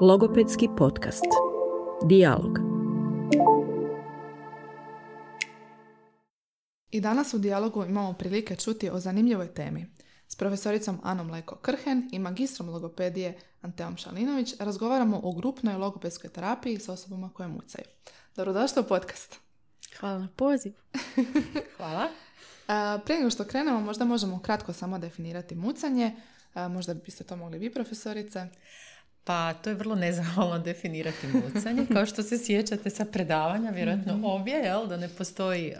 Logopedski 0.00 0.68
podcast. 0.76 1.24
Dialog. 2.04 2.58
I 6.90 7.00
danas 7.00 7.34
u 7.34 7.38
dijalogu 7.38 7.84
imamo 7.84 8.12
prilike 8.12 8.56
čuti 8.56 8.90
o 8.90 9.00
zanimljivoj 9.00 9.54
temi. 9.54 9.86
S 10.28 10.36
profesoricom 10.36 11.00
Anom 11.02 11.30
Leko 11.30 11.56
Krhen 11.56 12.08
i 12.12 12.18
magistrom 12.18 12.68
logopedije 12.68 13.38
Anteom 13.60 13.96
Šalinović 13.96 14.54
razgovaramo 14.60 15.20
o 15.22 15.32
grupnoj 15.32 15.74
logopedskoj 15.74 16.30
terapiji 16.30 16.78
s 16.78 16.88
osobama 16.88 17.30
koje 17.34 17.48
mucaju. 17.48 17.84
Dobrodošli 18.36 18.82
u 18.82 18.88
podcast. 18.88 19.38
Hvala 20.00 20.18
na 20.18 20.28
poziv. 20.36 20.72
Hvala. 21.76 22.08
Prije 23.04 23.18
nego 23.18 23.30
što 23.30 23.44
krenemo, 23.44 23.80
možda 23.80 24.04
možemo 24.04 24.42
kratko 24.42 24.72
samo 24.72 24.98
definirati 24.98 25.54
mucanje. 25.54 26.16
Možda 26.54 26.94
biste 26.94 27.24
to 27.24 27.36
mogli 27.36 27.58
vi, 27.58 27.72
profesorice. 27.72 28.46
Pa 29.28 29.54
to 29.54 29.70
je 29.70 29.76
vrlo 29.76 29.94
nezahvalno 29.94 30.58
definirati 30.68 31.26
mucanje. 31.26 31.86
Kao 31.92 32.06
što 32.06 32.22
se 32.22 32.38
sjećate 32.38 32.90
sa 32.90 33.04
predavanja, 33.04 33.70
vjerojatno 33.70 34.16
mm 34.16 34.24
obje, 34.24 34.54
jel, 34.54 34.86
da 34.86 34.96
ne 34.96 35.08
postoji 35.08 35.74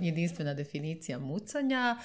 jedinstvena 0.00 0.54
definicija 0.54 1.18
mucanja. 1.18 1.96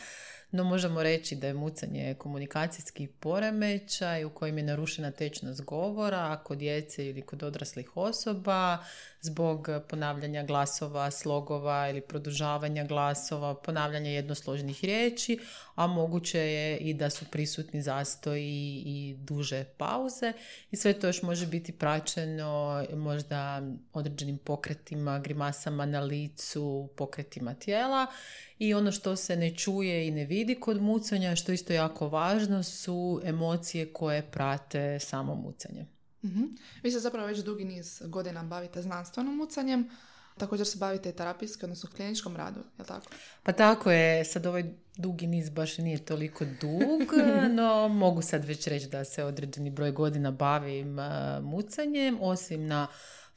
No 0.52 0.64
možemo 0.64 1.04
reći 1.04 1.36
da 1.36 1.48
je 1.48 1.54
mucanje 1.54 2.16
komunikacijski 2.18 3.08
poremećaj 3.08 4.26
u 4.26 4.30
kojem 4.30 4.58
je 4.58 4.64
narušena 4.64 5.12
tečnost 5.12 5.62
govora 5.62 6.40
kod 6.44 6.58
djece 6.58 7.06
ili 7.06 7.22
kod 7.22 7.44
odraslih 7.44 7.98
osoba 7.98 8.78
zbog 9.22 9.68
ponavljanja 9.90 10.44
glasova, 10.44 11.12
slogova 11.12 11.90
ili 11.90 12.02
produžavanja 12.02 12.84
glasova, 12.84 13.56
ponavljanja 13.56 14.10
jednosložnih 14.10 14.84
riječi, 14.84 15.40
a 15.76 15.88
moguće 15.88 16.40
je 16.40 16.78
i 16.78 16.94
da 16.94 17.10
su 17.10 17.26
prisutni 17.32 17.82
zastoji 17.82 18.84
i 18.86 19.16
duže 19.20 19.64
pauze 19.64 20.34
i 20.72 20.76
sve 20.76 20.94
to 20.94 21.08
još 21.08 21.22
može 21.22 21.48
biti 21.48 21.72
praćeno 21.72 22.86
možda 22.94 23.62
određenim 23.94 24.38
pokretima, 24.38 25.20
grimasama 25.20 25.86
na 25.86 26.00
licu, 26.00 26.90
pokretima 26.98 27.54
tijela 27.54 28.08
i 28.60 28.74
ono 28.74 28.92
što 28.92 29.16
se 29.16 29.36
ne 29.36 29.56
čuje 29.56 30.08
i 30.08 30.12
ne 30.12 30.26
vidi 30.26 30.56
kod 30.56 30.82
mucanja, 30.82 31.36
što 31.36 31.52
isto 31.52 31.74
jako 31.74 32.10
važno, 32.10 32.64
su 32.64 33.22
emocije 33.24 33.94
koje 33.94 34.32
prate 34.32 35.00
samo 35.00 35.36
mucanje. 35.36 35.99
Mm 36.24 36.56
Vi 36.84 36.92
se 36.92 37.00
zapravo 37.00 37.28
već 37.28 37.40
dugi 37.40 37.66
niz 37.66 38.02
godina 38.06 38.44
bavite 38.44 38.82
znanstvenom 38.82 39.36
mucanjem, 39.36 39.90
također 40.38 40.68
se 40.68 40.78
bavite 40.78 41.10
i 41.10 41.14
terapijski, 41.14 41.66
odnosno 41.66 41.90
kliničkom 41.96 42.36
radu, 42.36 42.60
je 42.80 42.86
tako? 42.86 43.06
Pa 43.44 43.52
tako 43.52 43.92
je, 43.92 44.26
sad 44.26 44.46
ovaj 44.46 44.64
dugi 44.98 45.28
niz 45.28 45.50
baš 45.50 45.78
nije 45.78 46.06
toliko 46.06 46.46
dug, 46.46 47.14
no 47.58 47.88
mogu 47.88 48.22
sad 48.22 48.46
već 48.46 48.68
reći 48.68 48.88
da 48.88 49.06
se 49.06 49.24
određeni 49.24 49.70
broj 49.70 49.92
godina 49.92 50.32
bavim 50.32 50.98
mucanjem, 51.42 52.18
osim 52.22 52.68
na 52.68 52.88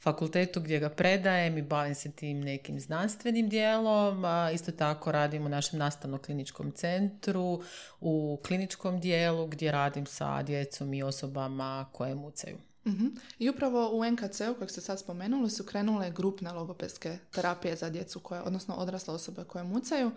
fakultetu 0.03 0.61
gdje 0.61 0.79
ga 0.79 0.89
predajem 0.89 1.57
i 1.57 1.61
bavim 1.61 1.95
se 1.95 2.11
tim 2.11 2.41
nekim 2.41 2.79
znanstvenim 2.79 3.49
dijelom. 3.49 4.23
Isto 4.53 4.71
tako 4.71 5.11
radim 5.11 5.45
u 5.45 5.49
našem 5.49 5.79
nastavno-kliničkom 5.79 6.71
centru, 6.71 7.61
u 8.01 8.39
kliničkom 8.47 8.99
dijelu 8.99 9.47
gdje 9.47 9.71
radim 9.71 10.05
sa 10.05 10.43
djecom 10.43 10.93
i 10.93 11.03
osobama 11.03 11.85
koje 11.91 12.15
mucaju. 12.15 12.57
Uh 12.85 12.93
I 13.39 13.49
upravo 13.49 13.89
u 13.93 14.05
NKC-u, 14.05 14.53
kojeg 14.53 14.71
ste 14.71 14.81
sad 14.81 14.99
spomenuli, 14.99 15.49
su 15.49 15.63
krenule 15.63 16.11
grupne 16.11 16.51
logopedske 16.51 17.17
terapije 17.31 17.75
za 17.75 17.89
djecu, 17.89 18.19
koje, 18.19 18.41
odnosno 18.41 18.75
odrasle 18.75 19.13
osobe 19.13 19.43
koje 19.43 19.63
mucaju. 19.63 20.11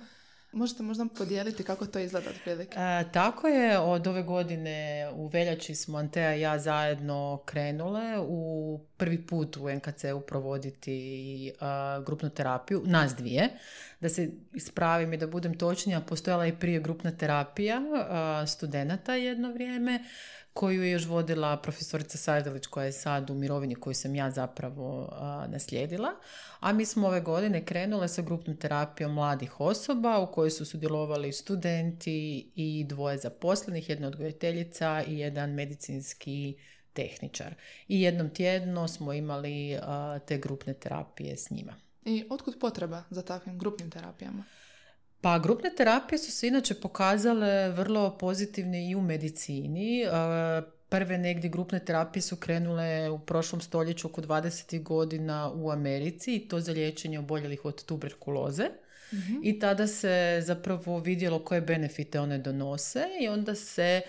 Možete 0.52 0.82
možda 0.82 1.06
podijeliti 1.18 1.62
kako 1.62 1.86
to 1.86 1.98
izgleda 1.98 2.30
otprilike? 2.30 2.78
E, 2.78 3.04
tako 3.12 3.48
je, 3.48 3.78
od 3.78 4.06
ove 4.06 4.22
godine 4.22 5.08
u 5.14 5.26
veljači 5.26 5.74
smo 5.74 5.98
Antea 5.98 6.36
i 6.36 6.40
ja 6.40 6.58
zajedno 6.58 7.42
krenule 7.44 8.18
u 8.18 8.80
prvi 8.96 9.26
put 9.26 9.56
u 9.56 9.70
NKC-u 9.70 10.20
provoditi 10.20 11.52
grupnu 12.06 12.30
terapiju, 12.30 12.82
nas 12.84 13.14
dvije. 13.14 13.48
Da 14.00 14.08
se 14.08 14.30
ispravim 14.54 15.12
i 15.12 15.16
da 15.16 15.26
budem 15.26 15.58
točnija, 15.58 16.00
postojala 16.00 16.44
je 16.44 16.58
prije 16.60 16.80
grupna 16.80 17.10
terapija 17.10 17.78
uh, 17.78 18.48
studenata 18.48 19.14
jedno 19.14 19.52
vrijeme 19.52 20.04
koju 20.56 20.82
je 20.82 20.90
još 20.90 21.06
vodila 21.06 21.56
profesorica 21.56 22.18
Sajdelić 22.18 22.66
koja 22.66 22.84
je 22.84 22.92
sad 22.92 23.30
u 23.30 23.34
mirovini 23.34 23.74
koju 23.74 23.94
sam 23.94 24.14
ja 24.14 24.30
zapravo 24.30 25.12
naslijedila. 25.48 26.08
A 26.60 26.72
mi 26.72 26.84
smo 26.84 27.06
ove 27.06 27.20
godine 27.20 27.64
krenule 27.64 28.08
sa 28.08 28.22
grupnom 28.22 28.56
terapijom 28.56 29.12
mladih 29.12 29.60
osoba 29.60 30.18
u 30.18 30.32
kojoj 30.32 30.50
su 30.50 30.64
sudjelovali 30.64 31.32
studenti 31.32 32.50
i 32.54 32.84
dvoje 32.88 33.18
zaposlenih, 33.18 33.88
jedna 33.88 34.06
odgojiteljica 34.08 35.02
i 35.06 35.18
jedan 35.18 35.50
medicinski 35.50 36.56
tehničar. 36.92 37.54
I 37.88 38.02
jednom 38.02 38.30
tjedno 38.30 38.88
smo 38.88 39.12
imali 39.12 39.78
te 40.26 40.38
grupne 40.38 40.74
terapije 40.74 41.36
s 41.36 41.50
njima. 41.50 41.74
I 42.04 42.24
otkud 42.30 42.56
potreba 42.60 43.02
za 43.10 43.22
takvim 43.22 43.58
grupnim 43.58 43.90
terapijama? 43.90 44.44
Pa 45.20 45.38
grupne 45.38 45.70
terapije 45.76 46.18
su 46.18 46.30
se 46.30 46.48
inače 46.48 46.74
pokazale 46.74 47.68
vrlo 47.70 48.18
pozitivne 48.18 48.90
i 48.90 48.94
u 48.94 49.00
medicini. 49.00 50.02
E, 50.02 50.08
prve 50.88 51.18
negdje 51.18 51.50
grupne 51.50 51.84
terapije 51.84 52.22
su 52.22 52.36
krenule 52.36 53.10
u 53.10 53.18
prošlom 53.18 53.60
stoljeću 53.60 54.06
oko 54.06 54.22
20. 54.22 54.82
godina 54.82 55.52
u 55.54 55.70
Americi 55.70 56.36
i 56.36 56.48
to 56.48 56.60
za 56.60 56.72
liječenje 56.72 57.18
oboljelih 57.18 57.64
od 57.64 57.84
tuberkuloze. 57.84 58.68
Mhm. 59.12 59.34
I 59.42 59.58
tada 59.58 59.86
se 59.86 60.42
zapravo 60.44 60.98
vidjelo 60.98 61.44
koje 61.44 61.60
benefite 61.60 62.20
one 62.20 62.38
donose 62.38 63.04
i 63.20 63.28
onda 63.28 63.54
se 63.54 64.00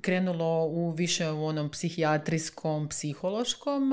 krenulo 0.00 0.64
u 0.64 0.90
više 0.90 1.30
u 1.30 1.46
onom 1.46 1.70
psihijatrijskom, 1.70 2.88
psihološkom 2.88 3.92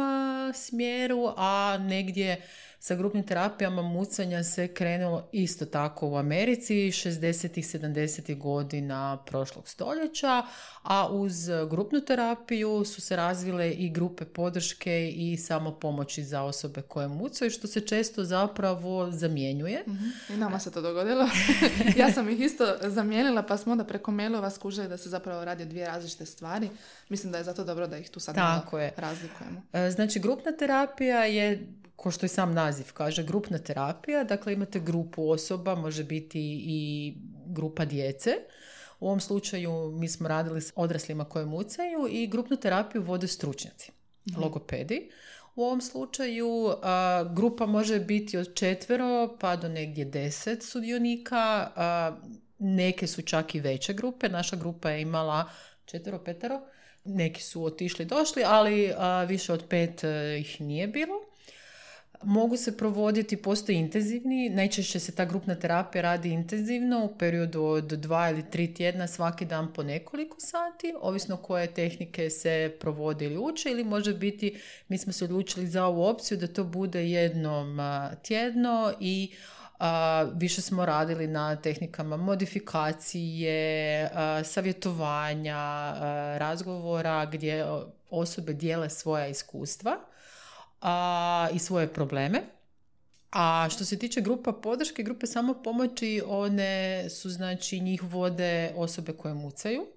smjeru, 0.54 1.34
a 1.38 1.78
negdje 1.82 2.42
sa 2.84 2.96
grupnim 2.96 3.24
terapijama 3.24 3.82
mucanja 3.82 4.44
se 4.44 4.68
krenulo 4.68 5.30
isto 5.32 5.66
tako 5.66 6.08
u 6.08 6.18
Americi 6.18 6.74
60. 6.74 7.78
70. 7.78 8.38
godina 8.38 9.24
prošlog 9.26 9.70
stoljeća, 9.70 10.44
a 10.82 11.10
uz 11.12 11.50
grupnu 11.70 12.02
terapiju 12.02 12.86
su 12.86 13.02
se 13.02 13.16
razvile 13.16 13.72
i 13.72 13.90
grupe 13.90 14.26
podrške 14.26 15.10
i 15.10 15.38
samo 15.38 15.72
pomoći 15.72 16.24
za 16.24 16.42
osobe 16.42 16.82
koje 16.82 17.08
mucaju, 17.08 17.52
što 17.52 17.68
se 17.68 17.82
često 17.82 18.24
zapravo 18.24 19.12
zamjenjuje. 19.12 19.84
Mhm. 19.88 20.34
I 20.34 20.38
nama 20.38 20.60
se 20.60 20.72
to 20.72 20.82
dogodilo. 20.82 21.30
ja 22.02 22.12
sam 22.12 22.30
ih 22.30 22.40
isto 22.40 22.76
zamijenila, 22.82 23.44
pa 23.44 23.58
smo 23.58 23.72
onda 23.72 23.84
preko 23.84 24.12
mailova 24.12 24.50
skužili 24.50 24.88
da 24.88 24.98
se 24.98 25.10
zapravo 25.10 25.46
radi 25.46 25.66
dvije 25.66 25.88
različite 25.88 26.26
stvari. 26.26 26.70
Mislim 27.10 27.32
da 27.32 27.38
je 27.38 27.44
zato 27.44 27.64
dobro 27.64 27.88
da 27.88 27.98
ih 27.98 28.10
tu 28.10 28.20
sad 28.20 28.36
Tako 28.36 28.80
je. 28.80 28.94
razlikujemo. 28.98 29.62
E, 29.74 29.92
znači, 29.92 30.20
grupna 30.20 30.52
terapija 30.52 31.26
je 31.26 31.68
ko 32.04 32.12
što 32.12 32.26
i 32.26 32.30
sam 32.30 32.54
naziv 32.54 32.73
kaže, 32.94 33.24
grupna 33.24 33.58
terapija. 33.58 34.24
Dakle, 34.24 34.54
imate 34.54 34.80
grupu 34.80 35.30
osoba, 35.30 35.76
može 35.76 36.04
biti 36.04 36.40
i 36.66 37.14
grupa 37.46 37.86
djece. 37.86 38.32
U 39.00 39.08
ovom 39.08 39.20
slučaju 39.20 39.92
mi 39.92 40.08
smo 40.08 40.28
radili 40.28 40.62
s 40.62 40.74
odraslima 40.76 41.26
koje 41.26 41.46
mucaju 41.46 42.08
i 42.10 42.28
grupnu 42.28 42.58
terapiju 42.58 43.02
vode 43.02 43.28
stručnjaci, 43.28 43.92
mhm. 44.30 44.42
logopedi. 44.42 45.10
U 45.56 45.64
ovom 45.64 45.82
slučaju 45.82 46.74
grupa 47.36 47.66
može 47.66 48.00
biti 48.00 48.38
od 48.38 48.54
četvero 48.56 49.38
pa 49.40 49.56
do 49.56 49.70
negdje 49.70 50.06
deset 50.06 50.64
sudionika. 50.64 51.72
neke 52.60 53.08
su 53.08 53.22
čak 53.22 53.56
i 53.56 53.60
veće 53.60 53.94
grupe. 53.94 54.30
Naša 54.30 54.56
grupa 54.56 54.90
je 54.90 55.02
imala 55.02 55.50
četvero, 55.86 56.20
petero. 56.20 56.62
Neki 57.04 57.44
su 57.44 57.66
otišli, 57.66 58.06
došli, 58.06 58.44
ali 58.46 58.94
više 59.28 59.54
od 59.54 59.64
pet 59.70 60.04
e, 60.04 60.38
ih 60.40 60.62
nije 60.62 60.88
bilo 60.88 61.33
mogu 62.26 62.58
se 62.58 62.78
provoditi, 62.78 63.38
postoji 63.38 63.78
intenzivni, 63.78 64.50
najčešće 64.50 65.00
se 65.00 65.12
ta 65.12 65.26
grupna 65.26 65.56
terapija 65.56 66.02
radi 66.02 66.30
intenzivno 66.30 67.06
u 67.06 67.18
periodu 67.18 67.64
od 67.64 67.84
dva 67.84 68.30
ili 68.30 68.50
tri 68.50 68.74
tjedna 68.74 69.08
svaki 69.08 69.46
dan 69.46 69.74
po 69.74 69.84
nekoliko 69.84 70.40
sati, 70.40 70.94
ovisno 71.02 71.38
koje 71.38 71.68
tehnike 71.68 72.30
se 72.30 72.76
provode 72.80 73.26
ili 73.26 73.38
uče 73.38 73.72
ili 73.72 73.84
može 73.84 74.14
biti, 74.14 74.60
mi 74.88 74.98
smo 74.98 75.14
se 75.14 75.26
odlučili 75.26 75.68
za 75.68 75.86
ovu 75.86 76.04
opciju 76.04 76.38
da 76.38 76.48
to 76.48 76.64
bude 76.64 77.10
jednom 77.10 77.80
tjedno 78.22 78.94
i 79.00 79.34
više 80.36 80.62
smo 80.62 80.86
radili 80.86 81.28
na 81.28 81.56
tehnikama 81.56 82.18
modifikacije, 82.18 84.10
savjetovanja, 84.44 85.94
razgovora 86.38 87.26
gdje 87.26 87.66
osobe 88.10 88.54
dijele 88.54 88.90
svoja 88.90 89.28
iskustva 89.28 90.13
a, 90.84 91.48
i 91.54 91.60
svoje 91.60 91.88
probleme. 91.94 92.42
A 93.32 93.68
što 93.72 93.86
se 93.86 94.00
tiče 94.00 94.22
grupa 94.22 94.52
podrške, 94.52 95.04
grupe 95.04 95.28
samo 95.28 95.54
pomoći, 95.54 96.22
one 96.28 97.10
su 97.10 97.30
znači 97.30 97.80
njih 97.80 98.04
vode 98.04 98.74
osobe 98.76 99.14
koje 99.14 99.34
mucaju 99.34 99.88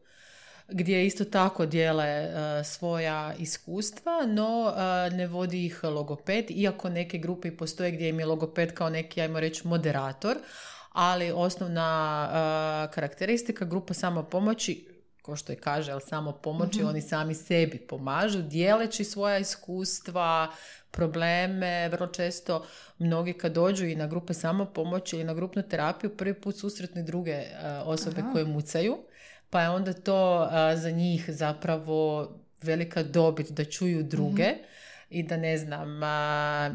gdje 0.69 1.07
isto 1.07 1.25
tako 1.25 1.67
dijele 1.67 2.05
e, 2.05 2.31
svoja 2.65 3.35
iskustva, 3.39 4.27
no 4.27 4.75
e, 4.77 5.11
ne 5.11 5.27
vodi 5.27 5.67
ih 5.67 5.85
logoped, 5.85 6.45
iako 6.51 6.89
neke 6.89 7.19
grupe 7.19 7.57
postoje 7.57 7.91
gdje 7.91 8.09
im 8.09 8.21
je 8.21 8.27
logoped 8.27 8.75
kao 8.75 8.91
neki, 8.91 9.21
ajmo 9.21 9.41
reći, 9.41 9.67
moderator, 9.69 10.37
ali 10.93 11.33
osnovna 11.35 12.29
e, 12.29 12.95
karakteristika 12.95 13.65
grupa 13.65 13.95
samo 13.95 14.23
pomoći 14.23 14.96
ko 15.27 15.37
što 15.37 15.53
je 15.53 15.57
kaže, 15.57 15.93
ali 15.93 16.01
samo 16.01 16.33
pomoći, 16.33 16.83
oni 16.83 17.01
sami 17.01 17.35
sebi 17.35 17.79
pomažu, 17.79 18.43
dijeleći 18.43 19.05
svoja 19.05 19.39
iskustva, 19.39 20.53
probleme, 20.91 21.89
vrlo 21.89 22.07
često 22.07 22.67
mnogi 22.99 23.33
kad 23.33 23.53
dođu 23.53 23.87
i 23.87 23.95
na 23.95 24.07
grupe 24.07 24.35
samopomoći 24.35 25.17
ili 25.17 25.25
na 25.25 25.35
grupnu 25.35 25.63
terapiju, 25.63 26.17
prvi 26.17 26.35
put 26.35 26.57
susretni 26.59 27.03
druge 27.03 27.33
e, 27.33 27.49
osobe 27.85 28.23
koje 28.33 28.45
mucaju, 28.45 28.99
pa 29.51 29.63
je 29.63 29.71
onda 29.71 29.93
to 29.93 30.45
e, 30.45 30.77
za 30.77 30.91
njih 30.91 31.25
zapravo 31.29 32.29
velika 32.63 33.03
dobit 33.03 33.51
da 33.51 33.65
čuju 33.65 34.03
druge 34.03 34.55
i 35.11 35.23
da 35.23 35.37
ne 35.37 35.59
znam, 35.59 36.01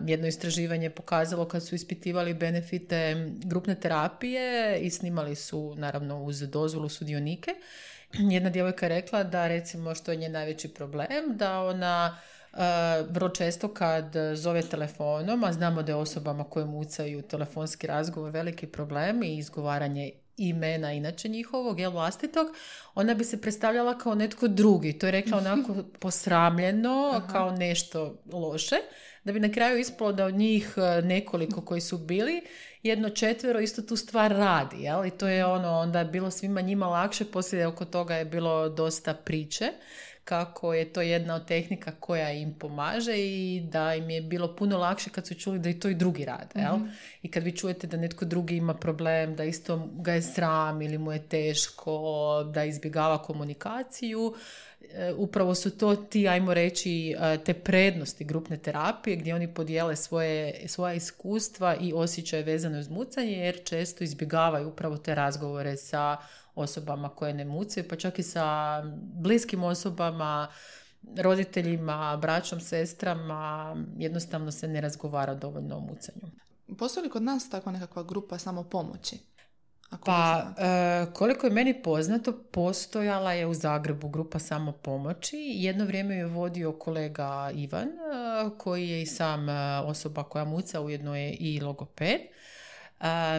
jedno 0.07 0.27
istraživanje 0.27 0.85
je 0.85 0.95
pokazalo 0.95 1.47
kad 1.47 1.65
su 1.65 1.75
ispitivali 1.75 2.33
benefite 2.33 3.29
grupne 3.43 3.75
terapije 3.75 4.79
i 4.79 4.89
snimali 4.89 5.35
su 5.35 5.75
naravno 5.77 6.23
uz 6.23 6.39
dozvolu 6.39 6.89
sudionike. 6.89 7.51
Jedna 8.35 8.49
djevojka 8.49 8.85
je 8.85 8.89
rekla 8.89 9.23
da 9.23 9.47
recimo 9.47 9.95
što 9.95 10.11
je 10.11 10.17
njen 10.17 10.31
najveći 10.31 10.67
problem, 10.67 11.37
da 11.37 11.61
ona 11.61 12.17
vrlo 13.09 13.29
često 13.29 13.73
kad 13.73 14.13
zove 14.35 14.61
telefonom, 14.61 15.43
a 15.43 15.53
znamo 15.53 15.83
da 15.83 15.91
je 15.91 15.95
osobama 15.95 16.43
koje 16.43 16.65
mucaju 16.65 17.21
telefonski 17.21 17.87
razgovor 17.87 18.31
veliki 18.31 18.67
problem 18.67 19.23
i 19.23 19.37
izgovaranje 19.37 20.11
imena 20.37 20.93
inače 20.93 21.29
njihovog, 21.29 21.79
jel 21.79 21.91
vlastitog, 21.91 22.47
ona 22.95 23.13
bi 23.13 23.23
se 23.23 23.41
predstavljala 23.41 23.97
kao 23.97 24.15
netko 24.15 24.47
drugi. 24.47 24.99
To 24.99 25.05
je 25.05 25.11
rekla 25.11 25.37
onako 25.37 25.75
posramljeno, 25.99 27.21
kao 27.31 27.51
nešto 27.51 28.21
loše, 28.33 28.75
da 29.23 29.33
bi 29.33 29.39
na 29.39 29.51
kraju 29.51 29.79
ispalo 29.79 30.11
da 30.11 30.25
od 30.25 30.33
njih 30.33 30.73
e, 30.77 31.01
nekoliko 31.01 31.61
koji 31.61 31.81
su 31.81 31.97
bili, 31.97 32.41
jedno 32.83 33.09
četvero 33.09 33.59
isto 33.59 33.81
tu 33.81 33.95
stvar 33.95 34.31
radi, 34.31 34.81
jel? 34.83 35.05
I 35.05 35.11
to 35.11 35.27
je 35.27 35.45
ono, 35.45 35.69
onda 35.69 35.99
je 35.99 36.05
bilo 36.05 36.31
svima 36.31 36.61
njima 36.61 36.87
lakše, 36.87 37.25
poslije 37.25 37.67
oko 37.67 37.85
toga 37.85 38.15
je 38.15 38.25
bilo 38.25 38.69
dosta 38.69 39.13
priče 39.13 39.71
kako 40.23 40.73
je 40.73 40.93
to 40.93 41.01
jedna 41.01 41.35
od 41.35 41.45
tehnika 41.45 41.91
koja 41.99 42.31
im 42.31 42.53
pomaže 42.53 43.17
i 43.17 43.61
da 43.71 43.95
im 43.95 44.09
je 44.09 44.21
bilo 44.21 44.55
puno 44.55 44.77
lakše 44.77 45.09
kad 45.09 45.27
su 45.27 45.35
čuli 45.35 45.59
da 45.59 45.69
i 45.69 45.79
to 45.79 45.89
i 45.89 45.95
drugi 45.95 46.25
rade. 46.25 46.59
Jel? 46.59 46.75
Mhm. 46.75 46.85
I 47.21 47.31
kad 47.31 47.43
vi 47.43 47.57
čujete 47.57 47.87
da 47.87 47.97
netko 47.97 48.25
drugi 48.25 48.55
ima 48.55 48.73
problem, 48.73 49.35
da 49.35 49.43
isto 49.43 49.89
ga 49.93 50.13
je 50.13 50.21
sram 50.21 50.81
ili 50.81 50.97
mu 50.97 51.11
je 51.11 51.27
teško, 51.27 51.93
da 52.53 52.63
izbjegava 52.63 53.23
komunikaciju, 53.23 54.35
upravo 55.17 55.55
su 55.55 55.77
to 55.77 55.95
ti, 55.95 56.27
ajmo 56.27 56.53
reći, 56.53 57.15
e, 57.19 57.37
te 57.43 57.53
prednosti 57.53 58.23
grupne 58.23 58.57
terapije 58.57 59.15
gdje 59.15 59.35
oni 59.35 59.53
podijele 59.53 59.95
svoje, 59.95 60.67
svoja 60.67 60.93
iskustva 60.93 61.75
i 61.75 61.93
osjećaje 61.93 62.43
vezane 62.43 62.79
uz 62.79 62.89
mucanje 62.89 63.31
jer 63.31 63.63
često 63.63 64.03
izbjegavaju 64.03 64.67
upravo 64.67 64.97
te 64.97 65.15
razgovore 65.15 65.77
sa 65.77 66.17
osobama 66.55 67.09
koje 67.09 67.33
ne 67.33 67.45
mucaju, 67.45 67.87
pa 67.89 67.95
čak 67.95 68.19
i 68.19 68.23
sa 68.23 68.81
bliskim 69.13 69.63
osobama, 69.63 70.47
roditeljima, 71.17 72.17
braćom, 72.21 72.59
sestrama, 72.59 73.75
jednostavno 73.97 74.51
se 74.51 74.67
ne 74.67 74.81
razgovara 74.81 75.35
dovoljno 75.35 75.77
o 75.77 75.79
mucanju. 75.79 76.31
Postoji 76.77 77.03
li 77.03 77.09
kod 77.09 77.23
nas 77.23 77.49
takva 77.49 77.71
nekakva 77.71 78.03
grupa 78.03 78.37
samo 78.37 78.63
pomoći? 78.63 79.17
Pa, 80.05 80.53
e, 80.57 81.13
koliko 81.13 81.47
je 81.47 81.53
meni 81.53 81.81
poznato, 81.81 82.43
postojala 82.51 83.33
je 83.33 83.45
u 83.45 83.53
Zagrebu 83.53 84.09
grupa 84.09 84.39
samo 84.39 84.71
pomoći. 84.71 85.37
Jedno 85.37 85.85
vrijeme 85.85 86.15
je 86.15 86.25
vodio 86.25 86.71
kolega 86.71 87.51
Ivan, 87.55 87.87
e, 87.87 87.91
koji 88.57 88.89
je 88.89 89.01
i 89.01 89.05
sam 89.05 89.49
e, 89.49 89.79
osoba 89.79 90.23
koja 90.23 90.45
muca, 90.45 90.81
ujedno 90.81 91.15
je 91.15 91.33
i 91.33 91.59
logoped 91.59 92.21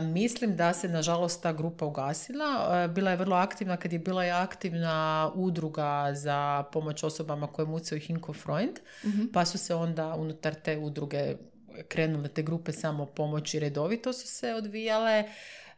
mislim 0.02 0.56
da 0.56 0.72
se 0.72 0.88
nažalost 0.88 1.43
ta 1.43 1.52
grupa 1.52 1.87
ugasila. 1.87 2.88
bila 2.88 3.10
je 3.10 3.16
vrlo 3.16 3.37
aktivna 3.37 3.76
kad 3.76 3.93
je 3.93 3.98
bila 3.98 4.26
i 4.26 4.31
aktivna 4.31 5.31
udruga 5.34 6.08
za 6.14 6.64
pomoć 6.72 7.02
osobama 7.02 7.46
koje 7.46 7.66
mucaju 7.66 8.00
Hinko 8.00 8.32
Freund, 8.32 8.78
mhm. 9.05 9.26
pa 9.32 9.44
su 9.44 9.58
se 9.58 9.75
onda 9.75 10.14
unutar 10.14 10.55
te 10.55 10.78
udruge 10.78 11.37
krenule 11.88 12.28
te 12.28 12.43
grupe 12.43 12.72
samo 12.72 13.06
pomoći 13.06 13.60
redovito 13.60 14.12
su 14.12 14.26
se 14.26 14.55
odvijale. 14.55 15.25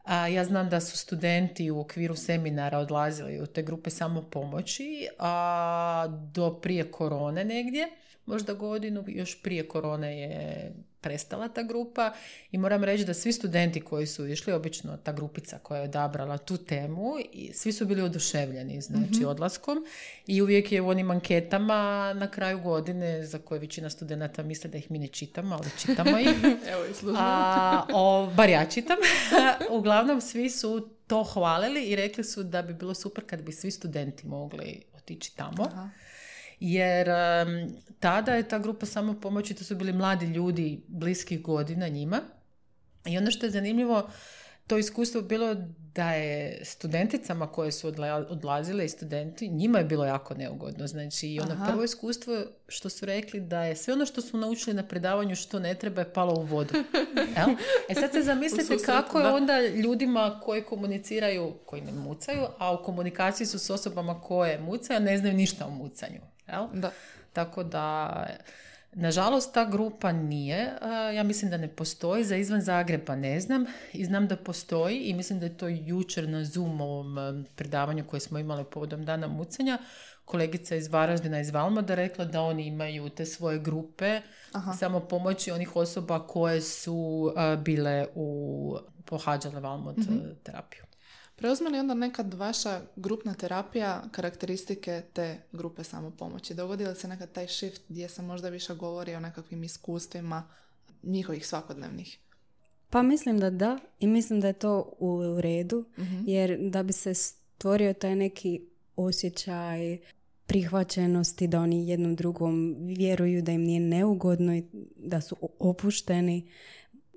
A, 0.05 0.29
ja 0.29 0.45
znam 0.45 0.71
da 0.71 0.81
su 0.81 0.99
studenti 0.99 1.71
u 1.71 1.81
okviru 1.81 2.17
seminara 2.17 2.79
odlazili 2.79 3.41
u 3.41 3.47
te 3.47 3.63
grupe 3.63 3.91
samo 3.91 4.23
pomoći 4.23 5.09
a, 5.19 6.07
do 6.33 6.61
prije 6.63 6.91
korone 6.91 7.45
negdje, 7.45 7.89
možda 8.27 8.53
godinu, 8.53 9.05
još 9.07 9.43
prije 9.43 9.69
korone 9.69 10.21
je 10.21 10.73
prestala 11.05 11.49
ta 11.49 11.63
grupa 11.63 12.13
i 12.51 12.59
moram 12.59 12.85
reći 12.85 13.05
da 13.05 13.15
svi 13.15 13.33
studenti 13.33 13.81
koji 13.81 14.07
su 14.07 14.27
išli, 14.27 14.53
obično 14.53 14.97
ta 14.97 15.13
grupica 15.13 15.59
koja 15.59 15.79
je 15.79 15.85
odabrala 15.85 16.39
tu 16.39 16.57
temu, 16.57 17.15
i 17.33 17.53
svi 17.53 17.73
su 17.73 17.87
bili 17.87 18.03
oduševljeni 18.03 18.81
znači 18.81 19.21
mm 19.21 19.25
odlaskom 19.25 19.87
i 20.27 20.43
uvijek 20.43 20.73
je 20.73 20.81
u 20.81 20.89
onim 20.89 21.11
anketama 21.11 22.13
na 22.15 22.31
kraju 22.31 22.61
godine 22.61 23.27
za 23.27 23.39
koje 23.39 23.59
većina 23.59 23.91
studenata 23.91 24.43
misle 24.43 24.71
da 24.71 24.79
ih 24.79 24.91
mi 24.91 24.99
ne 24.99 25.07
čitamo, 25.07 25.55
ali 25.55 25.71
čitamo 25.79 26.19
ih. 26.19 26.29
Evo 26.73 26.85
i 26.85 27.17
A, 27.17 27.87
o, 27.93 28.31
bar 28.37 28.49
ja 28.49 28.67
čitam. 28.67 28.97
Uglavnom 29.79 30.21
svi 30.21 30.51
su 30.51 30.89
to 31.07 31.25
hvalili 31.25 31.85
i 31.85 31.97
rekli 31.97 32.25
su 32.25 32.43
da 32.43 32.63
bi 32.63 32.75
bilo 32.75 32.95
super 32.95 33.25
kad 33.27 33.43
bi 33.43 33.53
svi 33.53 33.71
studenti 33.71 34.27
mogli 34.27 34.83
otići 34.97 35.37
tamo. 35.37 35.65
Aha 35.65 35.91
jer 36.61 37.09
tada 38.01 38.35
je 38.35 38.49
ta 38.49 38.59
grupa 38.59 38.87
samo 38.87 39.21
pomoći, 39.21 39.55
to 39.55 39.65
su 39.65 39.77
bili 39.77 39.93
mladi 39.93 40.27
ljudi 40.27 40.85
bliskih 40.89 41.43
godina 41.43 41.89
njima. 41.89 42.21
I 43.07 43.19
ono 43.19 43.31
što 43.31 43.47
je 43.47 43.51
zanimljivo, 43.51 44.11
to 44.67 44.79
iskustvo 44.79 45.23
bilo 45.23 45.55
da 45.95 46.13
je 46.13 46.65
studenticama 46.65 47.47
koje 47.47 47.73
su 47.73 47.93
odlazile 48.29 48.85
i 48.85 48.89
studenti, 48.89 49.49
njima 49.49 49.79
je 49.79 49.85
bilo 49.85 50.05
jako 50.05 50.35
neugodno. 50.35 50.87
Znači, 50.87 51.41
ono 51.43 51.67
prvo 51.67 51.85
iskustvo 51.85 52.45
što 52.69 52.89
su 52.89 53.07
rekli 53.07 53.41
da 53.41 53.65
je 53.65 53.77
sve 53.77 53.95
ono 53.95 54.07
što 54.07 54.21
su 54.21 54.37
naučili 54.37 54.77
na 54.77 54.83
predavanju 54.83 55.37
što 55.37 55.59
ne 55.59 55.75
treba 55.75 56.01
je 56.01 56.13
palo 56.13 56.35
u 56.35 56.43
vodu. 56.43 56.75
E 57.89 57.95
sad 57.95 58.13
se 58.13 58.23
zamislite 58.23 58.77
kako 58.87 59.21
je 59.21 59.33
onda 59.33 59.61
ljudima 59.61 60.41
koji 60.43 60.63
komuniciraju, 60.63 61.55
koji 61.67 61.83
ne 61.83 61.93
mucaju, 61.93 62.47
a 62.59 62.75
u 62.75 62.85
komunikaciji 62.85 63.47
su 63.47 63.59
s 63.59 63.71
osobama 63.71 64.21
koje 64.21 64.61
mucaju, 64.61 64.97
a 64.97 65.01
ne 65.01 65.19
znaju 65.19 65.35
ništa 65.35 65.67
o 65.67 65.71
mucanju. 65.71 66.21
Jel? 66.49 66.67
Da. 66.73 66.91
Tako 67.33 67.65
da, 67.65 68.27
nažalost, 68.93 69.55
ta 69.55 69.65
grupa 69.65 70.13
nije. 70.13 70.73
Ja 71.15 71.23
mislim 71.23 71.51
da 71.51 71.57
ne 71.57 71.69
postoji. 71.69 72.25
Za 72.25 72.37
izvan 72.37 72.61
Zagreba 72.61 73.17
ne 73.17 73.41
znam. 73.41 73.67
I 73.93 74.05
znam 74.05 74.27
da 74.27 74.37
postoji 74.37 74.99
i 74.99 75.15
mislim 75.15 75.41
da 75.41 75.47
je 75.47 75.57
to 75.57 75.69
jučer 75.69 76.29
na 76.29 76.45
Zoom 76.45 76.81
ovom 76.81 77.45
predavanju 77.55 78.05
koje 78.07 78.21
smo 78.21 78.39
imali 78.39 78.65
povodom 78.65 79.05
dana 79.05 79.29
mucanja. 79.29 79.79
Kolegica 80.25 80.77
iz 80.77 80.89
Varaždina 80.89 81.41
iz 81.41 81.51
Valmoda 81.51 81.95
rekla 81.95 82.25
da 82.25 82.43
oni 82.43 82.67
imaju 82.67 83.09
te 83.09 83.27
svoje 83.27 83.59
grupe 83.59 84.21
Aha. 84.53 84.73
samo 84.73 85.01
pomoći 85.01 85.51
onih 85.51 85.77
osoba 85.77 86.27
koje 86.27 86.61
su 86.63 87.33
bile 87.59 88.07
u 88.15 88.77
pohađale 89.05 89.61
Valmod 89.61 89.99
mm 89.99 90.21
terapiju. 90.43 90.84
Preuzme 91.45 91.71
li 91.71 91.79
onda 91.79 91.95
nekad 91.95 92.35
vaša 92.35 92.81
grupna 92.97 93.35
terapija 93.35 94.03
karakteristike 94.13 95.03
te 95.13 95.39
grupe 95.53 95.85
samopomoći? 95.85 96.55
Dogodi 96.55 96.87
li 96.87 96.95
se 96.95 97.09
nekad 97.09 97.33
taj 97.33 97.49
shift 97.49 97.83
gdje 97.89 98.09
se 98.09 98.23
možda 98.23 98.49
više 98.49 98.75
govori 98.75 99.15
o 99.15 99.21
nekakvim 99.21 99.65
iskustvima 99.65 100.49
njihovih 101.03 101.47
svakodnevnih? 101.47 102.19
Pa 102.91 103.03
mislim 103.03 103.41
da 103.41 103.51
da 103.51 103.79
i 104.01 104.07
mislim 104.07 104.41
da 104.41 104.47
je 104.47 104.53
to 104.53 104.93
u 104.99 105.41
redu 105.41 105.85
mhm. 105.99 106.23
jer 106.27 106.59
da 106.71 106.83
bi 106.83 106.93
se 106.93 107.15
stvorio 107.15 107.93
taj 107.93 108.17
neki 108.17 108.67
osjećaj 108.97 109.99
prihvaćenosti 110.47 111.47
da 111.47 111.61
oni 111.61 111.89
jednom 111.89 112.17
drugom 112.17 112.77
vjeruju 112.81 113.43
da 113.43 113.53
im 113.53 113.63
nije 113.63 113.81
neugodno 113.81 114.57
i 114.57 114.65
da 114.97 115.21
su 115.21 115.37
opušteni. 115.59 116.51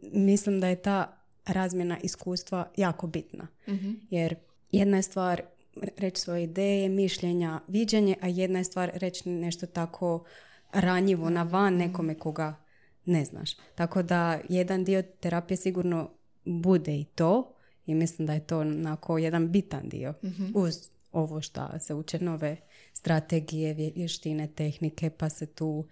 Mislim 0.02 0.60
da 0.60 0.68
je 0.68 0.82
ta 0.82 1.17
razmjena 1.48 1.98
iskustva 2.04 2.72
jako 2.78 3.08
bitna. 3.08 3.48
mm 3.68 3.94
Jer 4.10 4.36
jedna 4.72 4.98
je 4.98 5.04
stvar 5.04 5.42
reći 5.98 6.22
svoje 6.22 6.44
ideje, 6.44 6.90
mišljenja, 6.90 7.60
viđenje, 7.68 8.16
a 8.22 8.28
jedna 8.28 8.60
je 8.60 8.64
stvar 8.64 8.92
reći 8.94 9.30
nešto 9.30 9.66
tako 9.66 10.24
ranjivo 10.72 11.30
na 11.30 11.44
van 11.44 11.74
mhm. 11.74 11.84
nekome 11.84 12.16
koga 12.16 12.56
ne 13.06 13.26
znaš. 13.26 13.56
Tako 13.76 14.04
da 14.04 14.40
jedan 14.50 14.84
dio 14.84 15.02
terapije 15.02 15.58
sigurno 15.58 16.10
bude 16.46 17.00
i 17.00 17.04
to 17.04 17.54
i 17.86 17.96
mislim 17.96 18.26
da 18.26 18.34
je 18.34 18.48
to 18.48 18.60
onako 18.60 19.18
jedan 19.18 19.52
bitan 19.52 19.90
dio 19.90 20.14
mm 20.24 20.52
uz 20.56 20.90
ovo 21.12 21.42
što 21.42 21.80
se 21.80 21.94
uče 21.94 22.20
nove 22.20 22.58
strategije, 22.94 23.74
vještine, 23.96 24.48
tehnike, 24.48 25.10
pa 25.10 25.30
se 25.30 25.46
tu 25.46 25.86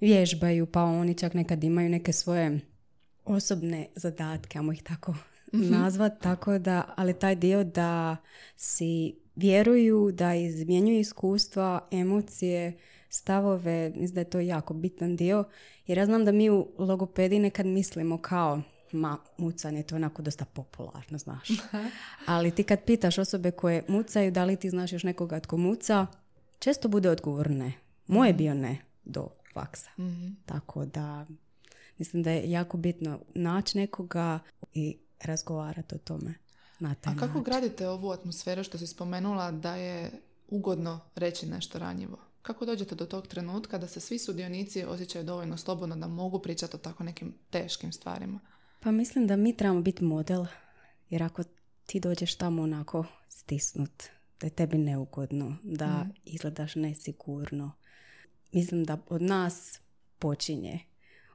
vježbaju, 0.00 0.66
pa 0.66 0.82
oni 0.82 1.14
čak 1.14 1.34
nekad 1.34 1.64
imaju 1.64 1.88
neke 1.88 2.12
svoje 2.12 2.60
osobne 3.26 3.86
zadatke, 3.94 4.58
amo 4.58 4.72
ih 4.72 4.82
tako 4.82 5.12
mm 5.12 5.70
nazvat, 5.70 6.12
tako 6.20 6.58
da, 6.58 6.94
ali 6.96 7.18
taj 7.18 7.34
dio 7.34 7.64
da 7.64 8.16
si 8.56 9.16
vjeruju, 9.36 10.12
da 10.12 10.34
izmjenjuju 10.34 11.00
iskustva, 11.00 11.88
emocije, 11.90 12.78
stavove, 13.08 13.90
mislim 13.90 14.14
da 14.14 14.20
je 14.20 14.30
to 14.30 14.40
jako 14.40 14.74
bitan 14.74 15.16
dio, 15.16 15.44
jer 15.86 15.98
ja 15.98 16.06
znam 16.06 16.24
da 16.24 16.32
mi 16.32 16.50
u 16.50 16.68
logopediji 16.78 17.38
nekad 17.38 17.66
mislimo 17.66 18.18
kao 18.18 18.62
ma, 18.92 19.18
mucanje, 19.38 19.82
to 19.82 19.94
je 19.94 19.96
onako 19.96 20.22
dosta 20.22 20.44
popularno, 20.44 21.18
znaš. 21.18 21.48
Ali 22.26 22.50
ti 22.50 22.62
kad 22.62 22.84
pitaš 22.84 23.18
osobe 23.18 23.50
koje 23.50 23.84
mucaju, 23.88 24.30
da 24.30 24.44
li 24.44 24.56
ti 24.56 24.70
znaš 24.70 24.92
još 24.92 25.02
nekoga 25.02 25.40
tko 25.40 25.56
muca, 25.56 26.06
često 26.58 26.88
bude 26.88 27.10
odgovor 27.10 27.50
ne. 27.50 27.72
Moje 28.06 28.32
bio 28.32 28.54
ne 28.54 28.78
do 29.04 29.28
faksa. 29.52 29.90
Mhm. 29.98 30.28
Tako 30.46 30.84
da 30.84 31.26
mislim 31.98 32.22
da 32.22 32.30
je 32.30 32.50
jako 32.50 32.76
bitno 32.76 33.20
naći 33.28 33.78
nekoga 33.78 34.38
i 34.72 34.96
razgovarati 35.20 35.94
o 35.94 35.98
tome 35.98 36.34
na 36.80 36.94
taj 36.94 37.12
A 37.12 37.16
kako 37.16 37.26
način. 37.28 37.42
gradite 37.42 37.88
ovu 37.88 38.10
atmosferu 38.10 38.64
što 38.64 38.78
si 38.78 38.86
spomenula 38.86 39.50
da 39.50 39.76
je 39.76 40.10
ugodno 40.48 41.00
reći 41.14 41.46
nešto 41.46 41.78
ranjivo? 41.78 42.18
Kako 42.42 42.66
dođete 42.66 42.94
do 42.94 43.06
tog 43.06 43.26
trenutka 43.26 43.78
da 43.78 43.88
se 43.88 44.00
svi 44.00 44.18
sudionici 44.18 44.84
osjećaju 44.84 45.24
dovoljno 45.24 45.56
slobodno 45.56 45.96
da 45.96 46.06
mogu 46.08 46.38
pričati 46.38 46.76
o 46.76 46.80
tako 46.80 47.04
nekim 47.04 47.34
teškim 47.50 47.92
stvarima? 47.92 48.40
Pa 48.80 48.90
mislim 48.90 49.26
da 49.26 49.36
mi 49.36 49.56
trebamo 49.56 49.80
biti 49.80 50.04
model, 50.04 50.44
jer 51.10 51.22
ako 51.22 51.42
ti 51.86 52.00
dođeš 52.00 52.34
tamo 52.34 52.62
onako 52.62 53.04
stisnut, 53.28 54.02
da 54.40 54.46
je 54.46 54.50
tebi 54.50 54.78
neugodno, 54.78 55.56
da 55.62 55.86
Mhm. 56.00 56.10
izgledaš 56.24 56.74
nesigurno, 56.74 57.72
mislim 58.52 58.84
da 58.84 58.98
od 59.08 59.22
nas 59.22 59.80
počinje 60.18 60.80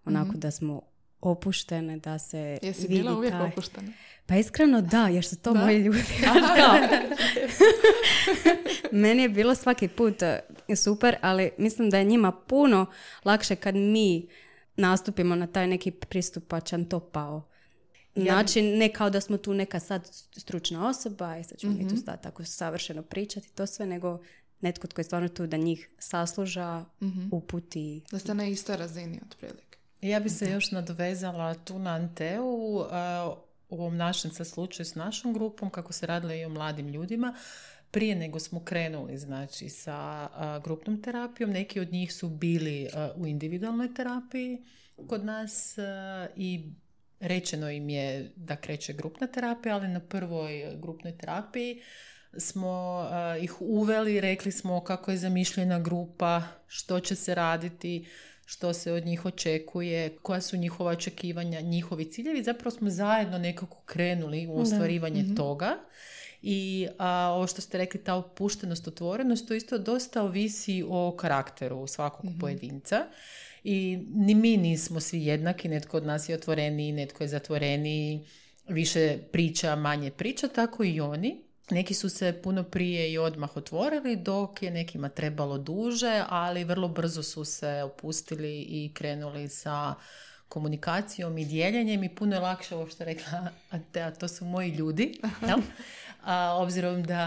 onako 0.05 0.31
da 0.34 0.51
smo 0.51 0.81
opuštene, 1.22 1.98
da 1.98 2.20
se 2.20 2.58
Mhm. 2.62 2.65
Jesi 2.67 2.81
vidi 2.81 2.93
bila 2.96 3.17
uvijek 3.17 3.34
taj... 3.34 3.48
opuštena? 3.48 3.91
Pa 4.25 4.36
iskreno 4.36 4.81
da, 4.81 5.08
jer 5.08 5.25
su 5.25 5.36
to 5.36 5.53
Da? 5.53 5.60
moji 5.60 5.77
ljudi. 5.77 6.00
Meni 8.91 9.22
je 9.22 9.29
bilo 9.29 9.55
svaki 9.55 9.88
put 9.88 10.22
e, 10.22 10.39
super, 10.75 11.15
ali 11.22 11.51
mislim 11.58 11.89
da 11.89 11.98
je 11.98 12.03
njima 12.03 12.31
puno 12.31 12.86
lakše 13.25 13.55
kad 13.55 13.75
mi 13.75 14.27
nastupimo 14.75 15.36
na 15.36 15.48
taj 15.48 15.67
neki 15.67 15.91
pristupačan 15.91 16.86
topao 16.86 17.48
način, 18.15 18.77
ne 18.77 18.93
kao 18.93 19.10
da 19.10 19.22
smo 19.22 19.38
tu 19.38 19.53
neka 19.53 19.79
sad 19.79 20.10
stručna 20.38 20.88
osoba 20.89 21.38
i 21.38 21.43
sad 21.43 21.58
ćemo 21.58 21.74
mi 21.74 21.88
tu 21.88 21.98
stati 21.98 22.24
tako 22.24 22.46
savršeno 22.46 23.01
pričati, 23.03 23.51
to 23.55 23.65
sve, 23.65 23.86
nego 23.86 24.20
netko 24.62 24.88
tko 24.88 25.01
je 25.01 25.05
stvarno 25.05 25.27
tu 25.29 25.48
da 25.48 25.58
njih 25.58 25.89
sasluža, 26.00 26.86
uputi. 27.31 28.03
Da 28.12 28.20
ste 28.20 28.34
na 28.34 28.46
istoj 28.46 28.77
razini 28.77 29.20
otprilike. 29.25 29.70
Ja 30.01 30.20
bi 30.20 30.29
se 30.29 30.51
još 30.51 30.72
nadovezala 30.72 31.53
tu 31.53 31.79
na 31.79 31.91
Anteu, 31.91 32.46
u 33.70 33.75
ovom 33.75 33.98
našem 33.98 34.31
sad 34.31 34.48
slučaju 34.48 34.86
s 34.86 34.96
našom 34.96 35.34
grupom, 35.34 35.70
kako 35.70 35.93
se 35.93 36.05
radilo 36.05 36.34
i 36.34 36.46
o 36.46 36.50
mladim 36.50 36.88
ljudima. 36.88 37.36
Prije 37.91 38.15
nego 38.15 38.39
smo 38.39 38.63
krenuli 38.63 39.17
znači, 39.17 39.70
sa 39.70 40.29
grupnom 40.63 41.01
terapijom, 41.01 41.51
neki 41.51 41.79
od 41.79 41.91
njih 41.91 42.13
su 42.13 42.29
bili 42.29 42.89
u 43.15 43.27
individualnoj 43.27 43.93
terapiji 43.93 44.63
kod 45.08 45.25
nas 45.25 45.77
i 46.36 46.63
rečeno 47.20 47.70
im 47.70 47.89
je 47.89 48.31
da 48.36 48.55
kreće 48.55 48.93
grupna 48.93 49.27
terapija, 49.27 49.75
ali 49.75 49.88
na 49.88 50.00
prvoj 50.00 50.77
grupnoj 50.81 51.17
terapiji 51.17 51.81
smo 52.38 53.05
ih 53.41 53.62
uveli, 53.62 54.22
rekli 54.22 54.51
smo 54.51 54.84
kako 54.84 55.12
je 55.12 55.17
zamišljena 55.17 55.79
grupa, 55.79 56.43
što 56.67 57.00
će 57.00 57.15
se 57.15 57.36
raditi, 57.36 58.08
što 58.45 58.74
se 58.74 58.91
od 58.91 59.05
njih 59.05 59.25
očekuje, 59.25 60.17
koja 60.21 60.41
su 60.41 60.57
njihova 60.57 60.91
očekivanja, 60.91 61.62
njihovi 61.62 62.05
ciljevi. 62.05 62.43
Zapravo 62.43 62.71
smo 62.71 62.89
zajedno 62.89 63.38
nekako 63.38 63.81
krenuli 63.86 64.48
u 64.48 64.60
ostvarivanje 64.60 65.25
toga. 65.36 65.77
I 66.41 66.88
a, 66.98 67.31
ovo 67.36 67.48
što 67.48 67.62
ste 67.62 67.77
rekli, 67.77 68.03
ta 68.03 68.15
opuštenost, 68.15 68.88
otvorenost, 68.88 69.48
to 69.48 69.53
isto 69.53 69.77
dosta 69.77 70.24
ovisi 70.24 70.83
o 70.89 71.15
karakteru 71.17 71.88
svakog 71.88 72.25
pojedinca. 72.39 73.05
I 73.63 74.00
ni 74.13 74.36
mi 74.36 74.57
nismo 74.57 75.00
svi 75.00 75.25
jednaki, 75.25 75.69
netko 75.69 75.98
od 75.98 76.05
nas 76.05 76.29
je 76.29 76.36
otvoreniji, 76.36 76.91
netko 76.91 77.24
je 77.24 77.27
zatvoreniji, 77.27 78.25
više 78.67 79.17
priča, 79.31 79.75
manje 79.75 80.12
priča, 80.12 80.48
tako 80.48 80.83
i 80.83 81.01
oni. 81.01 81.50
Neki 81.71 81.93
su 81.93 82.09
se 82.09 82.41
puno 82.43 82.63
prije 82.63 83.11
i 83.11 83.17
odmah 83.17 83.57
otvorili, 83.57 84.15
dok 84.15 84.63
je 84.63 84.71
nekima 84.71 85.09
trebalo 85.09 85.57
duže, 85.57 86.23
ali 86.29 86.63
vrlo 86.63 86.87
brzo 86.87 87.23
su 87.23 87.45
se 87.45 87.83
opustili 87.83 88.61
i 88.61 88.91
krenuli 88.93 89.49
sa 89.49 89.95
komunikacijom 90.47 91.37
i 91.37 91.45
dijeljenjem 91.45 92.03
i 92.03 92.15
puno 92.15 92.35
je 92.35 92.39
lakše 92.39 92.75
ovo 92.75 92.87
što 92.87 93.03
je 93.03 93.05
rekla 93.05 93.47
Antea, 93.69 94.11
to 94.11 94.27
su 94.27 94.45
moji 94.45 94.69
ljudi, 94.69 95.19
jel? 95.47 95.59
A, 96.23 96.57
obzirom 96.59 97.03
da 97.03 97.17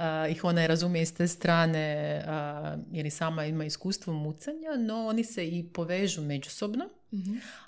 a, 0.00 0.28
ih 0.30 0.44
ona 0.44 0.64
i 0.64 0.66
razumije 0.66 1.06
s 1.06 1.14
te 1.14 1.28
strane 1.28 2.22
a, 2.26 2.76
jer 2.92 3.06
i 3.06 3.10
sama 3.10 3.46
ima 3.46 3.64
iskustvo 3.64 4.12
mucanja, 4.12 4.76
no 4.78 5.06
oni 5.06 5.24
se 5.24 5.48
i 5.48 5.68
povežu 5.72 6.22
međusobno, 6.22 6.88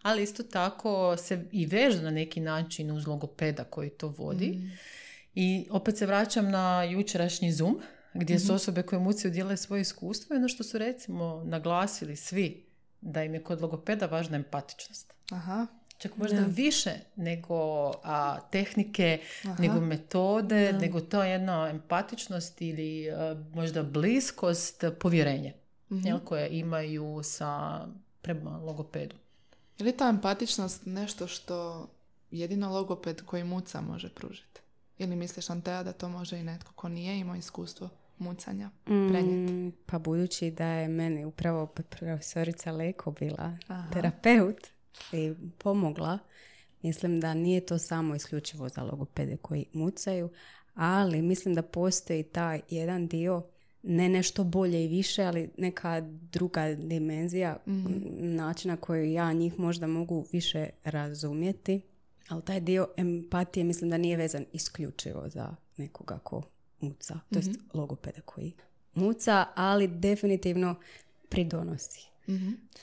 ali 0.02 0.22
isto 0.22 0.42
tako 0.42 1.16
se 1.16 1.44
i 1.52 1.66
vežu 1.66 2.02
na 2.02 2.10
neki 2.10 2.40
način 2.40 2.90
uz 2.90 3.06
logopeda 3.06 3.64
koji 3.64 3.90
to 3.90 4.08
vodi. 4.08 4.60
I 5.38 5.66
opet 5.70 5.98
se 5.98 6.06
vraćam 6.06 6.50
na 6.50 6.84
jučerašnji 6.84 7.52
Zoom, 7.52 7.80
gdje 8.14 8.38
su 8.38 8.54
osobe 8.54 8.82
koje 8.82 9.00
mucaju 9.00 9.32
dijele 9.32 9.56
svoje 9.56 9.80
iskustvo 9.80 10.34
i 10.34 10.36
ono 10.36 10.48
što 10.48 10.64
su 10.64 10.78
recimo 10.78 11.42
naglasili 11.44 12.16
svi, 12.16 12.66
da 13.00 13.24
im 13.24 13.34
je 13.34 13.44
kod 13.44 13.60
logopeda 13.60 14.06
važna 14.06 14.36
empatičnost. 14.36 15.12
Aha. 15.30 15.66
Čak 15.98 16.16
možda 16.16 16.44
više 16.48 16.90
nego 17.16 17.90
a, 18.04 18.40
tehnike, 18.50 19.20
nego 19.58 19.80
metode, 19.80 20.72
nego 20.72 21.00
to 21.00 21.22
jedna 21.22 21.68
empatičnost 21.70 22.62
ili 22.62 23.10
a, 23.10 23.44
možda 23.54 23.82
bliskost, 23.82 24.84
povjerenje 25.00 25.54
jel, 25.90 26.18
koje 26.18 26.48
imaju 26.58 27.20
sa 27.22 27.80
prema 28.22 28.58
logopedu. 28.58 29.16
Je 29.78 29.84
li 29.84 29.96
ta 29.96 30.08
empatičnost 30.08 30.86
nešto 30.86 31.26
što 31.26 31.88
jedino 32.30 32.72
logoped 32.72 33.22
koji 33.22 33.44
muca 33.44 33.80
može 33.80 34.08
pružiti? 34.08 34.60
Ili 34.98 35.16
misliš, 35.16 35.50
Antea, 35.50 35.82
da 35.82 35.92
to 35.92 36.08
može 36.08 36.38
i 36.38 36.42
netko 36.42 36.72
ko 36.72 36.88
nije 36.88 37.18
imao 37.18 37.36
iskustvo 37.36 37.88
mucanja 38.18 38.70
prenijeti? 38.84 39.52
Mm, 39.52 39.72
pa 39.86 39.98
budući 39.98 40.50
da 40.50 40.66
je 40.66 40.88
meni 40.88 41.24
upravo 41.24 41.66
profesorica 41.66 42.72
Leko 42.72 43.10
bila 43.10 43.56
Aha. 43.66 43.92
terapeut 43.92 44.66
i 45.12 45.34
pomogla, 45.58 46.18
mislim 46.82 47.20
da 47.20 47.34
nije 47.34 47.66
to 47.66 47.78
samo 47.78 48.14
isključivo 48.14 48.68
za 48.68 48.82
logopede 48.82 49.36
koji 49.36 49.66
mucaju, 49.72 50.30
ali 50.74 51.22
mislim 51.22 51.54
da 51.54 51.62
postoji 51.62 52.22
taj 52.22 52.60
jedan 52.70 53.06
dio 53.06 53.42
ne 53.82 54.08
nešto 54.08 54.44
bolje 54.44 54.84
i 54.84 54.88
više, 54.88 55.22
ali 55.22 55.50
neka 55.58 56.00
druga 56.32 56.74
dimenzija 56.74 57.56
načina 58.18 58.76
koju 58.76 59.12
ja 59.12 59.32
njih 59.32 59.58
možda 59.58 59.86
mogu 59.86 60.26
više 60.32 60.68
razumjeti. 60.84 61.80
Ali 62.28 62.42
taj 62.42 62.60
dio 62.60 62.88
empatije 62.96 63.64
mislim 63.64 63.90
da 63.90 63.98
nije 63.98 64.16
vezan 64.16 64.44
isključivo 64.52 65.28
za 65.28 65.54
nekoga 65.76 66.18
ko 66.18 66.42
muca, 66.80 67.20
to 67.32 67.38
jest 67.38 67.50
logopeda 67.74 68.20
koji 68.24 68.52
muca, 68.94 69.46
ali 69.54 69.88
definitivno 69.88 70.74
pridonosi. 71.28 72.06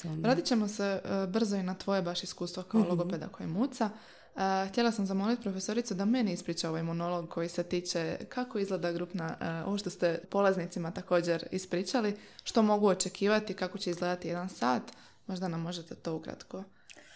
tome. 0.01 0.21
Vratit 0.21 0.45
ćemo 0.45 0.67
se 0.67 0.83
e, 0.83 1.27
brzo 1.27 1.55
i 1.55 1.63
na 1.63 1.75
tvoje 1.75 2.01
baš 2.01 2.23
iskustvo 2.23 2.63
kao 2.63 2.83
logopeda 2.89 3.27
koji 3.27 3.47
muca. 3.49 3.89
E, 4.35 4.67
htjela 4.69 4.91
sam 4.91 5.05
zamoliti 5.05 5.41
profesoricu 5.43 5.93
da 5.93 6.05
meni 6.05 6.33
ispriča 6.33 6.69
ovaj 6.69 6.83
monolog 6.83 7.29
koji 7.29 7.49
se 7.49 7.63
tiče 7.63 8.17
kako 8.29 8.59
izgleda 8.59 8.91
grupna, 8.91 9.37
e, 9.41 9.63
ovo 9.63 9.77
što 9.77 9.89
ste 9.89 10.19
polaznicima 10.29 10.91
također 10.91 11.47
ispričali, 11.51 12.15
što 12.43 12.61
mogu 12.61 12.87
očekivati, 12.87 13.53
kako 13.53 13.77
će 13.77 13.89
izgledati 13.89 14.27
jedan 14.27 14.49
sat. 14.49 14.83
Možda 15.27 15.47
nam 15.47 15.61
možete 15.61 15.95
to 15.95 16.15
ukratko 16.15 16.63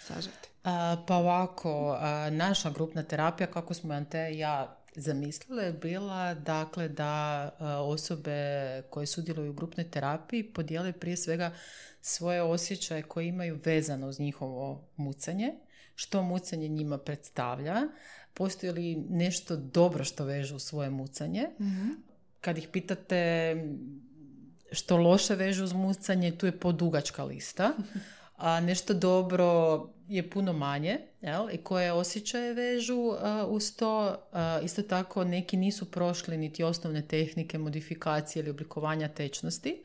sažeti. 0.08 0.50
A, 0.64 1.04
pa 1.08 1.16
ovako, 1.16 1.98
a, 2.00 2.30
naša 2.30 2.70
grupna 2.70 3.04
terapija, 3.04 3.48
kako 3.48 3.74
smo 3.74 3.94
Ante 3.94 4.32
i 4.34 4.40
ja 4.40 4.78
zamislile, 4.96 5.64
je 5.64 5.74
bila 5.74 6.34
dakle 6.34 6.90
da 6.90 7.50
osobe 7.86 8.82
koje 8.90 9.08
sudjeluju 9.08 9.52
u 9.52 9.54
grupnoj 9.54 9.92
terapiji 9.92 10.54
podijele 10.54 10.94
prije 10.94 11.18
svega 11.18 11.52
svoje 12.02 12.42
osjećaje 12.42 13.04
koje 13.04 13.28
imaju 13.28 13.60
vezano 13.66 14.08
uz 14.08 14.20
njihovo 14.20 14.88
mucanje, 14.96 15.54
što 15.96 16.24
mucanje 16.24 16.68
njima 16.68 16.98
predstavlja, 16.98 17.76
postoji 18.34 18.72
li 18.72 18.96
nešto 19.10 19.56
dobro 19.56 20.04
što 20.04 20.26
vežu 20.26 20.56
u 20.56 20.60
svoje 20.60 20.90
mucanje. 20.90 21.50
Kad 22.42 22.58
ih 22.58 22.68
pitate 22.68 23.56
što 24.72 24.98
loše 24.98 25.36
vežu 25.36 25.64
uz 25.64 25.74
mucanje, 25.74 26.38
tu 26.38 26.46
je 26.46 26.60
podugačka 26.60 27.24
lista. 27.24 27.74
A 28.38 28.60
nešto 28.60 28.94
dobro 28.94 29.80
je 30.08 30.30
puno 30.30 30.54
manje, 30.54 31.00
jel? 31.22 31.50
I 31.52 31.58
koje 31.58 31.92
osjećaje 31.92 32.54
vežu 32.54 33.12
a, 33.20 33.46
uz 33.50 33.76
to. 33.76 34.18
A, 34.32 34.60
isto 34.64 34.82
tako 34.82 35.24
neki 35.24 35.58
nisu 35.58 35.92
prošli 35.92 36.38
niti 36.38 36.64
osnovne 36.64 37.02
tehnike 37.02 37.58
modifikacije 37.58 38.42
ili 38.42 38.50
oblikovanja 38.50 39.08
tečnosti. 39.08 39.84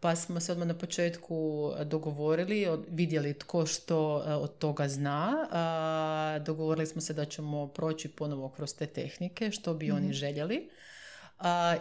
Pa 0.00 0.16
smo 0.16 0.40
se 0.40 0.52
odmah 0.52 0.68
na 0.68 0.78
početku 0.78 1.72
dogovorili, 1.84 2.66
vidjeli 2.88 3.38
tko 3.38 3.66
što 3.66 4.22
a, 4.26 4.36
od 4.36 4.58
toga 4.58 4.88
zna. 4.88 5.48
A, 5.50 6.38
dogovorili 6.46 6.86
smo 6.86 7.00
se 7.00 7.14
da 7.14 7.24
ćemo 7.24 7.68
proći 7.68 8.08
ponovo 8.08 8.48
kroz 8.48 8.74
te 8.74 8.86
tehnike, 8.86 9.50
što 9.50 9.74
bi 9.74 9.90
oni 9.90 10.12
željeli. 10.12 10.68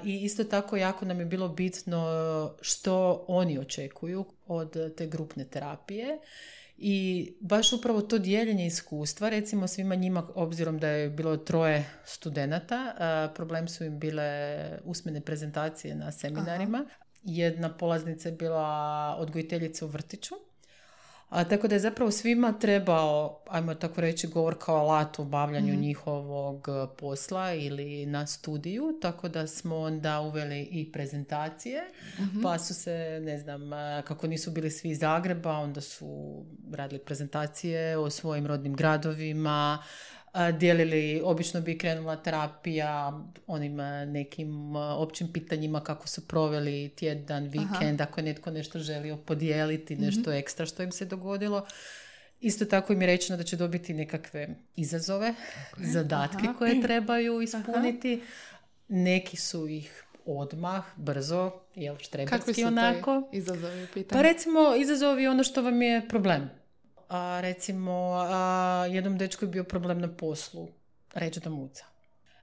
I 0.03 0.24
isto 0.24 0.43
tako 0.43 0.77
jako 0.77 1.05
nam 1.05 1.19
je 1.19 1.25
bilo 1.25 1.50
bitno 1.50 2.05
što 2.62 3.25
oni 3.27 3.59
očekuju 3.59 4.25
od 4.47 4.95
te 4.97 5.07
grupne 5.07 5.45
terapije. 5.45 6.19
I 6.77 7.33
baš 7.39 7.74
upravo 7.74 8.01
to 8.01 8.17
dijeljenje 8.17 8.65
iskustva, 8.65 9.29
recimo 9.29 9.67
svima 9.67 9.95
njima, 9.95 10.27
obzirom 10.35 10.77
da 10.77 10.88
je 10.88 11.09
bilo 11.09 11.38
troje 11.38 11.85
studenata, 12.05 12.95
problem 13.35 13.67
su 13.67 13.83
im 13.83 14.00
bile 14.00 14.59
usmene 14.83 15.21
prezentacije 15.21 15.95
na 15.95 16.12
seminarima. 16.12 16.85
Jedna 17.24 17.77
polaznica 17.77 18.29
je 18.29 18.35
bila 18.35 19.15
odgojiteljica 19.19 19.85
u 19.85 19.88
vrtiću, 19.88 20.35
a, 21.29 21.44
tako 21.44 21.67
da 21.67 21.75
je 21.75 21.79
zapravo 21.79 22.12
svima 22.12 22.53
trebao, 22.60 23.44
ajmo 23.50 23.75
tako 23.75 24.01
reći, 24.01 24.27
govor 24.27 24.55
kao 24.60 24.75
alat 24.75 25.20
u 25.20 25.22
obavljanju 25.22 25.74
mm 25.74 25.79
njihovog 25.79 26.67
e, 26.67 26.98
posla 26.98 27.53
ili 27.53 28.05
na 28.05 28.27
studiju, 28.27 29.00
tako 29.01 29.29
da 29.29 29.48
smo 29.48 29.77
onda 29.77 30.22
uveli 30.22 30.62
i 30.62 30.91
prezentacije, 30.91 31.82
mhm. 32.20 32.41
pa 32.41 32.60
su 32.60 32.74
se, 32.74 33.20
ne 33.22 33.38
znam, 33.38 33.74
e, 33.74 34.03
kako 34.08 34.27
nisu 34.27 34.51
bili 34.51 34.72
svi 34.72 34.89
iz 34.89 35.00
Zagreba, 35.00 35.51
onda 35.51 35.82
su 35.82 36.44
radili 36.72 37.00
prezentacije 37.00 37.98
o 37.98 38.10
svojim 38.10 38.48
rodnim 38.48 38.75
gradovima, 38.75 39.84
dijelili, 40.60 41.22
obično 41.24 41.62
bi 41.62 41.77
krenula 41.77 42.15
terapija 42.15 43.22
onim 43.48 43.75
nekim 44.08 44.75
općim 44.75 45.34
pitanjima 45.34 45.84
kako 45.84 46.08
su 46.08 46.27
proveli 46.27 46.89
tjedan, 46.96 47.44
vikend, 47.44 48.01
ako 48.01 48.20
je 48.20 48.24
netko 48.24 48.51
nešto 48.51 48.80
želio 48.80 49.18
podijeliti, 49.18 49.96
mhm. 49.96 50.04
nešto 50.04 50.32
ekstra 50.34 50.65
što 50.65 50.84
im 50.84 50.92
se 50.92 51.06
dogodilo. 51.06 51.65
Isto 52.39 52.65
tako 52.65 52.94
im 52.94 53.01
je 53.01 53.08
rečeno 53.08 53.38
da 53.38 53.44
će 53.44 53.58
dobiti 53.58 53.94
nekakve 53.94 54.48
izazove, 54.75 55.34
zadatke 55.77 56.48
koje 56.58 56.82
trebaju 56.82 57.42
ispuniti. 57.42 58.22
Neki 58.88 59.38
su 59.38 59.68
ih 59.68 60.04
odmah, 60.25 60.84
brzo, 60.96 61.51
jel 61.75 61.98
štreberski 61.98 62.63
onako. 62.63 63.30
izazovi 63.32 63.88
Pa 64.10 64.22
recimo, 64.22 64.75
izazovi 64.75 65.27
ono 65.27 65.44
što 65.44 65.62
vam 65.62 65.82
je 65.82 66.08
problem 66.08 66.50
a, 67.09 67.39
recimo 67.41 68.13
a, 68.13 68.88
jednom 68.91 69.17
dečku 69.17 69.45
je 69.45 69.50
bio 69.50 69.63
problem 69.63 70.00
na 70.00 70.15
poslu, 70.15 70.67
reći 71.13 71.39
da 71.39 71.50
muca. 71.50 71.85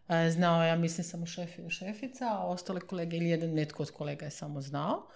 A, 0.09 0.31
znao 0.31 0.65
ja 0.65 0.77
mislim 0.77 1.05
samo 1.05 1.27
šef 1.27 1.59
ili 1.59 1.71
šefica, 1.71 2.25
a 2.31 2.47
ostale 2.47 2.81
kolege 2.81 3.17
ili 3.17 3.29
jedan 3.29 3.51
netko 3.51 3.83
od 3.83 3.91
kolega 3.91 4.25
je 4.25 4.31
samo 4.31 4.61
znao. 4.61 5.07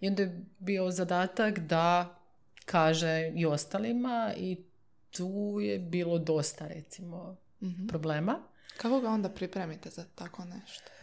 I 0.00 0.08
onda 0.08 0.22
je 0.22 0.44
bio 0.58 0.90
zadatak 0.90 1.58
da 1.58 2.18
kaže 2.64 3.32
i 3.34 3.46
ostalima 3.46 4.34
i 4.36 4.56
tu 5.10 5.58
je 5.60 5.78
bilo 5.78 6.18
dosta 6.18 6.66
recimo 6.66 7.36
mm 7.60 7.88
problema. 7.88 8.38
Kako 8.76 9.00
ga 9.00 9.08
onda 9.08 9.28
pripremite 9.28 9.90
za 9.90 10.04
tako 10.14 10.44
nešto? 10.44 10.96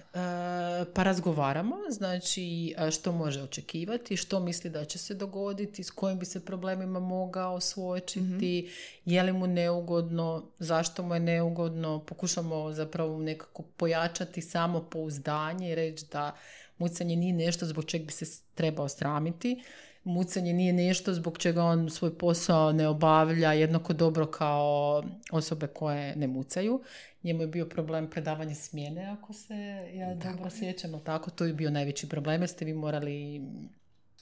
pa 0.94 1.04
razgovaramo, 1.04 1.76
znači 1.90 2.76
što 2.92 3.12
može 3.12 3.42
očekivati, 3.42 4.18
što 4.18 4.40
misli 4.40 4.70
da 4.70 4.86
će 4.86 4.98
se 4.98 5.14
dogoditi, 5.14 5.84
s 5.84 5.92
kojim 5.92 6.20
bi 6.20 6.26
se 6.26 6.46
problemima 6.46 7.00
mogao 7.00 7.62
suočiti, 7.62 8.70
mm 8.70 8.84
je 9.06 9.24
li 9.24 9.34
mu 9.34 9.48
neugodno, 9.48 10.44
zašto 10.60 11.04
mu 11.04 11.14
je 11.14 11.20
neugodno, 11.20 12.06
pokušamo 12.06 12.72
zapravo 12.72 13.20
nekako 13.20 13.64
pojačati 13.64 14.42
samo 14.42 14.82
pouzdanje 14.82 15.72
i 15.72 15.76
reći 15.76 16.06
da 16.12 16.36
mucanje 16.78 17.16
nije 17.16 17.34
nešto 17.34 17.66
zbog 17.66 17.86
čeg 17.86 18.02
bi 18.06 18.12
se 18.12 18.26
trebao 18.56 18.90
sramiti, 18.90 19.64
mucanje 20.04 20.54
nije 20.54 20.74
nešto 20.74 21.14
zbog 21.14 21.38
čega 21.38 21.64
on 21.64 21.90
svoj 21.90 22.18
posao 22.18 22.72
ne 22.72 22.88
obavlja 22.88 23.54
jednako 23.54 23.94
dobro 23.94 24.26
kao 24.26 25.04
osobe 25.32 25.68
koje 25.68 26.16
ne 26.16 26.28
mucaju. 26.28 26.82
Njemu 27.24 27.42
je 27.42 27.48
bio 27.48 27.66
problem 27.66 28.10
predavanje 28.10 28.56
smjene, 28.56 29.06
ako 29.06 29.34
se 29.34 29.56
ja 29.94 30.16
dobro 30.16 30.50
sjećam, 30.50 31.04
tako 31.04 31.32
to 31.32 31.46
je 31.46 31.54
bio 31.54 31.72
najveći 31.72 32.10
problem 32.10 32.42
jer 32.42 32.50
ste 32.50 32.66
vi 32.66 32.74
morali 32.74 33.42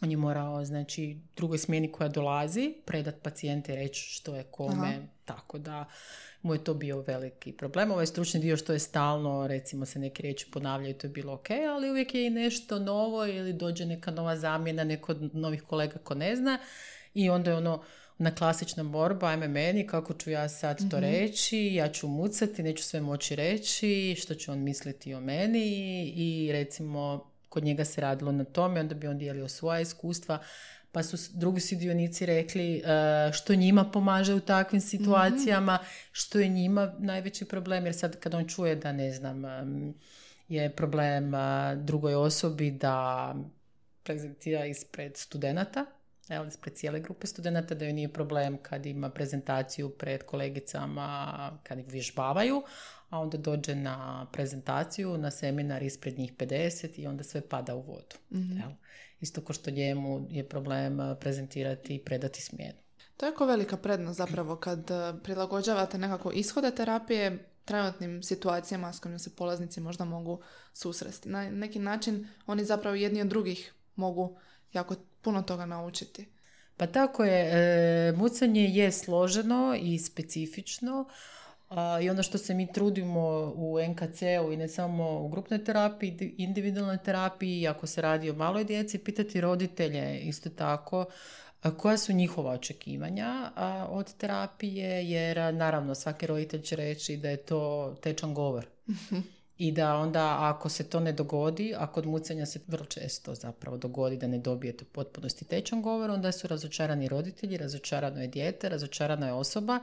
on 0.02 0.12
je 0.12 0.18
morao, 0.18 0.66
znači, 0.66 1.18
drugoj 1.36 1.58
smjeni 1.58 1.92
koja 1.92 2.10
dolazi, 2.10 2.74
predat 2.86 3.16
pacijente 3.22 3.74
i 3.74 3.76
reći 3.76 4.02
što 4.02 4.36
je 4.36 4.44
kome, 4.44 5.08
tako 5.26 5.58
da 5.58 5.86
mu 6.42 6.54
je 6.54 6.64
to 6.64 6.74
bio 6.74 7.02
veliki 7.02 7.52
problem. 7.52 7.92
Ovaj 7.92 8.06
stručni 8.06 8.40
dio 8.40 8.58
što 8.58 8.74
je 8.74 8.80
stalno, 8.80 9.48
recimo 9.48 9.86
se 9.86 10.00
neke 10.00 10.24
riječi 10.24 10.52
ponavljaju, 10.52 10.94
to 10.94 11.08
je 11.08 11.12
bilo 11.12 11.34
ok, 11.34 11.50
ali 11.72 11.90
uvijek 11.90 12.16
je 12.16 12.28
i 12.28 12.30
nešto 12.30 12.80
novo 12.80 13.26
ili 13.26 13.54
dođe 13.54 13.86
neka 13.86 14.12
nova 14.12 14.38
zamjena, 14.38 14.84
neko 14.84 15.12
od 15.12 15.36
novih 15.36 15.64
kolega 15.64 16.00
ko 16.04 16.16
ne 16.16 16.36
zna 16.36 16.60
i 17.14 17.30
onda 17.30 17.52
je 17.52 17.58
ono, 17.58 17.84
na 18.18 18.36
klasična 18.36 18.84
borba, 18.84 19.28
ajme 19.28 19.48
meni, 19.48 19.88
kako 19.88 20.14
ću 20.14 20.30
ja 20.30 20.50
sad 20.50 20.90
to 20.92 20.98
mm 20.98 21.02
reći, 21.02 21.74
ja 21.74 21.92
ću 21.92 22.08
mucati, 22.08 22.64
neću 22.64 22.84
sve 22.84 23.02
moći 23.02 23.36
reći, 23.36 24.16
što 24.20 24.36
će 24.36 24.52
on 24.52 24.64
misliti 24.64 25.14
o 25.14 25.22
meni 25.22 26.04
i 26.16 26.52
recimo 26.52 27.31
kod 27.52 27.64
njega 27.64 27.86
se 27.86 28.02
radilo 28.02 28.32
na 28.32 28.44
tome, 28.44 28.80
onda 28.80 28.96
bi 28.96 29.08
on 29.08 29.18
dijelio 29.18 29.48
svoja 29.48 29.80
iskustva, 29.80 30.40
pa 30.92 31.04
su 31.04 31.18
drugi 31.34 31.62
sudionici 31.62 32.26
rekli 32.26 32.78
e, 32.78 32.82
što 33.34 33.56
njima 33.56 33.86
pomaže 33.92 34.34
u 34.34 34.40
takvim 34.40 34.82
situacijama, 34.82 35.80
što 36.12 36.40
je 36.40 36.48
njima 36.48 36.94
najveći 37.00 37.46
problem, 37.46 37.86
jer 37.86 37.96
sad 37.96 38.20
kad 38.20 38.34
on 38.34 38.48
čuje 38.48 38.76
da 38.76 38.92
ne 38.92 39.12
znam, 39.12 39.44
je 40.48 40.70
problem 40.76 41.32
drugoj 41.76 42.16
osobi 42.16 42.72
da 42.72 43.36
prezentira 44.04 44.66
ispred 44.66 45.18
studenata, 45.18 45.86
evo, 46.30 46.46
ispred 46.46 46.74
cijele 46.74 47.00
grupe 47.00 47.28
studenata, 47.28 47.76
da 47.76 47.86
joj 47.86 47.94
nije 47.94 48.14
problem 48.14 48.58
kad 48.62 48.86
ima 48.86 49.10
prezentaciju 49.10 49.90
pred 49.90 50.24
kolegicama, 50.24 51.60
kad 51.64 51.80
ih 51.80 51.86
vježbavaju, 51.88 52.64
a 53.12 53.20
onda 53.20 53.38
dođe 53.38 53.76
na 53.76 54.28
prezentaciju, 54.32 55.18
na 55.18 55.32
seminar 55.32 55.84
ispred 55.84 56.20
njih 56.20 56.34
50 56.34 57.00
i 57.00 57.08
onda 57.08 57.24
sve 57.24 57.42
pada 57.42 57.76
u 57.76 57.82
vodu. 57.82 58.16
mm 58.32 58.60
Isto 59.20 59.42
kao 59.42 59.54
što 59.54 59.72
njemu 59.72 60.28
je 60.30 60.50
problem 60.50 61.00
eh, 61.00 61.16
prezentirati 61.20 61.96
i 61.96 62.00
predati 62.00 62.42
smjenu. 62.42 62.80
To 63.18 63.26
je 63.26 63.30
jako 63.30 63.46
velika 63.46 63.78
prednost 63.78 64.18
zapravo 64.18 64.56
kad 64.56 64.92
eh, 64.92 65.14
prilagođavate 65.24 65.98
nekako 65.98 66.32
ishode 66.32 66.72
terapije 66.72 67.52
trenutnim 67.66 68.24
situacijama 68.24 68.94
s 68.94 69.00
kojima 69.00 69.20
se 69.20 69.36
polaznici 69.36 69.82
možda 69.82 70.06
mogu 70.06 70.42
susresti. 70.74 71.30
Na 71.30 71.50
neki 71.50 71.80
način 71.80 72.28
oni 72.46 72.66
zapravo 72.66 72.96
jedni 72.96 73.22
od 73.22 73.28
drugih 73.28 73.74
mogu 73.96 74.38
jako 74.74 74.96
puno 75.22 75.42
toga 75.42 75.66
naučiti. 75.66 76.30
Pa 76.78 76.88
tako 76.88 77.24
je, 77.24 77.50
e, 77.54 78.12
mucanje 78.12 78.64
je 78.64 78.92
složeno 78.92 79.76
i 79.82 80.00
specifično 80.00 81.06
i 82.02 82.10
ono 82.10 82.24
što 82.24 82.38
se 82.38 82.54
mi 82.54 82.74
trudimo 82.74 83.54
u 83.56 83.78
NKC-u 83.90 84.52
i 84.52 84.58
ne 84.58 84.68
samo 84.68 85.20
u 85.20 85.30
grupnoj 85.30 85.64
terapiji, 85.64 86.36
individualnoj 86.38 86.98
terapiji, 86.98 87.68
ako 87.68 87.88
se 87.88 88.02
radi 88.02 88.30
o 88.30 88.34
maloj 88.34 88.64
djeci, 88.64 89.00
pitati 89.00 89.42
roditelje 89.42 90.20
isto 90.20 90.50
tako 90.50 91.06
koja 91.78 91.98
su 91.98 92.14
njihova 92.14 92.52
očekivanja 92.52 93.52
od 93.90 94.14
terapije, 94.14 95.10
jer 95.10 95.54
naravno 95.54 95.96
svaki 95.96 96.28
roditelj 96.28 96.62
će 96.62 96.76
reći 96.76 97.18
da 97.18 97.30
je 97.30 97.38
to 97.38 97.96
tečan 98.02 98.34
govor. 98.34 98.66
I 99.58 99.72
da 99.72 99.96
onda 99.96 100.38
ako 100.40 100.70
se 100.70 100.84
to 100.84 101.00
ne 101.00 101.12
dogodi, 101.12 101.74
a 101.78 101.92
kod 101.92 102.06
mucanja 102.06 102.46
se 102.46 102.60
vrlo 102.68 102.86
često 102.86 103.36
zapravo 103.36 103.78
dogodi 103.78 104.18
da 104.18 104.28
ne 104.28 104.38
dobijete 104.38 104.84
u 104.84 104.94
potpunosti 104.94 105.46
tečan 105.46 105.82
govor, 105.82 106.10
onda 106.10 106.32
su 106.32 106.48
razočarani 106.48 107.08
roditelji, 107.08 107.58
razočarano 107.58 108.22
je 108.22 108.28
dijete, 108.28 108.70
razočarana 108.70 109.28
je 109.28 109.34
osoba 109.34 109.80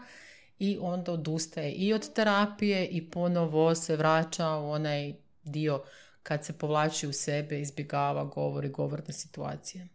i 0.59 0.79
onda 0.81 1.13
odustaje 1.13 1.73
i 1.73 1.93
od 1.93 2.13
terapije 2.13 2.87
i 2.87 3.11
ponovo 3.11 3.75
se 3.75 3.97
vraća 3.97 4.49
u 4.49 4.71
onaj 4.71 5.15
dio 5.45 5.83
kad 6.23 6.45
se 6.45 6.53
povlači 6.53 7.07
u 7.07 7.13
sebe, 7.13 7.61
izbjegava 7.61 8.25
govor 8.25 8.65
i 8.65 8.69
govorne 8.69 9.13
situacije. 9.13 9.89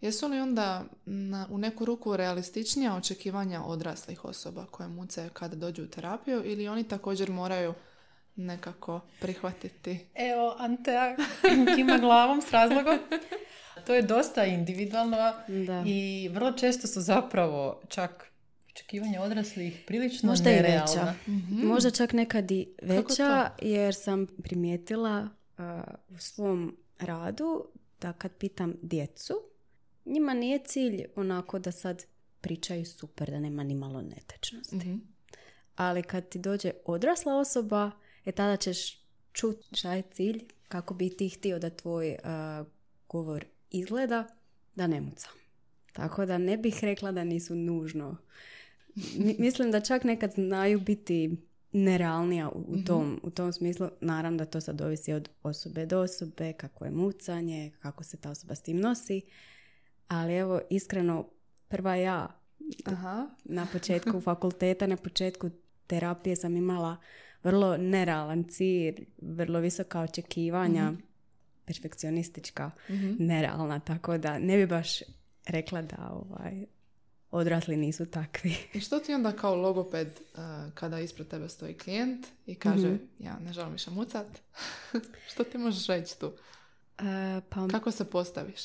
Jesu 0.00 0.28
li 0.28 0.40
onda 0.40 0.84
na, 1.04 1.46
u 1.50 1.58
neku 1.58 1.84
ruku 1.84 2.16
realističnija 2.16 2.96
očekivanja 2.96 3.62
odraslih 3.64 4.24
osoba 4.24 4.66
koje 4.70 4.88
muce 4.88 5.28
kada 5.32 5.56
dođu 5.56 5.82
u 5.82 5.86
terapiju 5.86 6.42
ili 6.44 6.68
oni 6.68 6.88
također 6.88 7.30
moraju 7.30 7.74
nekako 8.36 9.00
prihvatiti? 9.20 10.06
Evo, 10.14 10.56
Antea 10.58 11.16
kima 11.76 11.98
glavom 12.06 12.42
s 12.42 12.50
razlogom. 12.50 12.98
To 13.86 13.94
je 13.94 14.02
dosta 14.02 14.44
individualno 14.44 15.16
da. 15.48 15.84
i 15.86 16.30
vrlo 16.32 16.52
često 16.52 16.86
su 16.86 17.00
zapravo 17.00 17.80
čak 17.88 18.29
očekivanja 18.72 19.22
odraslih 19.22 19.84
prilično 19.86 20.28
Možda 20.30 20.50
i 20.50 20.62
veća. 20.62 21.14
Mhm. 21.28 21.66
Možda 21.66 21.90
čak 21.90 22.12
nekad 22.12 22.50
i 22.50 22.68
veća 22.82 23.50
jer 23.62 23.94
sam 23.94 24.26
primijetila 24.42 25.28
u 26.08 26.18
svom 26.18 26.76
radu 26.98 27.64
da 28.00 28.12
kad 28.12 28.32
pitam 28.32 28.74
djecu, 28.82 29.34
njima 30.04 30.34
nije 30.34 30.58
cilj 30.64 31.04
onako 31.16 31.58
da 31.58 31.72
sad 31.72 32.04
pričaju 32.40 32.84
super, 32.86 33.30
da 33.30 33.40
nema 33.40 33.62
ni 33.62 33.74
malo 33.74 34.02
netečnosti. 34.02 34.76
Mhm. 34.76 34.96
Ali 35.76 36.02
kad 36.02 36.28
ti 36.28 36.38
dođe 36.38 36.70
odrasla 36.84 37.36
osoba, 37.36 37.90
e 38.24 38.32
tada 38.32 38.56
ćeš 38.56 39.00
čuti 39.32 39.76
šta 39.76 39.92
je 39.92 40.02
cilj, 40.12 40.44
kako 40.68 40.94
bi 40.94 41.16
ti 41.16 41.28
htio 41.28 41.58
da 41.58 41.70
tvoj 41.70 42.16
govor 43.08 43.44
izgleda, 43.70 44.26
da 44.74 44.86
ne 44.86 45.00
muca. 45.00 45.28
Tako 45.92 46.26
da 46.26 46.38
ne 46.38 46.56
bih 46.56 46.78
rekla 46.82 47.12
da 47.12 47.24
nisu 47.24 47.54
nužno 47.54 48.16
mislim 49.38 49.70
da 49.70 49.80
čak 49.80 50.04
nekad 50.04 50.32
znaju 50.32 50.80
biti 50.80 51.36
nerealnija 51.72 52.48
u, 52.48 52.64
u 52.68 52.84
tom, 52.84 53.20
u 53.22 53.30
tom 53.30 53.52
smislu. 53.52 53.88
Naravno 54.00 54.38
da 54.38 54.44
to 54.44 54.60
sad 54.60 54.80
ovisi 54.80 55.12
od 55.12 55.28
osobe 55.42 55.86
do 55.86 56.00
osobe, 56.00 56.52
kako 56.52 56.84
je 56.84 56.90
mucanje, 56.90 57.72
kako 57.80 58.04
se 58.04 58.16
ta 58.16 58.30
osoba 58.30 58.54
s 58.54 58.62
tim 58.62 58.80
nosi. 58.80 59.20
Ali 60.08 60.34
evo, 60.34 60.60
iskreno, 60.70 61.28
prva 61.68 61.94
ja 61.94 62.40
Aha. 62.84 63.28
na 63.44 63.66
početku 63.72 64.20
fakulteta, 64.30 64.86
na 64.86 64.96
početku 64.96 65.50
terapije 65.86 66.36
sam 66.36 66.56
imala 66.56 66.96
vrlo 67.42 67.76
nerealan 67.76 68.44
cilj, 68.44 69.06
vrlo 69.22 69.58
visoka 69.60 70.00
očekivanja, 70.00 70.92
perfekcionistička, 71.64 72.70
nerealna, 73.18 73.80
tako 73.80 74.18
da 74.18 74.38
ne 74.38 74.56
bi 74.56 74.66
baš 74.66 75.00
rekla 75.46 75.82
da 75.82 76.10
ovaj, 76.12 76.66
odrasli 77.30 77.76
nisu 77.76 78.06
takvi. 78.06 78.56
I 78.74 78.80
što 78.80 78.98
ti 78.98 79.14
onda 79.14 79.32
kao 79.32 79.54
logoped 79.54 80.08
uh, 80.08 80.40
kada 80.74 81.00
ispred 81.00 81.28
tebe 81.28 81.48
stoji 81.48 81.74
klijent 81.74 82.26
i 82.46 82.54
kaže 82.54 82.88
Mhm. 82.88 83.04
ja 83.18 83.38
ne 83.38 83.52
želim 83.52 83.72
više 83.72 83.90
mucat? 83.90 84.26
što 85.32 85.44
ti 85.44 85.58
možeš 85.58 85.86
reći 85.86 86.18
tu? 86.20 86.32
E, 86.98 87.40
pa 87.50 87.68
Kako 87.68 87.90
se 87.90 88.04
postaviš? 88.04 88.60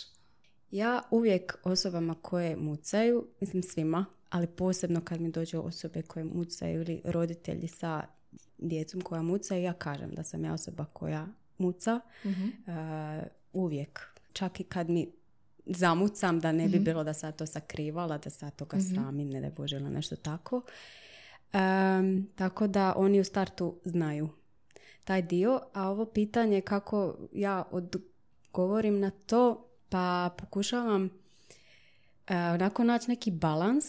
ja 0.72 1.02
uvijek 1.12 1.58
osobama 1.64 2.16
koje 2.22 2.56
mucaju, 2.56 3.28
mislim 3.40 3.64
svima, 3.64 4.06
ali 4.30 4.48
posebno 4.48 5.02
kad 5.02 5.22
mi 5.22 5.32
dođu 5.32 5.60
osobe 5.60 6.02
koje 6.02 6.24
mucaju 6.24 6.82
ili 6.82 7.02
roditelji 7.06 7.68
sa 7.68 8.04
djecom 8.58 9.02
koja 9.02 9.22
mucaju, 9.22 9.64
ja 9.64 9.74
kažem 9.74 10.12
da 10.12 10.24
sam 10.24 10.46
ja 10.46 10.54
osoba 10.54 10.86
koja 10.86 11.28
muca. 11.58 12.00
Mhm. 12.26 12.48
E, 12.48 13.28
uvijek. 13.54 14.00
Čak 14.34 14.60
i 14.60 14.64
kad 14.64 14.90
mi 14.90 15.12
zamucam 15.66 16.40
da 16.40 16.52
ne 16.52 16.68
bi 16.68 16.80
bilo 16.80 17.04
da 17.04 17.14
sad 17.14 17.36
to 17.36 17.46
sakrivala, 17.46 18.18
da 18.18 18.30
sad 18.30 18.56
toga 18.56 18.78
sramim, 18.80 19.30
ne 19.30 19.42
da 19.42 19.50
Bože 19.50 19.76
ili 19.76 19.90
nešto 19.90 20.16
tako. 20.16 20.62
Em, 21.54 22.28
tako 22.36 22.68
da 22.68 22.94
oni 22.98 23.20
u 23.20 23.24
startu 23.24 23.80
znaju 23.86 24.30
taj 25.04 25.22
dio, 25.22 25.62
a 25.74 25.90
ovo 25.90 26.06
pitanje 26.06 26.62
kako 26.62 27.16
ja 27.34 27.64
odgovorim 27.72 29.00
na 29.00 29.10
to, 29.10 29.68
pa 29.90 30.36
pokušavam 30.38 31.10
e, 32.28 32.36
onako 32.38 32.84
naći 32.84 33.10
neki 33.10 33.32
balans 33.32 33.86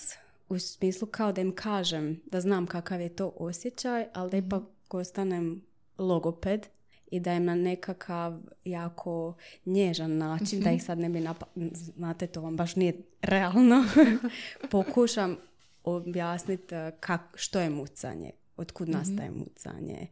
u 0.49 0.59
smislu 0.59 1.09
kao 1.09 1.33
da 1.33 1.41
im 1.41 1.55
kažem 1.55 2.23
da 2.27 2.41
znam 2.41 2.67
kakav 2.67 3.01
je 3.01 3.17
to 3.17 3.33
osjećaj, 3.37 4.07
ali 4.15 4.31
da 4.31 4.37
ipak 4.37 4.63
ostanem 4.91 5.63
logoped 5.99 6.67
i 7.11 7.21
da 7.21 7.33
im 7.33 7.45
na 7.45 7.55
nekakav 7.55 8.41
jako 8.65 9.35
nježan 9.67 10.19
način, 10.19 10.61
da 10.61 10.73
ih 10.73 10.83
sad 10.83 10.99
ne 10.99 11.09
bi 11.09 11.21
napa... 11.21 11.47
Znate, 11.73 12.27
to 12.27 12.41
vam 12.41 12.57
baš 12.57 12.77
nije 12.77 12.95
realno. 13.23 13.85
Pokušam 14.71 15.37
objasniti 15.85 16.75
e, 16.75 16.93
kak, 17.01 17.21
što 17.35 17.61
je 17.61 17.71
mucanje, 17.71 18.31
otkud 18.57 18.89
nastaje 18.89 19.31
mucanje, 19.31 20.07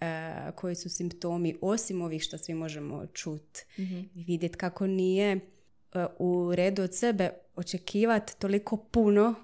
e, 0.00 0.52
koji 0.54 0.74
su 0.74 0.88
simptomi, 0.88 1.56
osim 1.60 2.02
ovih 2.02 2.22
što 2.22 2.38
svi 2.38 2.54
možemo 2.54 3.06
čut, 3.06 3.58
vidjeti 4.14 4.56
kako 4.56 4.86
nije 4.86 5.32
e, 5.32 5.40
u 6.18 6.54
redu 6.54 6.82
od 6.82 6.94
sebe 6.94 7.30
očekivati 7.56 8.38
toliko 8.38 8.76
puno 8.76 9.34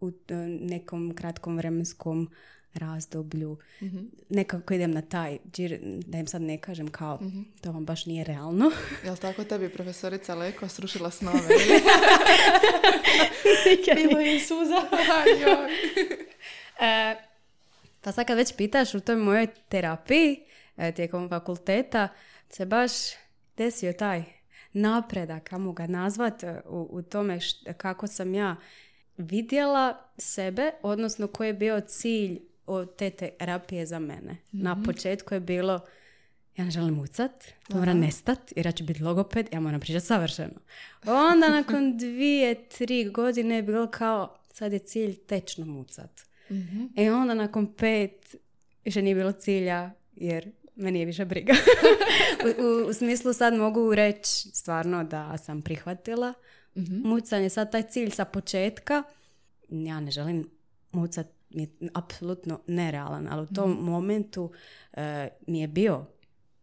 u 0.00 0.08
e, 0.08 0.34
nekom 0.60 1.14
kratkom 1.14 1.56
vremenskom 1.56 2.30
razdoblju. 2.78 3.56
Nekako 4.28 4.74
idem 4.74 4.90
na 4.90 5.02
taj 5.02 5.38
džir, 5.52 5.78
da 5.82 6.18
im 6.18 6.26
sad 6.26 6.42
ne 6.42 6.58
kažem 6.58 6.88
kao 6.88 7.20
to 7.60 7.72
vam 7.72 7.84
baš 7.84 8.06
nije 8.06 8.24
realno. 8.24 8.70
Jel 9.04 9.16
tako 9.16 9.44
tebi 9.44 9.68
profesorica 9.68 10.34
Leko 10.34 10.68
srušila 10.68 11.10
snove? 11.10 11.38
Bilo 13.94 14.20
je 14.20 14.40
suza. 14.40 14.82
E, 16.80 17.16
pa 18.00 18.12
sad 18.12 18.26
kad 18.26 18.36
već 18.36 18.56
pitaš 18.56 18.94
u 18.94 19.00
toj 19.00 19.16
mojoj 19.16 19.46
terapiji 19.68 20.40
e, 20.76 20.92
tijekom 20.92 21.28
fakulteta 21.28 22.08
se 22.48 22.66
baš 22.66 22.92
desio 23.56 23.92
taj 23.92 24.22
napredak, 24.72 25.42
kamo 25.42 25.72
ga 25.72 25.86
nazvat, 25.86 26.44
e, 26.44 26.60
u, 26.66 26.88
u 26.90 27.02
tome 27.02 27.36
št- 27.36 27.72
kako 27.72 28.06
sam 28.06 28.34
ja 28.34 28.56
vidjela 29.16 30.10
sebe, 30.18 30.70
odnosno 30.82 31.26
koji 31.26 31.48
je 31.48 31.54
bio 31.54 31.80
cilj 31.80 32.40
od 32.68 32.96
te 32.96 33.10
terapije 33.10 33.86
za 33.86 33.98
mene. 33.98 34.36
Na 34.52 34.82
početku 34.82 35.34
je 35.34 35.40
bilo 35.40 35.80
ja 36.58 36.64
ne 36.64 36.70
želim 36.70 36.94
mucat, 36.94 37.44
to 37.68 37.76
mora 37.76 37.94
nestat, 37.94 38.52
jer 38.56 38.66
ja 38.66 38.72
ću 38.72 38.84
biti 38.84 39.02
logoped, 39.02 39.46
ja 39.52 39.60
moram 39.60 39.80
pričati 39.80 40.06
savršeno. 40.06 40.54
Onda 41.06 41.48
nakon 41.58 41.98
dvije, 41.98 42.68
tri 42.68 43.04
godine 43.04 43.56
je 43.56 43.62
bilo 43.62 43.86
kao, 43.86 44.36
sad 44.52 44.72
je 44.72 44.78
cilj 44.78 45.16
tečno 45.16 45.66
mucat. 45.66 46.20
E 46.96 47.12
onda 47.12 47.34
nakon 47.34 47.74
pet 47.74 48.36
više 48.84 49.02
nije 49.02 49.14
bilo 49.14 49.32
cilja, 49.32 49.90
jer 50.16 50.50
meni 50.74 51.00
je 51.00 51.06
više 51.06 51.24
briga. 51.24 51.52
u, 52.44 52.62
u, 52.62 52.88
u 52.88 52.92
smislu 52.92 53.32
sad 53.32 53.54
mogu 53.54 53.94
reći 53.94 54.48
stvarno 54.52 55.04
da 55.04 55.38
sam 55.38 55.62
prihvatila 55.62 56.34
mucanje. 57.04 57.48
Sad 57.48 57.72
taj 57.72 57.82
cilj 57.82 58.10
sa 58.10 58.24
početka, 58.24 59.02
ja 59.68 60.00
ne 60.00 60.10
želim 60.10 60.50
mucat, 60.92 61.26
mi 61.50 61.62
je 61.62 61.68
apsolutno 61.94 62.60
nerealan, 62.66 63.28
ali 63.30 63.42
u 63.42 63.54
tom 63.54 63.78
momentu 63.80 64.52
e, 64.92 65.28
mi 65.46 65.60
je 65.60 65.68
bio 65.68 66.04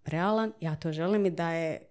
realan, 0.06 0.52
ja 0.62 0.76
to 0.76 0.92
želim 0.92 1.26
i 1.26 1.30
da 1.30 1.52
je 1.52 1.82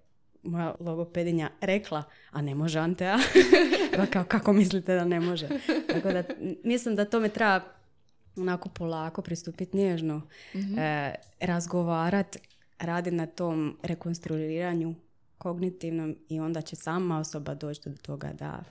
moja 0.43 0.75
logopedinja 0.81 1.51
rekla, 1.61 2.03
a 2.31 2.43
ne 2.43 2.55
može 2.55 2.79
Antea. 2.79 3.19
Pa 3.97 4.07
kao, 4.07 4.25
kako 4.25 4.53
mislite 4.53 4.95
da 4.95 5.05
ne 5.05 5.21
može? 5.21 5.49
Tako 5.93 6.13
da, 6.13 6.23
mislim 6.65 6.95
da 6.95 7.05
tome 7.05 7.29
treba 7.29 7.61
onako 8.37 8.69
polako 8.69 9.23
pristupiti 9.23 9.77
nježno, 9.77 10.23
e, 10.79 11.15
razgovarat, 11.41 12.37
radi 12.79 13.11
na 13.11 13.27
tom 13.27 13.79
rekonstruiranju 13.83 14.95
kognitivnom 15.39 16.17
i 16.29 16.41
onda 16.41 16.61
će 16.61 16.77
sama 16.77 17.19
osoba 17.19 17.55
doći 17.55 17.81
do 17.91 17.97
toga 17.97 18.33
da, 18.33 18.65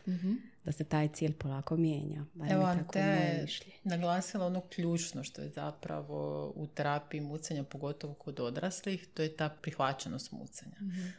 da 0.66 0.72
se 0.72 0.84
taj 0.84 1.08
cilj 1.08 1.34
polako 1.34 1.78
mijenja. 1.78 2.26
Evo, 2.50 2.64
Antea 2.64 3.06
moje 3.06 3.18
je 3.18 3.48
naglasila 3.84 4.46
ono 4.46 4.62
ključno 4.62 5.24
što 5.24 5.42
je 5.42 5.50
zapravo 5.50 6.48
u 6.56 6.68
terapiji 6.68 7.22
mucanja, 7.22 7.64
pogotovo 7.64 8.14
kod 8.14 8.40
odraslih, 8.40 9.08
to 9.14 9.22
je 9.22 9.36
ta 9.36 9.50
prihvaćenost 9.50 10.32
mucanja. 10.32 10.78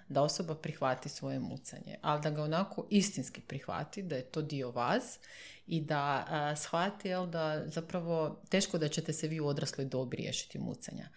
Da 0.09 0.23
osoba 0.23 0.55
prihvati 0.55 1.09
svoje 1.09 1.41
mucanje, 1.41 1.97
ali 2.03 2.23
da 2.23 2.31
ga 2.31 2.43
onako 2.43 2.87
istinski 2.91 3.41
prihvati, 3.41 4.03
da 4.03 4.17
je 4.17 4.23
to 4.23 4.43
dio 4.43 4.71
vas 4.71 5.19
i 5.67 5.81
da 5.81 6.27
a, 6.29 6.57
shvati 6.57 7.09
jel, 7.09 7.27
da 7.27 7.63
zapravo 7.67 8.43
teško 8.49 8.79
da 8.79 8.89
ćete 8.89 9.13
se 9.13 9.29
vi 9.29 9.41
u 9.41 9.47
odrasloj 9.47 9.85
dobi 9.85 10.17
riješiti 10.17 10.59
mucanja. 10.59 11.09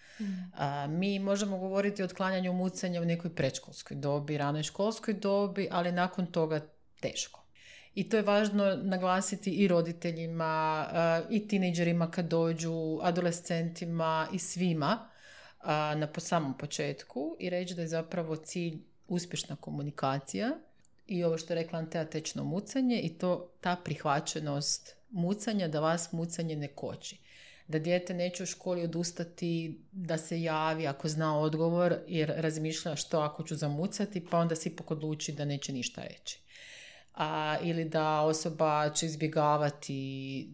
A, 0.54 0.88
mi 0.88 1.20
možemo 1.20 1.58
govoriti 1.58 2.02
o 2.02 2.06
otklanjanju 2.06 2.54
mucanja 2.54 3.02
u 3.02 3.06
nekoj 3.06 3.36
predškolskoj 3.36 3.98
dobi, 3.98 4.38
ranoj 4.38 4.63
školskoj 4.63 5.13
dobi, 5.13 5.68
ali 5.72 5.92
nakon 5.92 6.26
toga 6.26 6.62
teško. 7.00 7.47
I 7.98 8.04
to 8.10 8.18
je 8.18 8.24
važno 8.24 8.76
naglasiti 8.76 9.52
i 9.52 9.68
roditeljima, 9.68 10.46
a, 10.92 11.22
i 11.30 11.48
tinejdžerima 11.48 12.12
kad 12.12 12.28
dođu, 12.28 13.00
adolescentima 13.02 14.28
i 14.34 14.40
svima 14.40 15.10
a, 15.60 15.96
na 15.96 16.08
po 16.08 16.20
samom 16.20 16.58
početku 16.58 17.36
i 17.40 17.50
reći 17.50 17.76
da 17.76 17.82
je 17.82 17.88
zapravo 17.88 18.36
cilj 18.36 18.78
uspješna 19.08 19.56
komunikacija 19.56 20.52
i 21.08 21.24
ovo 21.24 21.38
što 21.38 21.54
je 21.54 21.62
rekla 21.64 21.80
Antea 21.80 22.06
tečno 22.06 22.44
mucanje 22.44 23.02
i 23.02 23.10
to 23.10 23.50
ta 23.62 23.76
prihvaćenost 23.76 24.96
mucanja 25.10 25.68
da 25.68 25.80
vas 25.80 26.12
mucanje 26.12 26.56
ne 26.56 26.68
koči. 26.68 27.18
Da 27.68 27.80
dijete 27.80 28.14
neće 28.14 28.44
u 28.44 28.46
školi 28.46 28.84
odustati 28.84 29.80
da 29.92 30.18
se 30.18 30.42
javi 30.42 30.88
ako 30.88 31.08
zna 31.08 31.40
odgovor 31.40 31.96
jer 32.08 32.34
razmišlja 32.38 32.96
što 32.96 33.20
ako 33.20 33.44
ću 33.44 33.56
zamucati 33.56 34.26
pa 34.26 34.38
onda 34.38 34.56
se 34.56 34.70
ipak 34.70 34.92
odluči 34.92 35.32
da 35.32 35.46
neće 35.46 35.74
ništa 35.74 36.04
reći. 36.04 36.47
A, 37.17 37.58
ili 37.62 37.86
da 37.86 38.21
osoba 38.21 38.89
će 38.89 39.06
izbjegavati 39.06 40.49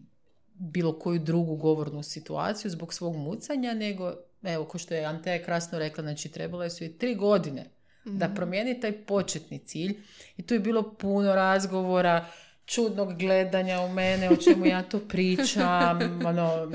bilo 0.54 0.98
koju 0.98 1.18
drugu 1.18 1.56
govornu 1.56 2.02
situaciju 2.02 2.70
zbog 2.70 2.94
svog 2.94 3.16
mucanja, 3.16 3.74
nego, 3.74 4.14
evo, 4.42 4.64
ko 4.64 4.78
što 4.78 4.94
je 4.94 5.04
Anteja 5.04 5.44
krasno 5.44 5.78
rekla, 5.78 6.02
znači 6.02 6.28
trebale 6.28 6.70
su 6.70 6.84
i 6.84 6.98
tri 6.98 7.14
godine 7.14 7.64
da 8.04 8.28
promijeni 8.28 8.80
taj 8.80 8.92
početni 8.92 9.58
cilj. 9.58 9.96
I 10.36 10.42
tu 10.42 10.54
je 10.54 10.60
bilo 10.60 10.94
puno 10.94 11.34
razgovora, 11.34 12.26
čudnog 12.66 13.18
gledanja 13.18 13.80
u 13.80 13.88
mene, 13.88 14.30
o 14.30 14.36
čemu 14.36 14.66
ja 14.66 14.82
to 14.82 14.98
pričam, 15.08 15.98
ono, 16.28 16.72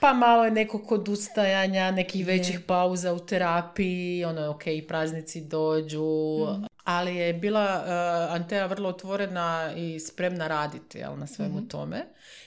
pa 0.00 0.12
malo 0.12 0.44
je 0.44 0.50
nekog 0.50 0.92
odustajanja, 0.92 1.90
nekih 1.90 2.26
većih 2.26 2.60
pauza 2.66 3.12
u 3.12 3.18
terapiji, 3.18 4.24
ono, 4.24 4.50
ok, 4.50 4.62
praznici 4.88 5.40
dođu, 5.40 6.46
ali 6.84 7.16
je 7.16 7.32
bila 7.32 7.82
uh, 7.84 8.34
Antea 8.34 8.66
vrlo 8.66 8.88
otvorena 8.88 9.72
i 9.76 10.00
spremna 10.00 10.48
raditi 10.48 10.98
jel, 10.98 11.18
na 11.18 11.26
svemu 11.26 11.68
tome. 11.68 12.04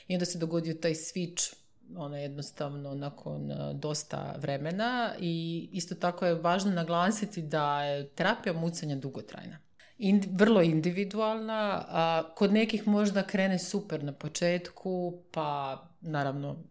I 0.08 0.16
onda 0.16 0.26
se 0.26 0.38
dogodio 0.38 0.74
taj 0.74 0.94
switch 0.94 1.56
ono 1.96 2.18
jednostavno 2.18 2.96
nakon 2.96 3.52
uh, 3.52 3.76
dosta 3.76 4.36
vremena 4.38 5.14
i 5.20 5.68
isto 5.72 5.96
tako 5.96 6.26
je 6.26 6.36
važno 6.36 6.72
naglasiti 6.72 7.42
da 7.42 7.84
je 7.84 8.10
terapija 8.10 8.54
mucanja 8.54 8.96
dugotrajna. 8.96 9.58
Indi- 9.98 10.30
vrlo 10.32 10.62
individualna, 10.62 11.86
a 11.88 12.24
kod 12.36 12.54
nekih 12.54 12.88
možda 12.88 13.24
krene 13.24 13.60
super 13.60 14.04
na 14.04 14.12
početku, 14.12 15.22
pa 15.32 15.82
naravno 16.02 16.64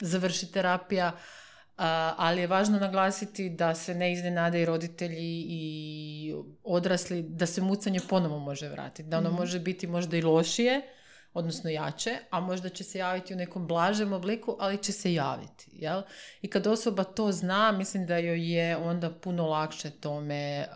završi 0.00 0.52
terapija, 0.52 1.12
ali 2.16 2.40
je 2.40 2.46
važno 2.46 2.78
naglasiti 2.78 3.50
da 3.50 3.74
se 3.74 3.94
ne 3.94 4.12
iznenade 4.12 4.62
i 4.62 4.64
roditelji 4.64 5.44
i 5.48 6.34
odrasli, 6.64 7.22
da 7.22 7.46
se 7.46 7.60
mucanje 7.60 8.00
ponovo 8.08 8.38
može 8.38 8.68
vratiti, 8.68 9.08
da 9.08 9.18
ono 9.18 9.30
mhm. 9.30 9.38
može 9.38 9.60
biti 9.60 9.86
možda 9.86 10.16
i 10.16 10.22
lošije, 10.22 10.82
odnosno 11.34 11.70
jače, 11.70 12.10
a 12.30 12.40
možda 12.40 12.68
će 12.68 12.84
se 12.84 12.98
javiti 12.98 13.34
u 13.34 13.36
nekom 13.36 13.66
blažem 13.66 14.12
obliku, 14.12 14.56
ali 14.60 14.82
će 14.82 14.92
se 14.92 15.14
javiti. 15.14 15.70
Jel? 15.72 16.02
I 16.42 16.48
kad 16.48 16.66
osoba 16.66 17.04
to 17.04 17.32
zna, 17.32 17.72
mislim 17.72 18.06
da 18.06 18.16
joj 18.18 18.52
je 18.52 18.76
onda 18.76 19.10
puno 19.10 19.46
lakše 19.46 19.90
tome 19.90 20.66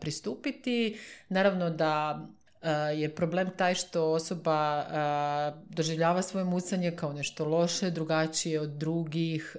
pristupiti. 0.00 0.98
Naravno 1.28 1.70
da 1.70 2.20
je 2.96 3.14
problem 3.14 3.50
taj 3.56 3.74
što 3.74 4.12
osoba 4.12 4.86
doživljava 5.68 6.22
svoje 6.22 6.44
mucanje 6.44 6.96
kao 6.96 7.12
nešto 7.12 7.44
loše, 7.44 7.90
drugačije 7.90 8.60
od 8.60 8.70
drugih, 8.70 9.56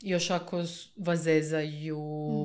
još 0.00 0.30
ako 0.30 0.56
vas 0.96 1.18
zezaju, 1.18 2.00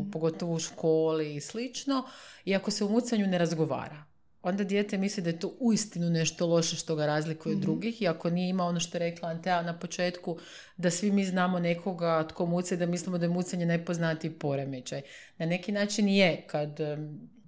mm. 0.07 0.11
pogotovo 0.11 0.53
u 0.53 0.59
školi 0.59 1.35
i 1.35 1.41
slično, 1.41 2.03
i 2.45 2.55
ako 2.55 2.71
se 2.71 2.83
u 2.83 2.89
mucanju 2.89 3.27
ne 3.27 3.37
razgovara 3.37 4.11
onda 4.43 4.63
dijete 4.63 4.97
misli 4.97 5.23
da 5.23 5.29
je 5.29 5.39
to 5.39 5.53
uistinu 5.59 6.09
nešto 6.09 6.47
loše 6.47 6.75
što 6.75 6.95
ga 6.95 7.05
razlikuje 7.05 7.53
od 7.53 7.57
mhm. 7.57 7.65
drugih 7.65 8.01
i 8.01 8.07
ako 8.07 8.29
nije 8.29 8.49
ima 8.49 8.63
ono 8.63 8.79
što 8.79 8.97
je 8.97 8.99
rekla 8.99 9.29
Antea 9.29 9.61
na 9.61 9.79
početku, 9.79 10.37
da 10.77 10.89
svi 10.89 11.11
mi 11.11 11.25
znamo 11.25 11.59
nekoga 11.59 12.27
tko 12.27 12.45
muce 12.45 12.77
da 12.77 12.85
mislimo 12.85 13.17
da 13.17 13.25
je 13.25 13.29
mucanje 13.29 13.65
najpoznatiji 13.65 14.31
poremećaj. 14.31 15.01
Na 15.37 15.45
neki 15.45 15.71
način 15.71 16.09
je 16.09 16.43
kad 16.47 16.79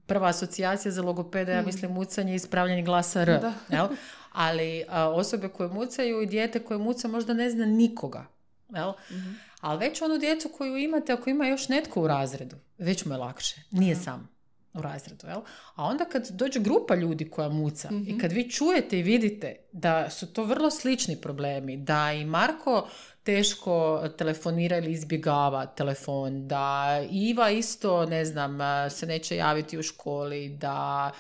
prva 0.06 0.28
asocijacija 0.28 0.92
za 0.92 1.02
logopeda, 1.02 1.52
ja 1.52 1.60
mhm. 1.60 1.66
mislim 1.66 1.92
mucanje 1.92 2.34
i 2.34 2.36
ispravljanje 2.36 2.82
glasa 2.82 3.22
R. 3.22 3.40
Jel? 3.70 3.88
Ali 4.32 4.86
osobe 5.14 5.50
koje 5.50 5.70
mucaju 5.70 6.22
i 6.22 6.26
dijete 6.26 6.60
koje 6.60 6.78
muca 6.78 7.08
možda 7.08 7.34
ne 7.34 7.50
zna 7.50 7.66
nikoga. 7.66 8.26
Jel? 8.70 8.94
mm 9.12 9.36
Ali 9.62 9.80
već 9.80 10.02
onu 10.02 10.18
djecu 10.18 10.50
koju 10.58 10.78
imate, 10.78 11.14
ako 11.14 11.30
ima 11.30 11.48
još 11.48 11.70
netko 11.70 12.02
u 12.02 12.08
razredu, 12.08 12.56
već 12.78 13.06
mu 13.06 13.14
je 13.14 13.18
lakše. 13.18 13.62
Nije 13.72 13.96
sam 13.96 14.34
u 14.74 14.82
razredu, 14.82 15.28
jel? 15.28 15.42
A 15.76 15.84
onda 15.84 16.06
kad 16.06 16.30
dođe 16.30 16.60
grupa 16.60 16.96
ljudi 16.96 17.30
koja 17.30 17.50
muca 17.50 17.90
i 17.92 17.96
mhm. 17.96 18.20
kad 18.20 18.32
vi 18.32 18.50
čujete 18.50 19.00
i 19.00 19.04
vidite 19.04 19.56
da 19.72 20.10
su 20.10 20.34
to 20.34 20.44
vrlo 20.44 20.72
slični 20.72 21.22
problemi, 21.22 21.78
da 21.78 22.14
i 22.14 22.26
Marko 22.26 22.88
teško 23.24 24.04
telefonira 24.18 24.78
ili 24.78 24.92
izbjegava 24.92 25.66
telefon, 25.66 26.48
da 26.48 27.00
Iva 27.12 27.50
isto, 27.50 28.06
ne 28.06 28.26
znam, 28.26 28.60
se 28.90 29.06
neće 29.06 29.36
javiti 29.36 29.78
u 29.78 29.84
školi, 29.84 30.50
da 30.50 31.12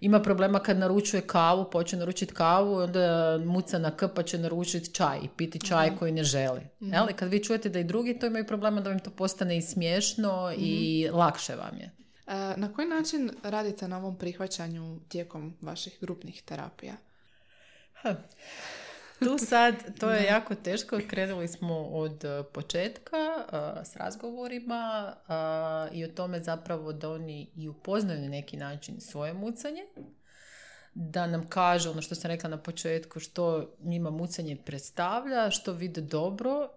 ima 0.00 0.20
problema 0.20 0.58
kad 0.58 0.78
naručuje 0.78 1.22
kavu, 1.22 1.70
počne 1.70 1.98
naručiti 1.98 2.34
kavu, 2.34 2.74
onda 2.74 3.38
muca 3.44 3.78
na 3.78 3.96
k 3.96 4.08
pa 4.14 4.22
će 4.22 4.38
naručiti 4.38 4.94
čaj 4.94 5.18
i 5.22 5.28
piti 5.36 5.66
čaj 5.66 5.86
mhm. 5.86 5.98
koji 5.98 6.12
ne 6.12 6.24
želi. 6.24 6.60
mm 6.80 6.92
Jel? 6.92 7.06
kad 7.16 7.28
vi 7.28 7.44
čujete 7.44 7.68
da 7.68 7.78
i 7.78 7.84
drugi 7.84 8.18
to 8.18 8.26
imaju 8.26 8.46
problema, 8.46 8.80
da 8.80 8.90
vam 8.90 8.98
to 8.98 9.10
postane 9.10 9.56
i 9.56 9.62
smiješno 9.62 10.52
i 10.58 11.04
mhm. 11.08 11.16
lakše 11.16 11.54
vam 11.54 11.76
je. 11.76 11.90
E, 12.26 12.56
na 12.56 12.72
koji 12.72 12.88
način 12.88 13.30
radite 13.42 13.88
na 13.88 13.98
ovom 13.98 14.18
prihvaćanju 14.18 15.00
tijekom 15.08 15.56
vaših 15.60 15.98
grupnih 16.00 16.42
terapija? 16.42 16.94
Tu 19.24 19.38
sad, 19.38 19.74
to 19.98 20.10
je 20.10 20.24
jako 20.24 20.54
teško. 20.54 21.00
Krenuli 21.08 21.48
smo 21.48 21.74
od 21.76 22.24
e, 22.24 22.42
početka 22.52 23.16
uh, 23.16 23.86
s 23.86 23.96
razgovorima 23.96 25.12
uh, 25.12 25.96
i 25.96 26.04
o 26.04 26.08
tome 26.08 26.42
zapravo 26.42 26.92
da 26.92 27.10
oni 27.10 27.50
i 27.56 27.68
upoznaju 27.68 28.20
na 28.20 28.28
neki 28.28 28.56
način 28.56 29.00
svoje 29.00 29.32
mucanje. 29.32 29.82
Da 30.94 31.26
nam 31.26 31.48
kažu 31.48 31.90
ono 31.90 32.02
što 32.02 32.14
sam 32.14 32.30
rekla 32.30 32.50
na 32.50 32.58
početku, 32.58 33.20
što 33.20 33.74
njima 33.82 34.10
mucanje 34.10 34.56
predstavlja, 34.56 35.50
što 35.50 35.72
vide 35.72 36.00
dobro, 36.00 36.68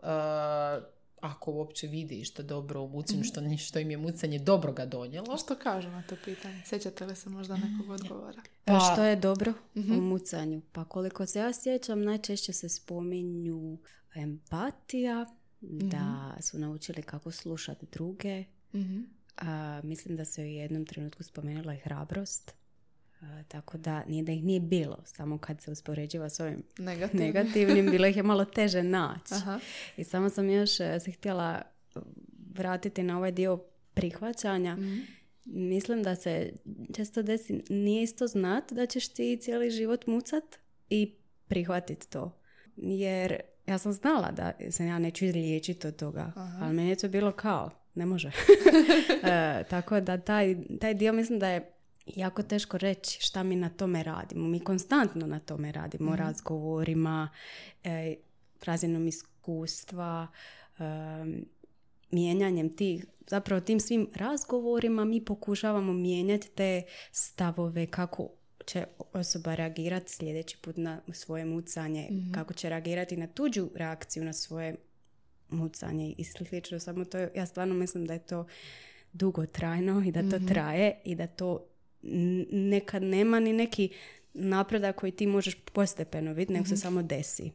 ako 1.23 1.51
uopće 1.51 1.87
vidi 1.87 2.23
što 2.23 2.43
dobro 2.43 2.81
u 2.81 2.87
mucanju, 2.87 3.21
mm 3.21 3.57
što, 3.57 3.79
im 3.79 3.91
je 3.91 3.97
mucanje 3.97 4.39
dobro 4.39 4.73
ga 4.73 4.85
donijelo. 4.85 5.37
Što 5.37 5.55
kažu 5.55 5.89
na 5.89 6.03
to 6.03 6.15
pitanje? 6.25 6.61
Sjećate 6.65 7.05
li 7.05 7.15
se 7.15 7.29
možda 7.29 7.57
nekog 7.57 7.89
odgovora? 7.89 8.41
Pa, 8.65 8.79
što 8.79 9.03
je 9.03 9.15
dobro 9.15 9.53
u 9.75 9.79
mhm. 9.79 9.93
mucanju? 9.93 10.61
Pa 10.71 10.85
koliko 10.85 11.25
se 11.25 11.39
ja 11.39 11.53
sjećam, 11.53 12.03
najčešće 12.03 12.53
se 12.53 12.69
spominju 12.69 13.77
empatija, 14.15 15.25
da 15.61 16.29
mhm. 16.29 16.41
su 16.41 16.59
naučili 16.59 17.01
kako 17.01 17.31
slušati 17.31 17.85
druge. 17.91 18.43
Mhm. 18.73 19.01
A, 19.37 19.81
mislim 19.83 20.17
da 20.17 20.25
se 20.25 20.41
u 20.41 20.45
jednom 20.45 20.85
trenutku 20.85 21.23
spomenula 21.23 21.73
i 21.73 21.79
hrabrost 21.79 22.62
tako 23.47 23.77
da 23.77 24.03
nije 24.05 24.23
da 24.23 24.31
ih 24.31 24.43
nije 24.43 24.59
bilo, 24.59 24.97
samo 25.05 25.37
kad 25.37 25.61
se 25.61 25.71
uspoređiva 25.71 26.29
s 26.29 26.39
ovim 26.39 26.63
negativnim, 26.77 27.27
negativnim 27.27 27.91
bilo 27.91 28.07
ih 28.07 28.17
je 28.17 28.23
malo 28.23 28.45
teže 28.45 28.83
naći. 28.83 29.33
I 29.97 30.03
samo 30.03 30.29
sam 30.29 30.49
još 30.49 30.79
e, 30.79 30.99
se 30.99 31.11
htjela 31.11 31.61
vratiti 32.55 33.03
na 33.03 33.17
ovaj 33.17 33.31
dio 33.31 33.57
prihvaćanja. 33.93 34.75
Mhm. 34.75 34.99
Mislim 35.45 36.03
da 36.03 36.15
se 36.15 36.53
često 36.95 37.21
desi, 37.21 37.63
nije 37.69 38.03
isto 38.03 38.27
znat 38.27 38.73
da 38.73 38.85
ćeš 38.85 39.07
ti 39.07 39.37
cijeli 39.41 39.71
život 39.71 40.07
mucat 40.07 40.43
i 40.89 41.15
prihvatiti 41.47 42.09
to. 42.09 42.39
Jer 42.75 43.39
ja 43.67 43.77
sam 43.77 43.93
znala 43.93 44.31
da 44.31 44.51
se 44.71 44.85
ja 44.85 44.99
neću 44.99 45.25
izliječiti 45.25 45.87
od 45.87 45.95
toga, 45.95 46.31
ali 46.61 46.73
meni 46.73 46.89
je 46.89 46.95
to 46.95 47.07
bilo 47.07 47.31
kao, 47.31 47.69
ne 47.95 48.05
može. 48.05 48.27
e, 49.23 49.63
tako 49.69 49.99
da 49.99 50.17
taj, 50.17 50.55
taj 50.81 50.93
dio 50.93 51.13
mislim 51.13 51.39
da 51.39 51.47
je 51.47 51.72
jako 52.05 52.43
teško 52.43 52.77
reći 52.77 53.21
šta 53.21 53.43
mi 53.43 53.55
na 53.55 53.69
tome 53.69 54.03
radimo. 54.03 54.47
Mi 54.47 54.59
konstantno 54.59 55.27
na 55.27 55.39
tome 55.39 55.71
radimo, 55.71 56.11
mm 56.11 56.15
razgovorima, 56.15 57.29
e, 57.83 58.15
razinom 58.65 59.07
iskustva, 59.07 60.27
e, 60.79 60.83
mijenjanjem 62.11 62.75
tih, 62.75 63.05
zapravo 63.27 63.61
tim 63.61 63.79
svim 63.79 64.09
razgovorima 64.15 65.05
mi 65.05 65.25
pokušavamo 65.25 65.93
mijenjati 65.93 66.49
te 66.49 66.81
stavove 67.11 67.85
kako 67.85 68.29
će 68.65 68.85
osoba 69.13 69.55
reagirati 69.55 70.11
sljedeći 70.11 70.57
put 70.57 70.77
na 70.77 71.01
svoje 71.13 71.45
mucanje, 71.45 72.07
mhm. 72.11 72.31
kako 72.31 72.53
će 72.53 72.69
reagirati 72.69 73.17
na 73.17 73.27
tuđu 73.27 73.69
reakciju 73.75 74.23
na 74.23 74.33
svoje 74.33 74.75
mucanje 75.49 76.15
i 76.17 76.23
slično. 76.23 76.79
Samo 76.79 77.05
to, 77.05 77.17
ja 77.17 77.45
stvarno 77.45 77.73
mislim 77.73 78.05
da 78.05 78.13
je 78.13 78.19
to 78.19 78.45
dugotrajno 79.13 80.03
i 80.05 80.11
da 80.11 80.21
to 80.21 80.35
mhm. 80.35 80.47
traje 80.47 81.01
i 81.03 81.15
da 81.15 81.27
to 81.27 81.65
nekad 82.51 83.03
nema 83.03 83.39
ni 83.39 83.53
neki 83.53 83.89
napredak 84.33 84.95
koji 84.95 85.11
ti 85.11 85.27
možeš 85.27 85.55
postepeno 85.55 86.33
vidjeti, 86.33 86.53
nego 86.53 86.65
se 86.65 86.73
mhm. 86.73 86.81
samo 86.81 87.01
desi. 87.01 87.51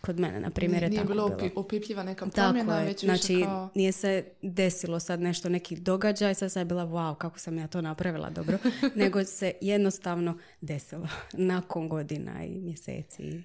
Kod 0.00 0.20
mene, 0.20 0.40
na 0.40 0.50
primjer, 0.50 0.82
je 0.82 0.88
nije 0.88 1.00
tako 1.00 1.12
bilo. 1.12 1.36
Nije 1.40 1.52
opipljiva 1.56 2.02
neka 2.02 2.26
promjena, 2.26 2.82
već 2.82 3.04
znači, 3.04 3.42
kao... 3.44 3.68
nije 3.74 3.92
se 3.92 4.24
desilo 4.42 5.00
sad 5.00 5.20
nešto, 5.20 5.48
neki 5.48 5.76
događaj, 5.76 6.34
sad 6.34 6.52
sam 6.52 6.60
je 6.60 6.64
bila, 6.64 6.86
wow, 6.86 7.16
kako 7.16 7.38
sam 7.38 7.58
ja 7.58 7.66
to 7.66 7.80
napravila 7.80 8.30
dobro, 8.30 8.58
nego 8.94 9.24
se 9.24 9.52
jednostavno 9.60 10.38
desilo 10.60 11.08
nakon 11.52 11.88
godina 11.88 12.44
i 12.44 12.60
mjeseci. 12.60 13.42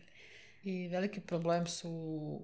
I 0.63 0.87
veliki 0.87 1.21
problem 1.21 1.67
su 1.67 1.89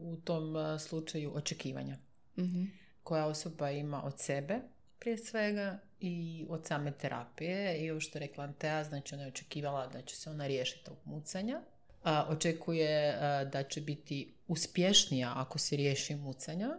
u 0.01 0.17
tom 0.23 0.55
slučaju 0.79 1.31
očekivanja 1.35 1.97
mm 2.37 2.79
koja 3.09 3.25
osoba 3.25 3.71
ima 3.71 4.03
od 4.03 4.19
sebe 4.19 4.59
prije 4.99 5.17
svega 5.17 5.79
i 5.99 6.45
od 6.49 6.67
same 6.67 6.91
terapije 6.91 7.77
i 7.77 7.91
ovo 7.91 7.99
što 7.99 8.17
je 8.17 8.27
rekla 8.27 8.43
Antea, 8.43 8.83
znači 8.83 9.15
ona 9.15 9.23
je 9.23 9.29
očekivala 9.29 9.87
da 9.87 10.01
će 10.01 10.15
se 10.15 10.29
ona 10.29 10.47
riješiti 10.47 10.85
tog 10.85 10.97
mucanja. 11.05 11.61
A, 12.03 12.25
očekuje 12.29 13.17
da 13.51 13.63
će 13.63 13.81
biti 13.81 14.33
uspješnija 14.47 15.33
ako 15.35 15.59
se 15.59 15.75
riješi 15.75 16.15
mucanja 16.15 16.69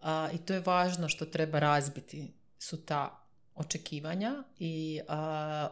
a, 0.00 0.28
i 0.34 0.38
to 0.38 0.54
je 0.54 0.60
važno 0.60 1.08
što 1.08 1.24
treba 1.24 1.58
razbiti 1.58 2.32
su 2.58 2.84
ta 2.84 3.24
očekivanja 3.54 4.42
i 4.58 5.00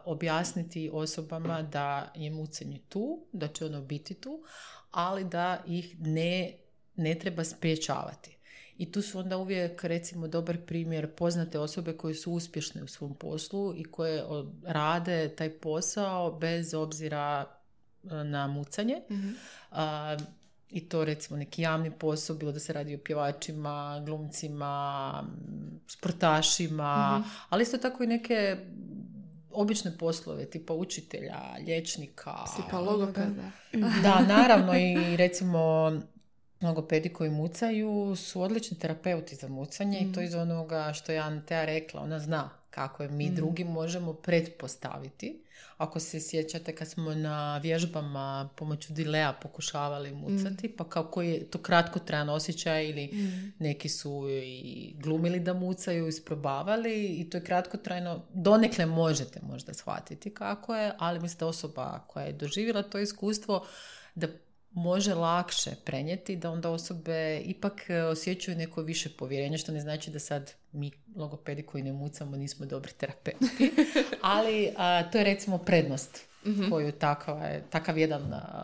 objasniti 0.05 0.91
osobama 0.93 1.63
da 1.63 2.13
je 2.15 2.31
mucanje 2.31 2.81
tu, 2.89 3.27
da 3.33 3.49
će 3.49 3.67
ono 3.67 3.81
biti 3.81 4.15
tu, 4.15 4.45
ali 4.91 5.25
da 5.25 5.63
ih 5.67 5.97
ne, 6.01 6.53
ne 6.97 7.15
treba 7.15 7.45
spriječavati. 7.45 8.39
I 8.83 8.93
tu 8.93 9.03
su 9.03 9.19
onda 9.19 9.37
uvijek 9.37 9.85
recimo 9.85 10.29
dobar 10.29 10.59
primjer 10.67 11.15
poznate 11.15 11.59
osobe 11.59 11.97
koje 11.97 12.15
su 12.15 12.33
uspješne 12.33 12.83
u 12.83 12.87
svom 12.87 13.15
poslu 13.15 13.75
i 13.77 13.85
koje 13.85 14.25
rade 14.65 15.29
taj 15.29 15.51
posao 15.51 16.39
bez 16.39 16.75
obzira 16.75 17.45
e, 18.05 18.15
na 18.25 18.47
mucanje. 18.47 19.03
mm 19.11 19.33
I 20.71 20.89
to 20.89 21.05
recimo 21.05 21.39
neki 21.39 21.63
javni 21.63 21.91
posao, 21.91 22.37
bilo 22.37 22.53
da 22.53 22.59
se 22.59 22.73
radi 22.73 22.95
o 22.95 22.99
pjevačima, 22.99 24.03
glumcima, 24.07 25.25
sportašima, 25.87 27.19
mhm. 27.19 27.29
ali 27.49 27.63
isto 27.63 27.79
tako 27.79 28.03
i 28.03 28.07
neke 28.07 28.57
obične 29.51 29.99
poslove, 29.99 30.51
tipa 30.51 30.75
učitelja, 30.75 31.41
liječnika. 31.67 32.45
Logopeda. 32.81 33.51
Da, 34.03 34.21
naravno 34.21 34.75
i 34.79 35.17
recimo 35.17 35.93
logopedi 36.63 37.09
koji 37.09 37.31
mucaju 37.31 38.17
su 38.17 38.43
odlični 38.43 38.79
terapeuti 38.79 39.37
za 39.37 39.49
mucanje 39.49 39.99
i 40.01 40.13
to 40.13 40.21
mm. 40.21 40.25
iz 40.25 40.35
onoga 40.35 40.93
što 40.93 41.13
je 41.13 41.19
Antea 41.19 41.65
rekla. 41.65 42.01
Ona 42.01 42.19
zna 42.19 42.51
kako 42.71 43.03
je 43.03 43.09
mi 43.09 43.31
drugi 43.31 43.65
možemo 43.65 44.13
pretpostaviti. 44.13 45.43
Ako 45.77 46.01
se 46.01 46.21
sjećate 46.21 46.75
kad 46.75 46.89
smo 46.89 47.15
na 47.15 47.59
vježbama 47.59 48.49
pomoću 48.57 48.93
dilea 48.93 49.33
pokušavali 49.33 50.15
mucati, 50.15 50.69
pa 50.77 50.85
kao 50.85 51.05
koji 51.05 51.31
je 51.31 51.51
to 51.51 51.59
kratkotrajan 51.59 52.29
osjećaj 52.29 52.89
ili 52.89 53.11
neki 53.59 53.89
su 53.89 54.29
i 54.31 54.95
glumili 54.99 55.41
da 55.41 55.55
mucaju, 55.55 56.09
isprobavali 56.09 57.07
i 57.07 57.31
to 57.31 57.37
je 57.37 57.45
kratkotrajno, 57.45 58.23
donekle 58.35 58.87
možete 58.87 59.41
možda 59.43 59.75
shvatiti 59.75 60.35
kako 60.35 60.75
je, 60.75 60.93
ali 60.99 61.21
mislim 61.21 61.39
da 61.39 61.47
osoba 61.47 62.05
koja 62.07 62.25
je 62.25 62.33
doživjela 62.33 62.83
to 62.83 62.99
iskustvo 62.99 63.67
da 64.15 64.29
može 64.73 65.15
lakše 65.15 65.71
prenijeti 65.85 66.37
da 66.37 66.51
onda 66.51 66.71
osobe 66.71 67.41
ipak 67.45 67.91
e, 67.91 68.03
osjećaju 68.03 68.57
neko 68.57 68.83
više 68.83 69.11
povjerenje, 69.11 69.59
što 69.59 69.73
ne 69.73 69.81
znači 69.81 70.11
da 70.11 70.19
sad 70.19 70.53
mi 70.73 70.91
logopedi 71.17 71.63
koji 71.63 71.83
ne 71.83 71.93
mucamo 71.93 72.37
nismo 72.37 72.67
dobri 72.67 72.93
terapeuti. 72.93 73.73
Ali 74.23 74.73
to 75.13 75.19
je 75.19 75.25
recimo 75.25 75.59
prednost 75.59 76.27
mm 76.45 76.71
koju 76.71 76.93
takav, 76.93 77.39
takav 77.71 77.99
jedan 77.99 78.23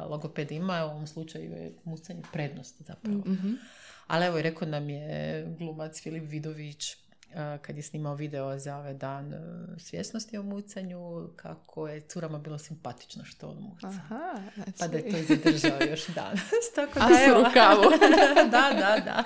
logoped 0.08 0.52
ima. 0.52 0.84
U 0.84 0.88
ovom 0.88 1.06
slučaju 1.06 1.52
je 1.52 1.72
mucanje 1.84 2.22
prednost 2.32 2.82
zapravo. 2.82 3.18
mm 3.18 3.58
Ali 4.06 4.26
evo, 4.26 4.42
rekao 4.42 4.68
nam 4.68 4.90
je 4.90 5.46
glumac 5.58 6.02
Filip 6.02 6.24
Vidović 6.26 6.96
kad 7.62 7.76
je 7.76 7.82
snimao 7.82 8.14
video 8.14 8.58
za 8.58 8.76
ovaj 8.76 8.94
dan 8.94 9.32
e, 9.32 9.38
svjesnosti 9.78 10.38
o 10.38 10.42
mucanju, 10.42 11.28
kako 11.36 11.88
je 11.88 12.00
curama 12.00 12.38
bilo 12.38 12.58
simpatično 12.58 13.24
što 13.24 13.48
on 13.48 13.56
muca. 13.60 13.86
Aha, 13.88 14.42
znači... 14.54 14.72
Pa 14.78 14.88
da 14.88 14.96
je 14.96 15.10
to 15.10 15.34
zadržao 15.34 15.88
još 15.90 16.06
danas. 16.06 16.40
Tako 16.76 16.98
da, 16.98 17.08
evo. 17.26 17.42
da, 18.52 18.70
da, 18.80 19.02
da. 19.04 19.24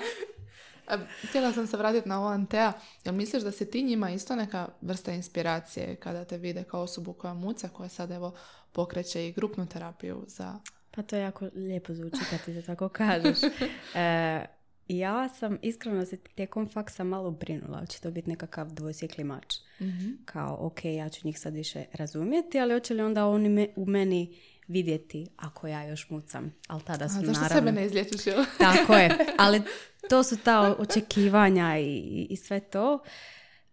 Htjela 1.29 1.51
sam 1.51 1.67
se 1.67 1.77
vratiti 1.77 2.09
na 2.09 2.19
ovo 2.19 2.29
Antea. 2.29 2.73
Jel 3.05 3.15
misliš 3.15 3.43
da 3.43 3.51
se 3.51 3.65
ti 3.65 3.83
njima 3.83 4.09
isto 4.09 4.35
neka 4.35 4.67
vrsta 4.81 5.11
inspiracije 5.11 5.95
kada 5.95 6.25
te 6.25 6.37
vide 6.37 6.63
kao 6.63 6.81
osobu 6.81 7.13
koja 7.13 7.33
muca, 7.33 7.69
koja 7.69 7.89
sad 7.89 8.11
evo 8.11 8.35
pokreće 8.71 9.27
i 9.27 9.31
grupnu 9.31 9.65
terapiju 9.65 10.23
za... 10.27 10.59
Pa 10.91 11.01
to 11.01 11.15
jako 11.15 11.49
lijepo 11.55 11.93
zvuči 11.93 12.19
kad 12.29 12.45
ti 12.45 12.53
se 12.53 12.61
tako 12.61 12.89
kažeš. 12.89 13.37
E, 13.95 14.45
ja 14.87 15.29
sam 15.29 15.57
iskreno 15.61 16.05
se 16.05 16.17
tijekom 16.17 16.69
faksa 16.69 17.03
malo 17.03 17.31
brinula, 17.31 17.85
će 17.85 18.01
to 18.01 18.11
biti 18.11 18.29
nekakav 18.29 18.73
dvosjekli 18.73 19.23
mač. 19.23 19.55
mm 19.79 20.25
Kao, 20.25 20.57
ok, 20.59 20.85
ja 20.85 21.09
ću 21.09 21.27
njih 21.27 21.39
sad 21.39 21.53
više 21.53 21.85
razumjeti, 21.93 22.59
ali 22.59 22.73
hoće 22.73 22.93
li 22.93 23.01
onda 23.01 23.25
oni 23.25 23.49
me, 23.49 23.67
u 23.75 23.85
meni 23.85 24.37
vidjeti 24.67 25.27
ako 25.37 25.67
ja 25.67 25.83
još 25.83 26.09
mucam. 26.09 26.53
Ali 26.67 26.81
tada 26.83 27.09
su 27.09 27.19
A, 27.19 27.25
zašto 27.25 27.41
naravno... 27.41 27.55
sebe 27.55 27.71
ne 27.71 27.85
izlječiš, 27.85 28.21
Tako 28.57 28.93
je, 28.93 29.17
ali 29.37 29.61
to 30.09 30.23
su 30.23 30.37
ta 30.37 30.75
očekivanja 30.79 31.77
i, 31.79 32.27
i 32.29 32.35
sve 32.35 32.59
to. 32.59 32.99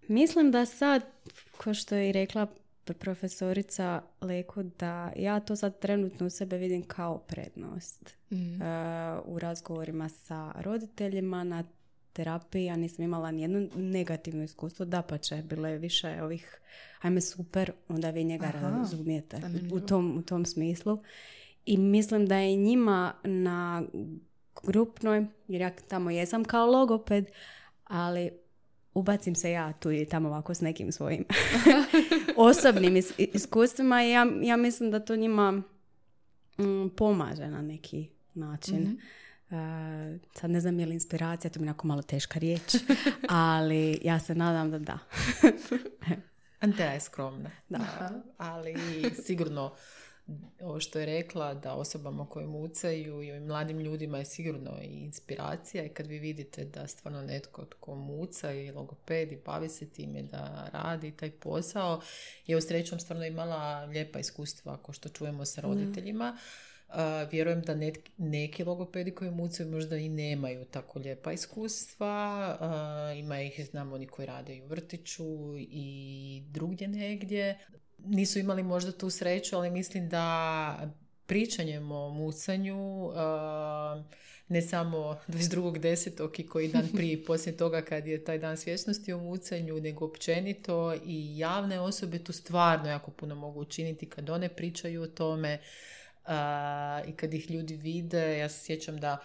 Mislim 0.08 0.50
da 0.50 0.66
sad, 0.66 1.02
kao 1.56 1.74
što 1.74 1.94
je 1.94 2.08
i 2.08 2.12
rekla 2.12 2.46
profesorica 2.94 4.02
Leko 4.20 4.62
da 4.62 5.12
ja 5.16 5.40
to 5.40 5.56
sad 5.56 5.78
trenutno 5.78 6.26
u 6.26 6.30
sebe 6.30 6.58
vidim 6.58 6.82
kao 6.82 7.18
prednost. 7.18 8.14
Mm. 8.30 8.62
E, 8.62 9.18
u 9.24 9.38
razgovorima 9.38 10.08
sa 10.08 10.52
roditeljima 10.56 11.44
na 11.44 11.64
terapiji 12.12 12.64
ja 12.64 12.76
nisam 12.76 13.04
imala 13.04 13.30
nijedno 13.30 13.68
negativno 13.76 14.44
iskustvo, 14.44 14.84
da 14.84 15.02
pa 15.02 15.18
će, 15.18 15.42
bilo 15.42 15.68
je 15.68 15.78
više 15.78 16.22
ovih 16.22 16.60
ajme 17.00 17.20
super, 17.20 17.72
onda 17.88 18.10
vi 18.10 18.24
njega 18.24 18.46
Aha, 18.46 18.70
razumijete 18.70 19.40
u 19.72 19.80
tom, 19.80 20.18
u 20.18 20.22
tom 20.22 20.44
smislu. 20.44 21.02
I 21.66 21.76
mislim 21.76 22.26
da 22.26 22.36
je 22.36 22.56
njima 22.56 23.14
na 23.24 23.82
grupnoj, 24.62 25.26
jer 25.48 25.60
ja 25.60 25.70
tamo 25.88 26.10
jesam 26.10 26.44
kao 26.44 26.66
logoped, 26.66 27.26
ali 27.84 28.30
ubacim 28.94 29.34
se 29.34 29.50
ja 29.50 29.72
tu 29.72 29.90
i 29.90 30.06
tamo 30.06 30.28
ovako 30.28 30.54
s 30.54 30.60
nekim 30.60 30.92
svojim 30.92 31.24
osobnim 32.36 33.02
iskustvima 33.18 34.04
i 34.04 34.10
ja, 34.10 34.26
ja 34.42 34.56
mislim 34.56 34.90
da 34.90 35.00
to 35.00 35.16
njima 35.16 35.50
mm, 36.58 36.88
pomaže 36.96 37.48
na 37.48 37.62
neki 37.62 38.08
način. 38.34 38.82
mm 38.82 38.98
sad 40.34 40.50
ne 40.50 40.60
znam 40.60 40.80
je 40.80 40.86
li 40.86 40.94
inspiracija, 40.94 41.50
to 41.50 41.60
mi 41.60 41.66
je 41.66 41.70
onako 41.70 41.86
malo 41.86 42.02
teška 42.02 42.38
riječ, 42.38 42.74
ali 43.28 43.98
ja 44.02 44.18
se 44.18 44.34
nadam 44.34 44.70
da 44.70 44.78
da. 44.78 44.98
Antea 46.60 46.92
je 46.92 47.00
skromna, 47.00 47.50
da. 47.68 48.10
ali 48.38 48.74
sigurno 49.24 49.74
ovo 50.60 50.80
što 50.80 50.98
je 50.98 51.06
rekla, 51.06 51.54
da 51.54 51.74
osobama 51.74 52.26
koje 52.26 52.46
mucaju 52.46 53.22
i 53.22 53.30
ovim 53.30 53.46
mladim 53.46 53.80
ljudima 53.80 54.18
je 54.18 54.24
sigurno 54.24 54.78
i 54.82 54.86
inspiracija 54.86 55.84
i 55.84 55.88
kad 55.88 56.06
vi 56.06 56.18
vidite 56.18 56.64
da 56.64 56.86
stvarno 56.86 57.22
netko 57.22 57.64
tko 57.64 57.94
muca 57.94 58.52
i 58.52 58.70
logopedi 58.70 59.42
bavi 59.46 59.68
se 59.68 59.88
time 59.88 60.22
da 60.22 60.70
radi 60.72 61.16
taj 61.16 61.30
posao, 61.30 62.00
je 62.46 62.56
u 62.56 62.60
srećom 62.60 63.00
stvarno 63.00 63.24
imala 63.24 63.84
lijepa 63.84 64.18
iskustva 64.18 64.74
ako 64.74 64.92
što 64.92 65.08
čujemo 65.08 65.44
sa 65.44 65.60
roditeljima. 65.60 66.38
vjerujem 67.30 67.62
da 67.62 67.74
neki 68.16 68.64
logopedi 68.64 69.10
koji 69.10 69.30
mucaju 69.30 69.70
možda 69.70 69.96
i 69.96 70.08
nemaju 70.08 70.64
tako 70.64 70.98
lijepa 70.98 71.32
iskustva. 71.32 72.56
ima 73.16 73.42
ih, 73.42 73.66
znamo, 73.70 73.94
oni 73.94 74.06
koji 74.06 74.26
rade 74.26 74.56
i 74.56 74.62
u 74.62 74.66
vrtiću 74.66 75.24
i 75.58 76.42
drugdje 76.50 76.88
negdje 76.88 77.58
nisu 78.06 78.38
imali 78.38 78.62
možda 78.62 78.92
tu 78.92 79.10
sreću, 79.10 79.56
ali 79.56 79.70
mislim 79.70 80.08
da 80.08 80.90
pričanjem 81.26 81.92
o 81.92 82.10
mucanju, 82.10 83.04
uh, 83.06 83.14
ne 84.48 84.62
samo 84.62 85.18
22.10. 85.28 86.40
i 86.40 86.46
koji 86.46 86.68
dan 86.68 86.88
prije 86.94 87.12
i 87.12 87.24
poslije 87.26 87.56
toga 87.56 87.82
kad 87.82 88.06
je 88.06 88.24
taj 88.24 88.38
dan 88.38 88.56
svjesnosti 88.56 89.12
o 89.12 89.18
mucanju, 89.18 89.80
nego 89.80 90.04
općenito 90.04 90.94
i 91.06 91.38
javne 91.38 91.80
osobe 91.80 92.18
tu 92.18 92.32
stvarno 92.32 92.88
jako 92.88 93.10
puno 93.10 93.34
mogu 93.34 93.60
učiniti 93.60 94.06
kad 94.06 94.30
one 94.30 94.48
pričaju 94.48 95.02
o 95.02 95.06
tome 95.06 95.58
uh, 96.24 96.30
i 97.08 97.12
kad 97.12 97.34
ih 97.34 97.50
ljudi 97.50 97.76
vide. 97.76 98.38
Ja 98.38 98.48
se 98.48 98.64
sjećam 98.64 99.00
da 99.00 99.18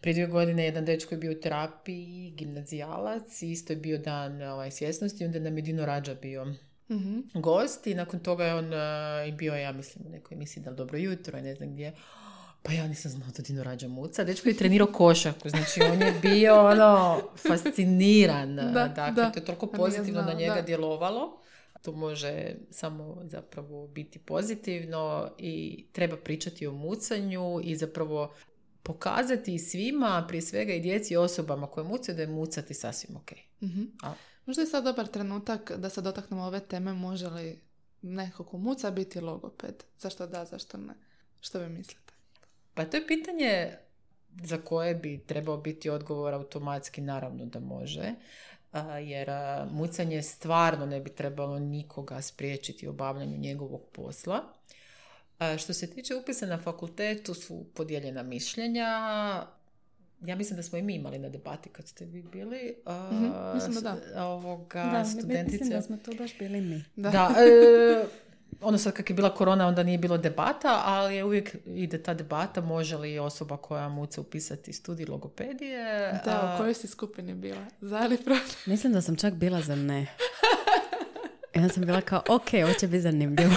prije 0.00 0.14
dvije 0.14 0.26
godine 0.26 0.64
jedan 0.64 0.84
dečko 0.84 1.14
je 1.14 1.18
bio 1.18 1.32
u 1.32 1.40
terapiji, 1.40 2.30
gimnazijalac, 2.30 3.42
isto 3.42 3.72
je 3.72 3.76
bio 3.76 3.98
dan 3.98 4.42
ovaj, 4.42 4.70
svjesnosti, 4.70 5.24
onda 5.24 5.38
nam 5.38 5.56
je 5.58 5.62
Dino 5.62 5.86
Rađa 5.86 6.14
bio 6.14 6.54
mm 6.90 7.20
gost 7.34 7.86
i 7.86 7.94
nakon 7.94 8.20
toga 8.20 8.44
je 8.44 8.54
on 8.54 8.64
uh, 8.64 9.28
i 9.28 9.32
bio, 9.32 9.54
ja 9.54 9.72
mislim, 9.72 10.06
u 10.06 10.10
nekoj 10.10 10.34
emisiji 10.34 10.62
da 10.62 10.70
dobro 10.70 10.98
jutro 10.98 11.38
i 11.38 11.42
ne 11.42 11.54
znam 11.54 11.72
gdje. 11.72 11.92
Pa 12.62 12.72
ja 12.72 12.86
nisam 12.86 13.10
znao 13.10 13.28
da 13.36 13.42
Dino 13.42 13.62
rađa 13.62 13.88
muca. 13.88 14.24
Dečko 14.24 14.48
je 14.48 14.56
trenirao 14.56 14.86
košaku, 14.86 15.48
znači 15.48 15.80
on 15.82 16.02
je 16.02 16.14
bio 16.22 16.66
ono, 16.66 17.22
fasciniran. 17.48 18.56
Da, 18.74 18.88
dakle, 18.88 19.12
da. 19.12 19.30
to 19.30 19.38
je 19.38 19.44
toliko 19.44 19.66
pozitivno 19.66 20.22
na 20.22 20.32
njega 20.32 20.62
djelovalo. 20.66 21.40
To 21.82 21.92
može 21.92 22.54
samo 22.70 23.22
zapravo 23.24 23.86
biti 23.86 24.18
pozitivno 24.18 25.30
i 25.38 25.84
treba 25.92 26.16
pričati 26.16 26.66
o 26.66 26.72
mucanju 26.72 27.60
i 27.64 27.76
zapravo 27.76 28.34
pokazati 28.82 29.58
svima, 29.58 30.24
prije 30.28 30.42
svega 30.42 30.72
i 30.72 30.80
djeci 30.80 31.14
i 31.14 31.16
osobama 31.16 31.66
koje 31.66 31.84
mucaju 31.84 32.16
da 32.16 32.22
je 32.22 32.28
mucati 32.28 32.74
sasvim 32.74 33.16
ok. 33.16 33.32
mm 33.60 34.06
Možda 34.46 34.62
je 34.62 34.66
sad 34.66 34.84
dobar 34.84 35.06
trenutak 35.06 35.72
da 35.76 35.90
se 35.90 36.00
dotaknemo 36.00 36.44
ove 36.44 36.60
teme, 36.60 36.92
može 36.92 37.28
li 37.28 37.60
neko 38.02 38.44
ko 38.44 38.58
muca 38.58 38.90
biti 38.90 39.20
logoped? 39.20 39.84
Zašto 39.98 40.26
da, 40.26 40.44
zašto 40.44 40.78
ne? 40.78 40.94
Što 41.40 41.58
vi 41.58 41.68
mislite? 41.68 42.12
Pa 42.74 42.84
to 42.84 42.96
je 42.96 43.06
pitanje 43.06 43.76
za 44.42 44.58
koje 44.58 44.94
bi 44.94 45.24
trebao 45.26 45.56
biti 45.56 45.90
odgovor 45.90 46.34
automatski, 46.34 47.00
naravno 47.00 47.46
da 47.46 47.60
može, 47.60 48.14
jer 49.02 49.28
mucanje 49.70 50.22
stvarno 50.22 50.86
ne 50.86 51.00
bi 51.00 51.10
trebalo 51.10 51.58
nikoga 51.58 52.22
spriječiti 52.22 52.86
u 52.88 52.90
obavljanju 52.90 53.38
njegovog 53.38 53.82
posla. 53.92 54.42
Što 55.58 55.72
se 55.72 55.90
tiče 55.90 56.14
upisa 56.14 56.46
na 56.46 56.58
fakultetu 56.58 57.34
su 57.34 57.66
podijeljena 57.74 58.22
mišljenja 58.22 58.86
ja 60.20 60.36
mislim 60.36 60.56
da 60.56 60.62
smo 60.62 60.78
i 60.78 60.82
mi 60.82 60.94
imali 60.94 61.18
na 61.18 61.28
debati 61.28 61.68
kad 61.68 61.88
ste 61.88 62.04
vi 62.04 62.22
bili. 62.22 62.74
mm 62.86 63.54
mislim 63.54 63.74
da 63.74 63.80
da. 64.14 64.24
Ovoga, 64.26 64.84
da, 64.84 65.04
studentice. 65.04 65.58
mislim 65.58 65.70
da 65.70 65.82
smo 65.82 65.96
to 65.96 66.12
baš 66.18 66.38
bili 66.38 66.60
mi. 66.60 66.84
Da, 66.96 67.10
da 67.10 67.34
e, 67.38 68.04
ono 68.60 68.78
sad 68.78 68.92
kak 68.92 69.10
je 69.10 69.14
bila 69.14 69.34
korona 69.34 69.66
onda 69.66 69.82
nije 69.82 69.98
bilo 69.98 70.18
debata, 70.18 70.82
ali 70.84 71.16
je 71.16 71.24
uvijek 71.24 71.56
ide 71.66 72.02
ta 72.02 72.14
debata 72.14 72.60
može 72.60 72.96
li 72.96 73.18
osoba 73.18 73.56
koja 73.56 73.88
muca 73.88 74.20
upisati 74.20 74.72
studij 74.72 75.06
logopedije. 75.06 76.20
Da, 76.24 76.54
u 76.54 76.58
kojoj 76.58 76.74
si 76.74 76.88
skupini 76.88 77.34
bila? 77.34 77.66
Za 77.80 78.04
ili 78.04 78.16
protiv? 78.16 78.56
Mislim 78.66 78.92
da 78.92 79.02
sam 79.02 79.16
čak 79.16 79.34
bila 79.34 79.60
za 79.60 79.76
ne. 79.76 80.06
Ja 81.54 81.68
sam 81.68 81.86
bila 81.86 82.00
kao, 82.00 82.22
ok, 82.28 82.46
ovo 82.64 82.72
će 82.72 82.86
biti 82.86 83.00
zanimljivo. 83.00 83.54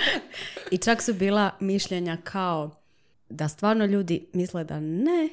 I 0.70 0.78
čak 0.78 1.02
su 1.02 1.14
bila 1.14 1.50
mišljenja 1.60 2.16
kao 2.24 2.70
da 3.28 3.48
stvarno 3.48 3.84
ljudi 3.84 4.26
misle 4.32 4.64
da 4.64 4.80
ne, 4.80 5.28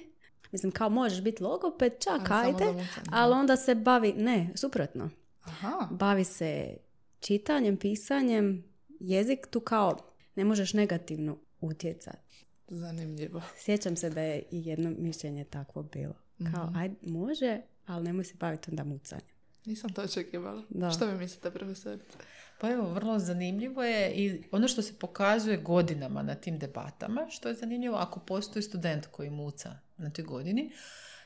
Mislim, 0.52 0.72
kao 0.72 0.90
možeš 0.90 1.22
biti 1.22 1.44
logoped, 1.44 1.94
čak 2.00 2.32
ajde, 2.32 2.66
ali 3.12 3.34
onda 3.34 3.56
se 3.56 3.76
bavi, 3.76 4.14
ne, 4.14 4.50
suprotno. 4.56 5.10
Aha. 5.42 5.88
Bavi 5.92 6.24
se 6.24 6.78
čitanjem, 7.20 7.78
pisanjem, 7.78 8.64
jezik 9.00 9.48
tu 9.52 9.60
kao 9.60 9.98
ne 10.36 10.46
možeš 10.46 10.74
negativno 10.74 11.38
utjecati. 11.62 12.48
Zanimljivo. 12.68 13.42
Sjećam 13.58 13.96
se 13.96 14.10
da 14.10 14.22
je 14.22 14.44
i 14.52 14.68
jedno 14.68 14.90
mišljenje 14.98 15.44
takvo 15.44 15.84
bilo. 15.84 16.14
Kao, 16.54 16.66
mm 16.70 16.76
ajde, 16.76 16.96
može, 17.02 17.62
ali 17.86 18.04
nemoj 18.04 18.24
se 18.24 18.36
baviti 18.40 18.72
onda 18.72 18.84
mucanjem. 18.84 19.38
Nisam 19.66 19.94
to 19.94 20.02
očekivala. 20.02 20.64
Da. 20.70 20.92
Što 20.92 21.06
vi 21.06 21.18
mislite, 21.18 21.52
profesorice? 21.52 22.18
Pa 22.60 22.72
evo, 22.72 22.94
vrlo 22.94 23.20
zanimljivo 23.20 23.84
je 23.84 24.12
i 24.12 24.44
ono 24.52 24.68
što 24.68 24.82
se 24.82 24.94
pokazuje 25.00 25.58
godinama 25.58 26.24
na 26.24 26.36
tim 26.36 26.60
debatama, 26.60 27.28
što 27.30 27.50
je 27.50 27.56
zanimljivo 27.56 27.98
ako 27.98 28.20
postoji 28.20 28.64
student 28.64 29.06
koji 29.06 29.30
muca 29.30 29.80
na 29.98 30.10
toj 30.10 30.26
godini, 30.26 30.72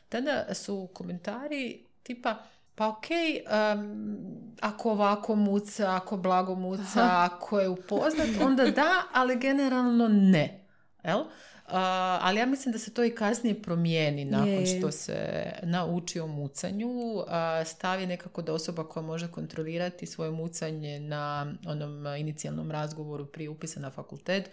tada 0.09 0.53
su 0.53 0.89
komentari 0.93 1.86
tipa 2.03 2.43
pa 2.76 2.88
ok, 2.88 3.05
um, 3.05 4.55
ako 4.61 4.91
ovako 4.91 5.36
muca, 5.36 5.95
ako 5.95 6.17
blago 6.17 6.55
muca, 6.55 7.30
ako 7.32 7.59
je 7.59 7.69
upoznat, 7.69 8.30
onda 8.41 8.65
da, 8.65 9.03
ali 9.13 9.39
generalno 9.39 10.07
ne. 10.07 10.65
Jel? 11.03 11.19
Uh, 11.19 11.78
ali 12.22 12.39
ja 12.39 12.45
mislim 12.45 12.72
da 12.72 12.80
se 12.80 12.93
to 12.93 13.03
i 13.03 13.15
kasnije 13.15 13.61
promijeni 13.61 14.26
nakon 14.26 14.47
Je. 14.47 14.65
što 14.65 14.91
se 14.91 15.45
nauči 15.63 16.19
o 16.19 16.28
mucanju. 16.28 16.89
Uh, 16.89 17.26
stavi 17.65 18.07
nekako 18.07 18.41
da 18.41 18.53
osoba 18.53 18.84
koja 18.84 19.03
može 19.03 19.32
kontrolirati 19.32 20.05
svoje 20.05 20.32
mucanje 20.32 20.99
na 20.99 21.53
onom 21.67 22.05
inicijalnom 22.05 22.72
razgovoru 22.72 23.26
prije 23.26 23.49
upisa 23.49 23.80
na 23.80 23.91
fakultet, 23.91 24.49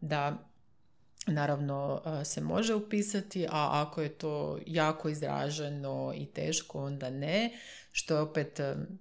da 0.00 0.51
naravno 1.26 2.02
uh, 2.04 2.26
se 2.26 2.40
može 2.40 2.74
upisati, 2.74 3.46
a 3.46 3.86
ako 3.86 4.02
je 4.02 4.08
to 4.08 4.58
jako 4.66 5.08
izraženo 5.08 6.12
i 6.16 6.26
teško, 6.26 6.84
onda 6.84 7.10
ne, 7.10 7.50
što 7.92 8.14
je 8.14 8.20
opet 8.20 8.60
um, 8.60 8.98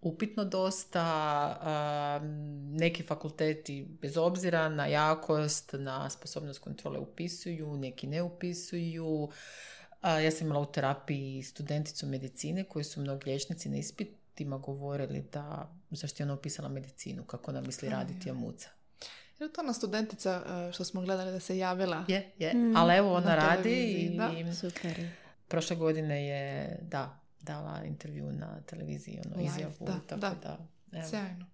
upitno 0.00 0.44
dosta. 0.44 2.18
Um, 2.22 2.58
Neki 2.76 3.02
fakulteti, 3.02 3.86
bez 4.02 4.16
obzira 4.16 4.68
na 4.68 4.86
jakost, 4.86 5.70
na 5.72 6.10
sposobnost 6.10 6.60
kontrole 6.60 6.98
upisuju, 6.98 7.76
neki 7.76 8.06
ne 8.06 8.22
upisuju. 8.22 9.28
A, 10.00 10.20
Ja 10.20 10.30
sam 10.30 10.46
imala 10.46 10.60
u 10.60 10.72
terapiji 10.72 11.42
studenticu 11.42 12.06
medicine 12.06 12.64
koji 12.64 12.84
su 12.84 13.00
mnogi 13.00 13.24
liječnici 13.26 13.68
na 13.68 13.76
ispitima 13.76 14.58
govorili 14.58 15.24
da 15.32 15.72
zašto 15.90 16.22
je 16.22 16.24
ona 16.24 16.34
upisala 16.34 16.68
medicinu, 16.68 17.24
kako 17.24 17.50
ona 17.50 17.60
misli 17.60 17.88
raditi, 17.88 18.30
a 18.30 18.34
muca. 19.38 19.44
Je 19.44 19.46
li 19.46 19.52
to 19.52 19.60
ona 19.60 19.72
studentica 19.72 20.42
uh, 20.46 20.74
što 20.74 20.84
smo 20.84 21.00
gledali 21.00 21.32
da 21.32 21.40
se 21.40 21.58
javila? 21.58 22.04
Je, 22.08 22.32
je. 22.38 22.54
Ali 22.76 22.94
evo 22.96 23.14
ona 23.14 23.26
Na 23.26 23.34
radi 23.34 23.82
i 23.84 24.16
da. 24.16 24.54
Super. 24.54 25.08
prošle 25.48 25.76
godine 25.76 26.26
je, 26.26 26.78
da, 26.82 27.20
dala 27.40 27.84
intervju 27.84 28.32
na 28.32 28.60
televiziji, 28.60 29.20
ono, 29.26 29.36
Live, 29.36 29.48
izjavu, 29.48 29.74
da, 29.80 30.00
tako 30.06 30.20
da. 30.20 30.34
da. 30.42 30.58
evo. 30.92 31.08
Sjajno. 31.08 31.46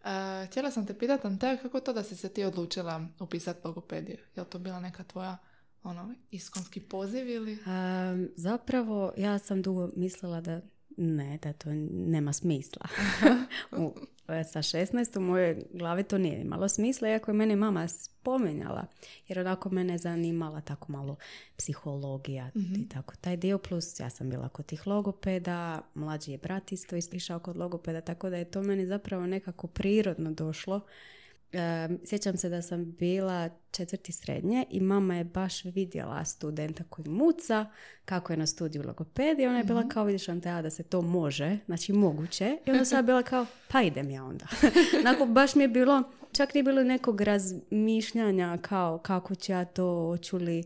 Uh, 0.00 0.46
htjela 0.46 0.70
sam 0.70 0.86
te 0.86 0.98
pitati, 0.98 1.26
Antea, 1.26 1.56
kako 1.56 1.80
to 1.80 1.92
da 1.92 2.02
si 2.02 2.16
se 2.16 2.28
ti 2.28 2.44
odlučila 2.44 3.06
upisati 3.20 3.60
logopediju? 3.64 4.18
Je 4.36 4.42
li 4.42 4.48
to 4.48 4.58
bila 4.58 4.80
neka 4.80 5.04
tvoja 5.04 5.36
ono, 5.82 6.14
iskonski 6.30 6.80
poziv 6.80 7.28
ili? 7.28 7.52
Um, 7.52 8.28
zapravo, 8.36 9.12
ja 9.16 9.38
sam 9.38 9.62
dugo 9.62 9.90
mislila 9.96 10.40
da 10.40 10.60
ne, 10.96 11.38
da 11.42 11.52
to 11.52 11.70
nema 11.90 12.32
smisla. 12.32 12.86
u, 13.78 13.94
e, 13.96 14.15
sa 14.26 14.62
16 14.62 15.18
u 15.18 15.20
mojoj 15.20 15.62
glavi 15.72 16.02
to 16.02 16.18
nije 16.18 16.40
imalo 16.40 16.68
smisla, 16.68 17.08
iako 17.08 17.30
je 17.30 17.34
mene 17.34 17.56
mama 17.56 17.88
spomenjala, 17.88 18.86
jer 19.28 19.38
onako 19.38 19.70
mene 19.70 19.98
zanimala 19.98 20.60
tako 20.60 20.92
malo 20.92 21.16
psihologija 21.56 22.50
i 22.76 22.88
tako 22.88 23.14
taj 23.20 23.36
dio, 23.36 23.58
plus 23.58 24.00
ja 24.00 24.10
sam 24.10 24.30
bila 24.30 24.48
kod 24.48 24.66
tih 24.66 24.86
logopeda, 24.86 25.80
mlađi 25.94 26.32
je 26.32 26.38
brat 26.38 26.72
isto 26.72 26.96
išao 26.96 27.38
kod 27.38 27.56
logopeda, 27.56 28.00
tako 28.00 28.30
da 28.30 28.36
je 28.36 28.50
to 28.50 28.62
meni 28.62 28.86
zapravo 28.86 29.26
nekako 29.26 29.66
prirodno 29.66 30.32
došlo. 30.32 30.80
Sjećam 32.04 32.36
se 32.36 32.48
da 32.48 32.62
sam 32.62 32.92
bila 32.92 33.50
četvrti 33.70 34.12
srednje 34.12 34.64
i 34.70 34.80
mama 34.80 35.16
je 35.16 35.24
baš 35.24 35.64
vidjela 35.64 36.24
studenta 36.24 36.84
koji 36.84 37.08
muca, 37.08 37.66
kako 38.04 38.32
je 38.32 38.36
na 38.36 38.46
studiju 38.46 38.82
logopedije. 38.86 39.48
Ona 39.48 39.58
je 39.58 39.64
bila 39.64 39.88
kao, 39.88 40.04
vidiš 40.04 40.28
Antea, 40.28 40.62
da 40.62 40.70
se 40.70 40.82
to 40.82 41.02
može, 41.02 41.58
znači 41.66 41.92
moguće. 41.92 42.58
I 42.66 42.70
onda 42.70 42.84
sam 42.84 43.06
bila 43.06 43.22
kao, 43.22 43.46
pa 43.68 43.82
idem 43.82 44.10
ja 44.10 44.24
onda. 44.24 44.46
Onako, 45.00 45.26
baš 45.26 45.54
mi 45.54 45.64
je 45.64 45.68
bilo, 45.68 46.02
čak 46.32 46.54
nije 46.54 46.62
bilo 46.62 46.84
nekog 46.84 47.20
razmišljanja 47.20 48.58
kao 48.62 48.98
kako 48.98 49.34
ću 49.34 49.52
ja 49.52 49.64
to, 49.64 50.06
hoću 50.10 50.36
li, 50.36 50.64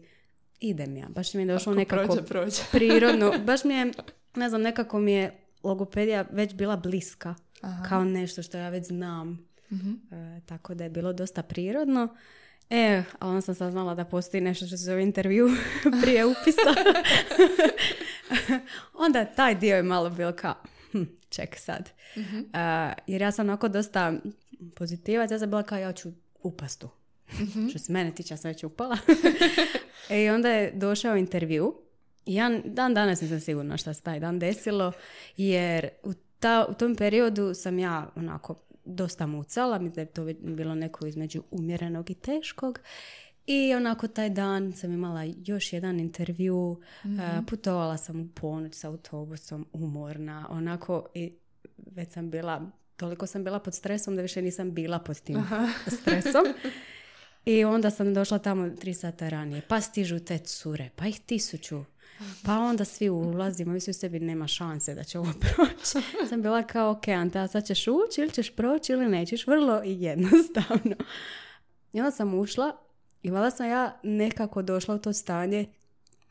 idem 0.60 0.96
ja. 0.96 1.06
Baš 1.08 1.34
mi 1.34 1.42
je 1.42 1.46
došlo 1.46 1.72
Ako 1.72 1.78
nekako 1.78 2.06
prođe, 2.06 2.22
prođe. 2.22 2.62
prirodno. 2.72 3.32
Baš 3.46 3.64
mi 3.64 3.74
je, 3.74 3.92
ne 4.34 4.48
znam, 4.48 4.62
nekako 4.62 4.98
mi 4.98 5.12
je 5.12 5.40
logopedija 5.62 6.24
već 6.30 6.54
bila 6.54 6.76
bliska. 6.76 7.34
Aha. 7.60 7.84
Kao 7.88 8.04
nešto 8.04 8.42
što 8.42 8.58
ja 8.58 8.68
već 8.68 8.86
znam. 8.86 9.49
Mhm. 9.72 9.92
E, 10.10 10.40
tako 10.46 10.74
da 10.74 10.84
je 10.84 10.90
bilo 10.90 11.12
dosta 11.12 11.42
prirodno. 11.42 12.16
E, 12.70 13.02
a 13.18 13.28
onda 13.28 13.40
sam 13.40 13.54
saznala 13.54 13.94
da 13.94 14.04
postoji 14.04 14.40
nešto 14.40 14.66
što 14.66 14.76
se 14.76 14.84
zove 14.84 15.02
intervju 15.02 15.48
prije 16.02 16.26
upisa. 16.26 16.92
onda 19.06 19.24
taj 19.24 19.54
dio 19.54 19.76
je 19.76 19.82
malo 19.82 20.10
bilo 20.10 20.32
kao, 20.32 20.54
hm, 20.92 21.02
ček 21.28 21.56
sad. 21.58 21.90
E, 22.16 22.92
jer 23.06 23.22
ja 23.22 23.32
sam 23.32 23.46
onako 23.48 23.68
dosta 23.68 24.12
pozitivac, 24.74 25.30
ja 25.30 25.38
sam 25.38 25.50
bila 25.50 25.62
kao 25.62 25.78
ja 25.78 25.92
ću 25.92 26.10
upastu. 26.42 26.88
Što 27.70 27.78
se 27.78 27.92
mene 27.92 28.14
tiče, 28.14 28.34
ja 28.34 28.38
sam 28.38 28.48
već 28.48 28.64
upala. 28.64 28.96
e, 30.10 30.22
I 30.24 30.30
onda 30.30 30.48
je 30.48 30.72
došao 30.74 31.16
intervju. 31.16 31.74
I 32.26 32.34
ja 32.34 32.60
dan 32.64 32.94
danas 32.94 33.20
nisam 33.20 33.40
sigurna 33.40 33.76
šta 33.76 33.94
se 33.94 34.02
taj 34.02 34.20
dan 34.20 34.38
desilo, 34.38 34.92
jer 35.36 35.88
u, 36.02 36.12
ta, 36.38 36.66
u 36.68 36.74
tom 36.74 36.96
periodu 36.96 37.54
sam 37.54 37.78
ja 37.78 38.10
onako 38.16 38.54
dosta 38.84 39.26
mucala, 39.26 39.78
mislim 39.78 39.94
da 39.94 40.00
je 40.00 40.06
to 40.06 40.26
bilo 40.40 40.74
neko 40.74 41.06
između 41.06 41.42
umjerenog 41.50 42.10
i 42.10 42.14
teškog. 42.14 42.80
I 43.46 43.74
onako 43.74 44.08
taj 44.08 44.30
dan 44.30 44.72
sam 44.72 44.92
imala 44.92 45.24
još 45.44 45.72
jedan 45.72 46.00
intervju, 46.00 46.80
e, 47.04 47.06
putovala 47.46 47.96
sam 47.96 48.20
u 48.20 48.28
ponoć 48.34 48.74
s 48.74 48.84
autobusom, 48.84 49.66
umorna, 49.72 50.46
onako 50.50 51.06
i 51.14 51.32
već 51.76 52.12
sam 52.12 52.30
bila, 52.30 52.70
toliko 52.96 53.26
sam 53.26 53.44
bila 53.44 53.58
pod 53.58 53.74
stresom 53.74 54.16
da 54.16 54.22
više 54.22 54.42
nisam 54.42 54.74
bila 54.74 54.98
pod 54.98 55.20
tim 55.20 55.36
stresom. 56.00 56.44
I 57.44 57.64
onda 57.64 57.90
sam 57.90 58.14
došla 58.14 58.38
tamo 58.38 58.70
tri 58.70 58.94
sata 58.94 59.28
ranije, 59.28 59.62
pa 59.68 59.80
stižu 59.80 60.18
te 60.18 60.38
cure, 60.38 60.90
pa 60.96 61.06
ih 61.06 61.20
tisuću. 61.20 61.84
Pa 62.44 62.58
onda 62.58 62.84
svi 62.84 63.08
ulazimo, 63.10 63.72
mislim 63.72 63.94
sebi 63.94 64.20
nema 64.20 64.46
šanse 64.46 64.94
da 64.94 65.04
će 65.04 65.18
ovo 65.18 65.32
proći. 65.40 66.06
Sam 66.28 66.42
bila 66.42 66.62
kao, 66.62 66.90
ok, 66.90 67.08
Anta, 67.08 67.48
sad 67.48 67.66
ćeš 67.66 67.86
ući 67.86 68.20
ili 68.20 68.30
ćeš 68.30 68.56
proći 68.56 68.92
ili 68.92 69.08
nećeš, 69.08 69.46
vrlo 69.46 69.80
jednostavno. 69.84 70.96
I 71.92 72.00
onda 72.00 72.10
sam 72.10 72.34
ušla 72.34 72.76
i 73.22 73.30
valjda 73.30 73.50
sam 73.50 73.68
ja 73.68 74.00
nekako 74.02 74.62
došla 74.62 74.94
u 74.94 74.98
to 74.98 75.12
stanje, 75.12 75.66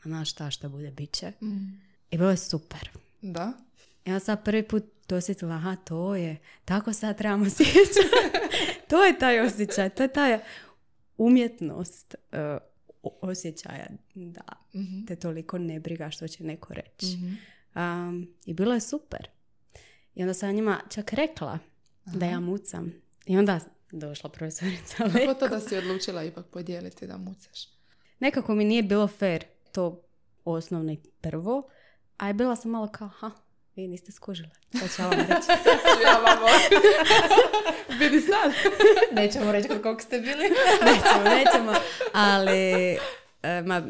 znaš 0.03 0.31
šta, 0.31 0.51
šta 0.51 0.69
bude, 0.69 0.91
bit 0.91 1.11
će. 1.11 1.31
I 2.11 2.17
bilo 2.17 2.29
je 2.29 2.37
super. 2.37 2.89
Da? 3.21 3.53
Ja 4.05 4.19
sam 4.19 4.37
prvi 4.45 4.63
put 4.63 4.83
dosjetila, 5.07 5.55
aha, 5.55 5.75
to 5.75 6.15
je, 6.15 6.37
tako 6.65 6.93
sad 6.93 7.17
trebamo 7.17 7.49
sjećati. 7.49 8.09
to 8.89 9.05
je 9.05 9.19
taj 9.19 9.39
osjećaj, 9.39 9.89
to 9.89 10.03
je 10.03 10.13
taj 10.13 10.39
umjetnost 11.17 12.15
uh, 12.31 12.37
o- 12.39 12.59
osjećaja 13.03 13.87
da 14.13 14.41
te 15.07 15.15
toliko 15.15 15.57
ne 15.57 15.79
briga 15.79 16.09
što 16.09 16.27
će 16.27 16.43
neko 16.43 16.73
reći. 16.73 17.17
Um, 17.75 18.33
I 18.45 18.53
bilo 18.53 18.73
je 18.73 18.81
super. 18.81 19.27
I 20.15 20.21
onda 20.21 20.33
sam 20.33 20.55
njima 20.55 20.79
čak 20.89 21.13
rekla 21.13 21.59
da 22.05 22.25
ja 22.25 22.39
mucam. 22.39 22.93
I 23.25 23.37
onda 23.37 23.59
došla 23.91 24.29
profesorica 24.29 24.95
Kako 25.25 25.39
to 25.39 25.47
da 25.47 25.59
si 25.59 25.77
odlučila 25.77 26.23
ipak 26.23 26.45
podijeliti 26.45 27.07
da 27.07 27.17
mucaš? 27.17 27.67
Nekako 28.19 28.55
mi 28.55 28.65
nije 28.65 28.83
bilo 28.83 29.07
fair 29.07 29.43
to 29.71 30.03
osnovno 30.45 30.91
i 30.91 30.97
prvo, 31.21 31.69
a 32.17 32.27
je 32.27 32.33
bila 32.33 32.55
sam 32.55 32.71
malo 32.71 32.87
kao, 32.87 33.07
ha, 33.07 33.31
vi 33.79 33.87
niste 33.87 34.11
skužili. 34.11 34.49
Sad 34.79 34.95
ću 34.95 35.01
ja 35.01 35.07
vam 35.07 35.19
reći. 35.19 35.47
ja 36.05 36.17
vamo. 36.17 36.47
Vidi 37.99 38.21
sad. 38.21 38.53
Nećemo 39.21 39.51
reći 39.51 39.67
kod 39.67 39.81
koliko 39.81 40.01
ste 40.01 40.19
bili. 40.19 40.43
nećemo, 40.85 41.23
nećemo. 41.23 41.73
Ali 42.13 42.97
e, 43.43 43.61
ma, 43.65 43.81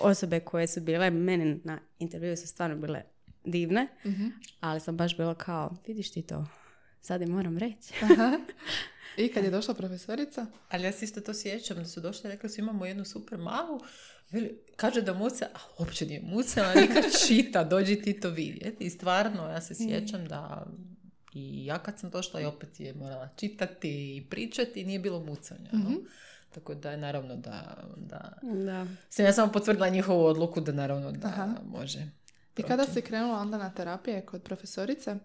osobe 0.00 0.40
koje 0.40 0.66
su 0.66 0.80
bile 0.80 1.10
meni 1.10 1.60
na 1.64 1.78
intervju 1.98 2.36
su 2.36 2.46
stvarno 2.46 2.76
bile 2.76 3.02
divne, 3.44 3.88
ali 4.60 4.80
sam 4.80 4.96
baš 4.96 5.16
bila 5.16 5.34
kao, 5.34 5.76
vidiš 5.86 6.12
ti 6.12 6.22
to, 6.22 6.46
sad 7.00 7.22
im 7.22 7.28
moram 7.28 7.58
reći. 7.58 7.94
I 9.16 9.32
kad 9.32 9.44
je 9.44 9.50
došla 9.50 9.74
profesorica? 9.74 10.46
Ali 10.68 10.84
ja 10.84 10.92
se 10.92 11.04
isto 11.04 11.20
to 11.20 11.34
sjećam 11.34 11.76
da 11.76 11.84
su 11.84 12.00
došli 12.00 12.28
i 12.28 12.32
rekli 12.32 12.50
su 12.50 12.60
imamo 12.60 12.86
jednu 12.86 13.04
super 13.04 13.38
malu, 13.38 13.80
veli, 14.30 14.58
kaže 14.76 15.02
da 15.02 15.14
muca, 15.14 15.46
a 15.54 15.58
uopće 15.78 16.06
nije 16.06 16.20
muca, 16.20 16.62
ona 16.62 16.80
nikad 16.80 17.04
čita, 17.26 17.64
dođi 17.64 18.02
ti 18.02 18.20
to 18.20 18.30
vidjeti. 18.30 18.84
I 18.84 18.90
stvarno, 18.90 19.48
ja 19.48 19.60
se 19.60 19.74
sjećam 19.74 20.26
da 20.26 20.66
i 21.32 21.66
ja 21.66 21.78
kad 21.78 21.98
sam 21.98 22.10
došla 22.10 22.40
i 22.40 22.44
opet 22.44 22.80
je 22.80 22.94
morala 22.94 23.28
čitati 23.36 24.16
i 24.16 24.26
pričati 24.30 24.80
i 24.80 24.84
nije 24.84 24.98
bilo 24.98 25.20
mucanja. 25.20 25.70
no. 25.72 25.90
Tako 26.54 26.74
da 26.74 26.90
je 26.90 26.96
naravno 26.96 27.36
da, 27.36 27.84
da... 27.96 28.32
Da. 28.42 28.86
Sam 29.08 29.24
ja 29.24 29.32
samo 29.32 29.52
potvrdila 29.52 29.88
njihovu 29.88 30.24
odluku 30.24 30.60
da 30.60 30.72
naravno 30.72 31.12
da 31.12 31.28
Aha. 31.28 31.54
može. 31.64 32.10
I 32.56 32.62
kada 32.62 32.84
si 32.84 33.02
krenula 33.02 33.38
onda 33.38 33.58
na 33.58 33.70
terapije 33.70 34.26
kod 34.26 34.42
profesorice? 34.42 35.16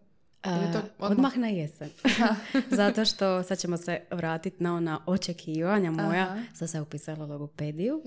Ili 0.45 0.71
to 0.73 0.77
A, 0.77 0.81
odmah? 0.99 1.11
odmah 1.11 1.37
na 1.37 1.47
jesen. 1.47 1.89
Zato 2.71 3.05
što 3.05 3.43
sad 3.43 3.59
ćemo 3.59 3.77
se 3.77 3.99
vratiti 4.11 4.63
na 4.63 4.75
ona 4.75 4.99
očekivanja 5.05 5.91
moja. 5.91 6.23
Aha. 6.23 6.41
Sad 6.53 6.69
sam 6.69 6.81
upisala 6.81 7.25
logopediju. 7.25 8.01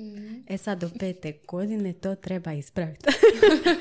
E 0.46 0.58
sad 0.58 0.80
do 0.80 0.90
pete 0.90 1.32
godine 1.48 1.92
to 1.92 2.14
treba 2.14 2.52
ispraviti. 2.52 3.04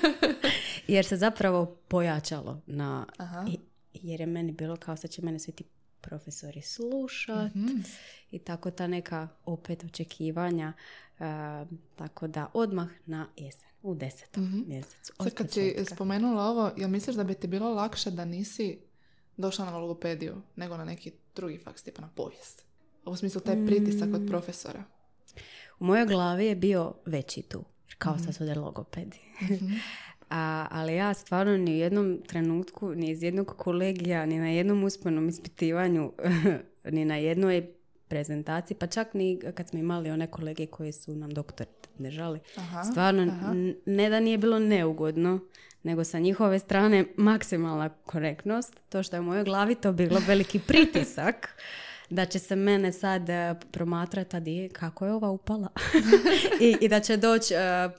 jer 0.88 1.06
se 1.06 1.18
zapravo 1.18 1.66
pojačalo 1.88 2.62
na... 2.66 3.06
Aha. 3.18 3.46
jer 3.94 4.20
je 4.20 4.28
meni 4.28 4.52
bilo 4.52 4.76
kao 4.76 4.96
sad 4.96 5.10
će 5.10 5.22
mene 5.22 5.40
svi 5.40 5.52
ti 5.52 5.64
profesori 6.02 6.62
slušat 6.62 7.56
Mhm. 7.56 7.68
i 8.32 8.40
tako 8.40 8.72
ta 8.72 8.88
neka 8.88 9.28
opet 9.46 9.84
očekivanja. 9.84 10.74
E, 11.20 11.24
tako 11.96 12.28
da 12.28 12.48
odmah 12.54 12.88
na 13.06 13.28
jesen, 13.38 13.70
u 13.82 13.96
desetom 13.96 14.44
Mhm. 14.44 14.62
mjesecu. 14.68 15.14
Sad 15.16 15.34
kad 15.34 15.52
si 15.52 15.76
spomenula 15.86 16.44
ovo, 16.44 16.72
jel 16.78 16.90
misliš 16.90 17.16
da 17.16 17.24
bi 17.24 17.34
ti 17.34 17.48
bilo 17.48 17.70
lakše 17.70 18.12
da 18.12 18.26
nisi 18.26 18.80
došla 19.38 19.66
na 19.66 19.78
logopediju 19.78 20.42
nego 20.56 20.78
na 20.78 20.86
neki 20.86 21.12
drugi 21.36 21.58
faks, 21.58 21.84
tipa 21.84 22.02
na 22.02 22.10
povijest? 22.10 22.66
U 23.06 23.16
smislu 23.16 23.42
taj 23.42 23.66
pritisak 23.66 24.10
Mm. 24.10 24.16
od 24.16 24.22
profesora. 24.28 24.84
U 25.80 25.86
mojoj 25.86 26.06
glavi 26.06 26.46
je 26.46 26.56
bio 26.56 26.94
veći 27.06 27.42
tu, 27.42 27.64
jer 27.88 27.96
kao 27.98 28.18
sad 28.20 28.36
su 28.36 28.46
da 28.46 28.54
logopedi. 28.56 29.20
Mhm. 29.42 29.66
A, 30.30 30.68
ali 30.72 30.96
ja 30.96 31.14
stvarno 31.14 31.58
ni 31.58 31.72
u 31.72 31.78
jednom 31.78 32.22
trenutku, 32.28 32.90
ni 32.90 33.10
iz 33.10 33.24
jednog 33.24 33.48
kolegija, 33.48 34.26
ni 34.26 34.40
na 34.40 34.50
jednom 34.50 34.84
usmenom 34.84 35.30
ispitivanju, 35.30 36.12
ni 36.92 37.06
na 37.06 37.16
jednoj 37.16 37.74
prezentaciji, 38.14 38.78
pa 38.78 38.88
čak 38.88 39.14
ni 39.14 39.40
kad 39.56 39.70
smo 39.70 39.80
imali 39.80 40.12
one 40.12 40.28
kolege 40.28 40.66
koji 40.66 40.92
su 40.92 41.16
nam 41.16 41.32
doktor 41.32 41.68
držali. 41.98 42.40
Aha, 42.58 42.84
Stvarno, 42.84 43.24
aha. 43.24 43.54
ne 43.86 44.10
da 44.10 44.20
nije 44.20 44.38
bilo 44.38 44.60
neugodno, 44.60 45.40
nego 45.84 46.04
sa 46.04 46.20
njihove 46.20 46.60
strane 46.60 47.06
maksimalna 47.18 47.90
korektnost. 47.90 48.80
To 48.90 49.04
što 49.04 49.16
je 49.16 49.20
u 49.20 49.24
mojoj 49.24 49.44
glavi 49.44 49.76
to 49.76 49.94
bilo 49.94 50.22
veliki 50.28 50.60
pritisak 50.68 51.50
da 52.10 52.26
će 52.26 52.40
se 52.40 52.56
mene 52.56 52.92
sad 52.92 53.30
e, 53.30 53.56
promatrati, 53.72 54.36
a 54.38 54.40
di, 54.40 54.70
kako 54.74 55.06
je 55.06 55.14
ova 55.14 55.30
upala. 55.30 55.68
I, 56.68 56.78
I 56.82 56.88
da 56.88 57.00
će 57.00 57.18
doći 57.18 57.54
e, 57.54 57.90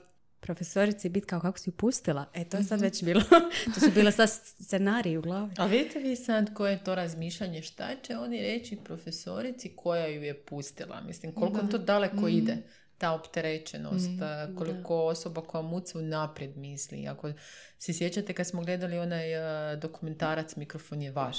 profesorici 0.45 1.09
biti 1.09 1.27
kao 1.27 1.39
kako 1.39 1.57
si 1.57 1.69
ju 1.69 1.73
pustila. 1.73 2.25
E, 2.33 2.45
to 2.45 2.57
je 2.57 2.63
sad 2.63 2.81
već 2.81 3.03
bilo, 3.03 3.21
to 3.73 3.79
su 3.79 3.91
bile 3.95 4.11
sad 4.11 4.29
scenariji 4.29 5.17
u 5.17 5.21
glavi. 5.21 5.51
A 5.57 5.65
vidite 5.65 5.99
vi 5.99 6.15
sad 6.15 6.53
koje 6.53 6.71
je 6.71 6.83
to 6.83 6.95
razmišljanje, 6.95 7.61
šta 7.61 7.89
će 8.03 8.17
oni 8.17 8.41
reći 8.41 8.75
profesorici 8.75 9.75
koja 9.75 10.07
ju 10.07 10.23
je 10.23 10.45
pustila? 10.45 11.01
Mislim, 11.01 11.31
koliko 11.31 11.67
to 11.67 11.77
daleko 11.77 12.27
ide, 12.27 12.57
ta 12.97 13.11
opterećenost, 13.11 14.21
a, 14.21 14.47
koliko 14.57 15.05
osoba 15.05 15.41
koja 15.41 15.61
muca 15.61 15.99
unaprijed 15.99 16.57
misli. 16.57 17.07
Ako 17.07 17.31
se 17.79 17.93
sjećate 17.93 18.33
kad 18.33 18.47
smo 18.47 18.61
gledali 18.61 18.99
onaj 18.99 19.35
a, 19.35 19.75
dokumentarac 19.75 20.55
Mikrofon 20.55 21.01
je 21.01 21.11
vaš, 21.11 21.37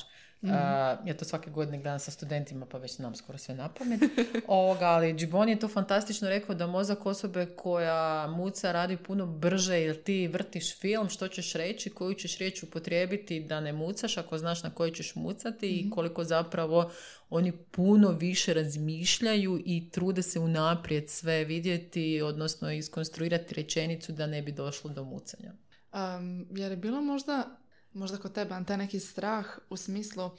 a, 0.51 0.97
ja 1.07 1.17
to 1.17 1.25
svake 1.25 1.51
godine 1.51 1.79
gledam 1.79 1.99
sa 1.99 2.11
studentima, 2.11 2.67
pa 2.67 2.79
već 2.79 2.97
znam 2.97 3.15
skoro 3.15 3.39
sve 3.39 3.55
na 3.55 3.69
pamet. 3.69 4.01
Ovoga, 4.47 4.87
ali 4.87 5.15
Džibon 5.15 5.49
je 5.49 5.59
to 5.59 5.69
fantastično 5.69 6.29
rekao 6.29 6.55
da 6.55 6.67
mozak 6.67 7.07
osobe 7.07 7.47
koja 7.47 8.27
muca 8.27 8.73
radi 8.73 8.97
puno 8.97 9.27
brže 9.27 9.81
jer 9.81 10.03
ti 10.03 10.29
vrtiš 10.29 10.79
film, 10.79 11.09
što 11.09 11.29
ćeš 11.29 11.53
reći, 11.53 11.91
koju 11.91 12.15
ćeš 12.15 12.39
riječ 12.39 12.63
upotrijebiti 12.63 13.41
da 13.41 13.61
ne 13.61 13.73
mucaš 13.73 14.17
ako 14.17 14.39
znaš 14.39 14.63
na 14.63 14.71
koju 14.71 14.91
ćeš 14.91 15.15
mucati 15.15 15.69
i 15.69 15.91
koliko 15.91 16.25
zapravo 16.25 16.91
oni 17.31 17.53
puno 17.53 18.11
više 18.11 18.55
razmišljaju 18.55 19.63
i 19.65 19.91
trude 19.91 20.23
se 20.23 20.39
unaprijed 20.39 21.11
sve 21.11 21.45
vidjeti, 21.45 22.23
odnosno 22.23 22.73
iskonstruirati 22.73 23.55
rečenicu 23.55 24.13
da 24.13 24.27
ne 24.27 24.43
bi 24.43 24.53
došlo 24.53 24.91
do 24.91 25.05
mucanja. 25.05 25.53
Um, 25.93 26.47
jer 26.51 26.71
je 26.71 26.77
bilo 26.77 27.01
možda, 27.01 27.59
možda 27.97 28.19
kod 28.19 28.33
tebe, 28.33 28.55
taj 28.67 28.77
neki 28.77 29.01
strah 29.01 29.47
u 29.71 29.77
smislu 29.77 30.31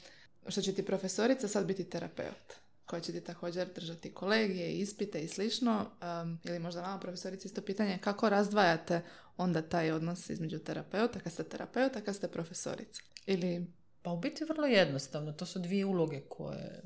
što 0.48 0.62
će 0.62 0.74
ti 0.74 0.86
profesorica 0.86 1.48
sad 1.48 1.66
biti 1.66 1.90
terapeut 1.90 2.54
koja 2.86 3.00
će 3.00 3.12
ti 3.12 3.22
također 3.22 3.68
držati 3.76 4.14
kolegije, 4.14 4.74
ispite 4.74 5.22
i 5.22 5.28
slično. 5.28 5.86
Um, 6.22 6.40
ili 6.44 6.60
možda 6.60 6.82
vama 6.82 7.00
profesorici 7.00 7.48
isto 7.48 7.62
pitanje 7.62 7.98
kako 8.02 8.30
razdvajate 8.30 9.02
onda 9.38 9.62
taj 9.62 9.92
odnos 9.92 10.30
između 10.30 10.60
terapeuta 10.60 11.20
kad 11.20 11.34
ste 11.34 11.44
terapeuta, 11.44 12.02
kad 12.02 12.16
ste 12.16 12.28
profesorica. 12.28 13.02
Ili 13.26 13.68
Pa 14.02 14.12
u 14.12 14.20
biti 14.20 14.46
vrlo 14.46 14.68
jednostavno. 14.68 15.32
To 15.32 15.46
su 15.46 15.60
dvije 15.60 15.86
uloge 15.86 16.22
koje 16.30 16.84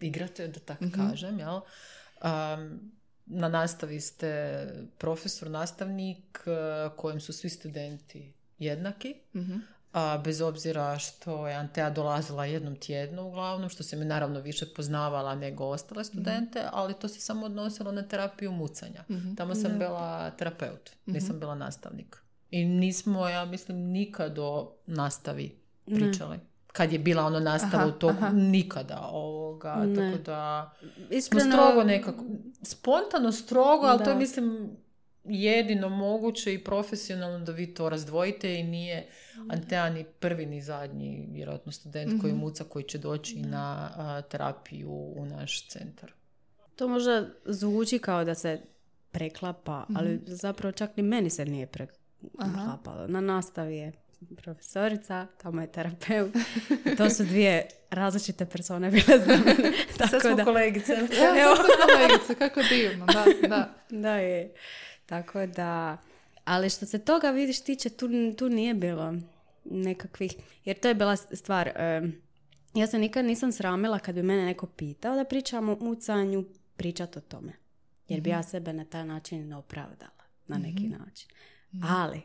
igrate, 0.00 0.48
da 0.48 0.60
tako 0.60 0.84
Mhm. 0.84 1.08
kažem. 1.08 1.38
Jel? 1.38 1.54
Um, 1.54 2.92
na 3.26 3.48
nastavi 3.48 4.00
ste 4.00 4.64
profesor, 4.98 5.50
nastavnik 5.50 6.40
kojem 6.96 7.20
su 7.20 7.32
svi 7.32 7.50
studenti 7.50 8.32
jednaki. 8.58 9.14
mhm, 9.36 9.56
A, 9.92 10.18
bez 10.24 10.40
obzira 10.40 10.98
što 10.98 11.48
je 11.48 11.54
Antea 11.54 11.90
dolazila 11.90 12.44
jednom 12.44 12.76
tjednu 12.76 13.22
uglavnom, 13.22 13.68
što 13.68 13.82
se 13.82 13.96
mi 13.96 14.04
naravno 14.04 14.40
više 14.40 14.66
poznavala 14.74 15.34
nego 15.34 15.64
ostale 15.64 16.04
studente, 16.04 16.62
ali 16.72 16.94
to 16.94 17.08
se 17.08 17.20
samo 17.20 17.46
odnosilo 17.46 17.92
na 17.92 18.02
terapiju 18.02 18.52
mucanja. 18.52 19.04
mhm. 19.10 19.34
Tamo 19.34 19.54
sam 19.54 19.78
bila 19.78 20.30
terapeut, 20.30 20.90
nisam 21.06 21.38
bila 21.40 21.54
nastavnik. 21.54 22.16
I 22.50 22.64
nismo, 22.64 23.28
ja 23.28 23.44
mislim, 23.44 23.76
nikad 23.78 24.38
o 24.38 24.72
nastavi 24.86 25.58
pričali. 25.84 26.38
Kad 26.72 26.92
je 26.92 26.98
bila 26.98 27.24
ono 27.24 27.40
nastava 27.40 27.82
Aha, 27.82 27.86
u 27.86 27.92
toku, 27.92 28.14
aha. 28.18 28.28
nikada 28.32 29.08
ovoga, 29.12 29.74
Ne. 29.74 30.12
tako 30.12 30.24
da 30.24 30.70
smo 30.80 31.16
Iskreno, 31.16 31.52
strogo 31.52 31.84
nekako, 31.84 32.24
spontano 32.62 33.32
strogo, 33.32 33.86
ali 33.86 33.98
to 33.98 34.10
je 34.10 34.14
Da. 34.14 34.18
mislim 34.20 34.70
jedino 35.24 35.88
moguće 35.88 36.54
i 36.54 36.64
profesionalno 36.64 37.44
da 37.44 37.52
vi 37.52 37.74
to 37.74 37.88
razdvojite 37.88 38.54
i 38.54 38.62
nije 38.62 39.06
Antea 39.50 39.90
ni 39.90 40.04
prvi 40.04 40.46
ni 40.46 40.62
zadnji 40.62 41.26
vjerojatno 41.30 41.72
student 41.72 42.20
koji 42.20 42.32
muca 42.32 42.64
koji 42.64 42.84
će 42.84 42.98
doći 42.98 43.40
na 43.40 43.90
a, 43.96 44.22
terapiju 44.22 44.90
u 44.90 45.26
naš 45.26 45.68
centar. 45.68 46.12
To 46.76 46.88
možda 46.88 47.28
zvuči 47.44 47.98
kao 47.98 48.24
da 48.24 48.34
se 48.34 48.60
preklapa, 49.10 49.86
ali 49.94 50.20
zapravo 50.26 50.72
čak 50.72 50.96
ni 50.96 51.02
meni 51.02 51.30
se 51.30 51.44
nije 51.44 51.66
preklapalo. 51.66 53.06
Na 53.06 53.20
nastavi 53.20 53.76
je 53.76 53.92
profesorica, 54.36 55.26
tamo 55.42 55.60
je 55.60 55.72
terapeut. 55.72 56.34
To 56.98 57.10
su 57.10 57.24
dvije 57.24 57.66
različite 57.90 58.46
persone 58.46 58.90
bile 58.90 59.18
za 59.18 59.32
mene. 59.44 59.72
Sad 59.98 60.10
Tako 60.10 60.20
smo 60.20 60.36
da, 60.36 60.44
kolegice. 60.44 60.92
Evo, 61.42 61.56
sad 61.56 61.98
kolegice, 61.98 62.34
kako 62.34 62.60
divno, 62.62 63.06
da, 63.06 63.48
da. 63.48 63.74
da 63.90 64.14
je. 64.16 64.54
Tako 65.12 65.46
da, 65.46 65.96
ali 66.44 66.70
što 66.70 66.86
se 66.86 67.04
toga 67.04 67.30
vidiš 67.30 67.64
tiče, 67.64 67.90
tu, 67.90 68.08
tu 68.38 68.48
nije 68.48 68.74
bilo 68.74 69.14
nekakvih, 69.64 70.32
jer 70.64 70.80
to 70.80 70.88
je 70.88 70.94
bila 70.94 71.16
stvar, 71.16 71.72
em, 71.76 72.22
ja 72.74 72.86
se 72.86 72.98
nikad 72.98 73.24
nisam 73.24 73.52
sramila 73.52 73.98
kad 73.98 74.14
bi 74.14 74.22
mene 74.22 74.44
neko 74.44 74.66
pitao 74.66 75.16
da 75.16 75.24
pričam 75.24 75.68
o 75.68 75.76
mucanju, 75.80 76.44
pričat 76.76 77.16
o 77.16 77.20
tome. 77.20 77.52
Jer 78.08 78.20
bi 78.20 78.30
ja 78.30 78.42
sebe 78.42 78.72
na 78.72 78.84
taj 78.84 79.04
način 79.04 79.48
ne 79.48 79.56
opravdala, 79.56 80.24
na 80.46 80.58
neki 80.58 80.88
način. 80.88 81.28
Ali, 81.84 82.20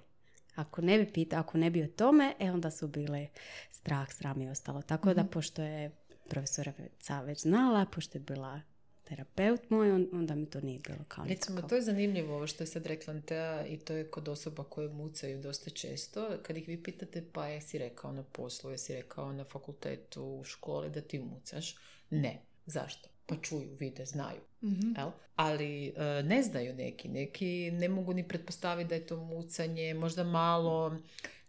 ako 0.56 0.82
ne 0.82 0.98
bi 0.98 1.14
pitao, 1.14 1.40
ako 1.40 1.58
ne 1.58 1.70
bi 1.70 1.84
o 1.84 1.88
tome, 1.88 2.34
e 2.40 2.52
onda 2.52 2.72
su 2.72 2.88
bile 2.88 3.28
strah, 3.72 4.14
sram 4.14 4.42
i 4.42 4.50
ostalo. 4.50 4.82
Tako 4.82 5.14
da, 5.14 5.24
pošto 5.24 5.62
je 5.62 5.92
profesorica 6.30 7.22
već 7.22 7.42
znala, 7.42 7.86
pošto 7.86 8.18
je 8.18 8.22
bila 8.22 8.62
terapeut 9.10 9.70
moj, 9.70 9.92
on- 9.92 10.10
onda 10.14 10.36
mi 10.36 10.46
to 10.46 10.62
nije 10.62 10.80
bilo 10.80 11.00
kao 11.08 11.26
Recimo, 11.26 11.56
nikako. 11.56 11.70
to 11.70 11.76
je 11.76 11.82
zanimljivo 11.82 12.36
ovo 12.36 12.48
što 12.48 12.64
je 12.64 12.68
sad 12.68 12.86
rekla 12.86 13.14
Antea 13.14 13.66
i 13.68 13.78
to 13.78 13.94
je 13.94 14.08
kod 14.08 14.28
osoba 14.28 14.64
koje 14.64 14.90
mucaju 14.90 15.42
dosta 15.42 15.70
često. 15.70 16.30
Kad 16.44 16.58
ih 16.58 16.68
vi 16.68 16.84
pitate 16.84 17.24
pa 17.34 17.48
jesi 17.48 17.78
rekao 17.78 18.12
na 18.12 18.24
poslu, 18.24 18.72
jesi 18.72 18.94
rekao 18.94 19.34
na 19.34 19.44
fakultetu, 19.44 20.24
u 20.24 20.44
školi 20.44 20.90
da 20.90 21.02
ti 21.02 21.20
mucaš? 21.20 21.76
Ne. 22.10 22.42
Zašto? 22.66 23.10
Pa 23.26 23.36
čuju, 23.36 23.76
vide, 23.80 24.06
znaju. 24.06 24.40
Mhm. 24.64 24.92
Jel? 24.98 25.10
Ali 25.36 25.88
e, 25.88 25.94
ne 26.24 26.44
znaju 26.44 26.74
neki. 26.74 27.08
Neki 27.08 27.46
ne 27.72 27.90
mogu 27.90 28.14
ni 28.14 28.28
pretpostaviti 28.28 28.90
da 28.90 28.96
je 28.96 29.08
to 29.08 29.18
mucanje. 29.18 29.94
Možda 29.94 30.24
malo 30.24 30.98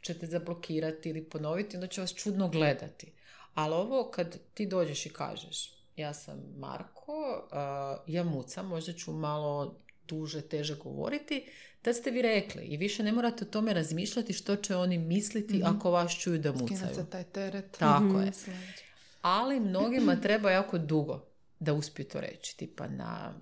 ćete 0.03 0.27
zablokirati 0.27 1.09
ili 1.09 1.25
ponoviti, 1.25 1.77
onda 1.77 1.87
će 1.87 2.01
vas 2.01 2.15
čudno 2.15 2.49
gledati. 2.49 3.13
Ali 3.55 3.75
ovo 3.75 4.11
kad 4.11 4.39
ti 4.55 4.67
dođeš 4.67 5.07
i 5.07 5.11
kažeš 5.11 5.78
ja 5.99 6.15
sam 6.15 6.39
Marko, 6.57 7.49
uh, 7.51 8.15
ja 8.15 8.25
mucam, 8.25 8.67
možda 8.67 8.93
ću 8.93 9.13
malo 9.13 9.81
duže, 10.09 10.43
teže 10.43 10.75
govoriti, 10.75 11.45
tad 11.83 11.97
ste 11.97 12.11
vi 12.11 12.23
rekli 12.23 12.63
i 12.63 12.77
više 12.77 13.03
ne 13.03 13.13
morate 13.13 13.45
o 13.45 13.49
tome 13.49 13.75
razmišljati 13.75 14.33
što 14.33 14.57
će 14.57 14.77
oni 14.77 14.99
misliti 14.99 15.63
ako 15.65 15.91
vas 15.91 16.21
čuju 16.21 16.39
da 16.39 16.53
mucaju. 16.53 16.95
se 16.95 17.11
taj 17.11 17.25
teret. 17.25 17.77
Tako 17.79 18.21
je. 18.21 18.33
Sledeće. 18.33 18.85
Ali 19.23 19.61
mnogima 19.61 20.21
treba 20.21 20.51
jako 20.51 20.79
dugo 20.79 21.25
da 21.61 21.73
uspiju 21.73 22.09
to 22.09 22.21
reći, 22.21 22.57
tipa 22.57 22.89
na 22.89 23.35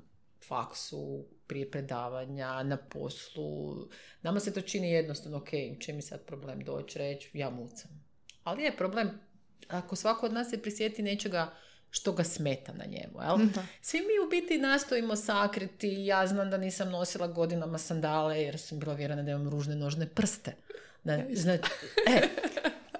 faksu, 0.48 1.26
prije 1.46 1.70
predavanja, 1.70 2.62
na 2.62 2.76
poslu. 2.76 3.88
Nama 4.22 4.40
se 4.40 4.52
to 4.52 4.60
čini 4.60 4.90
jednostavno, 4.90 5.38
ok, 5.38 5.48
čem 5.80 5.96
je 5.96 6.02
sad 6.02 6.24
problem 6.24 6.60
doći, 6.60 6.98
reći, 6.98 7.30
ja 7.34 7.50
mucam. 7.50 7.90
Ali 8.44 8.62
je 8.62 8.76
problem, 8.76 9.10
ako 9.68 9.96
svako 9.96 10.26
od 10.26 10.32
nas 10.32 10.50
se 10.50 10.62
prisjeti 10.62 11.02
nečega 11.02 11.54
što 11.96 12.12
ga 12.12 12.24
smeta 12.24 12.72
na 12.72 12.84
njemu, 12.84 13.22
jel? 13.22 13.46
Da. 13.48 13.62
Svi 13.80 13.98
mi 13.98 14.26
u 14.26 14.30
biti 14.30 14.58
nastojimo 14.58 15.16
sakriti, 15.16 16.04
ja 16.04 16.26
znam 16.26 16.50
da 16.50 16.56
nisam 16.56 16.90
nosila 16.90 17.26
godinama 17.26 17.78
sandale 17.78 18.42
jer 18.42 18.58
sam 18.58 18.78
bila 18.78 18.94
vjerena 18.94 19.22
da 19.22 19.30
imam 19.30 19.48
ružne 19.48 19.74
nožne 19.76 20.06
prste. 20.06 20.52
Da, 21.04 21.18
znači, 21.32 21.62
e, 22.08 22.20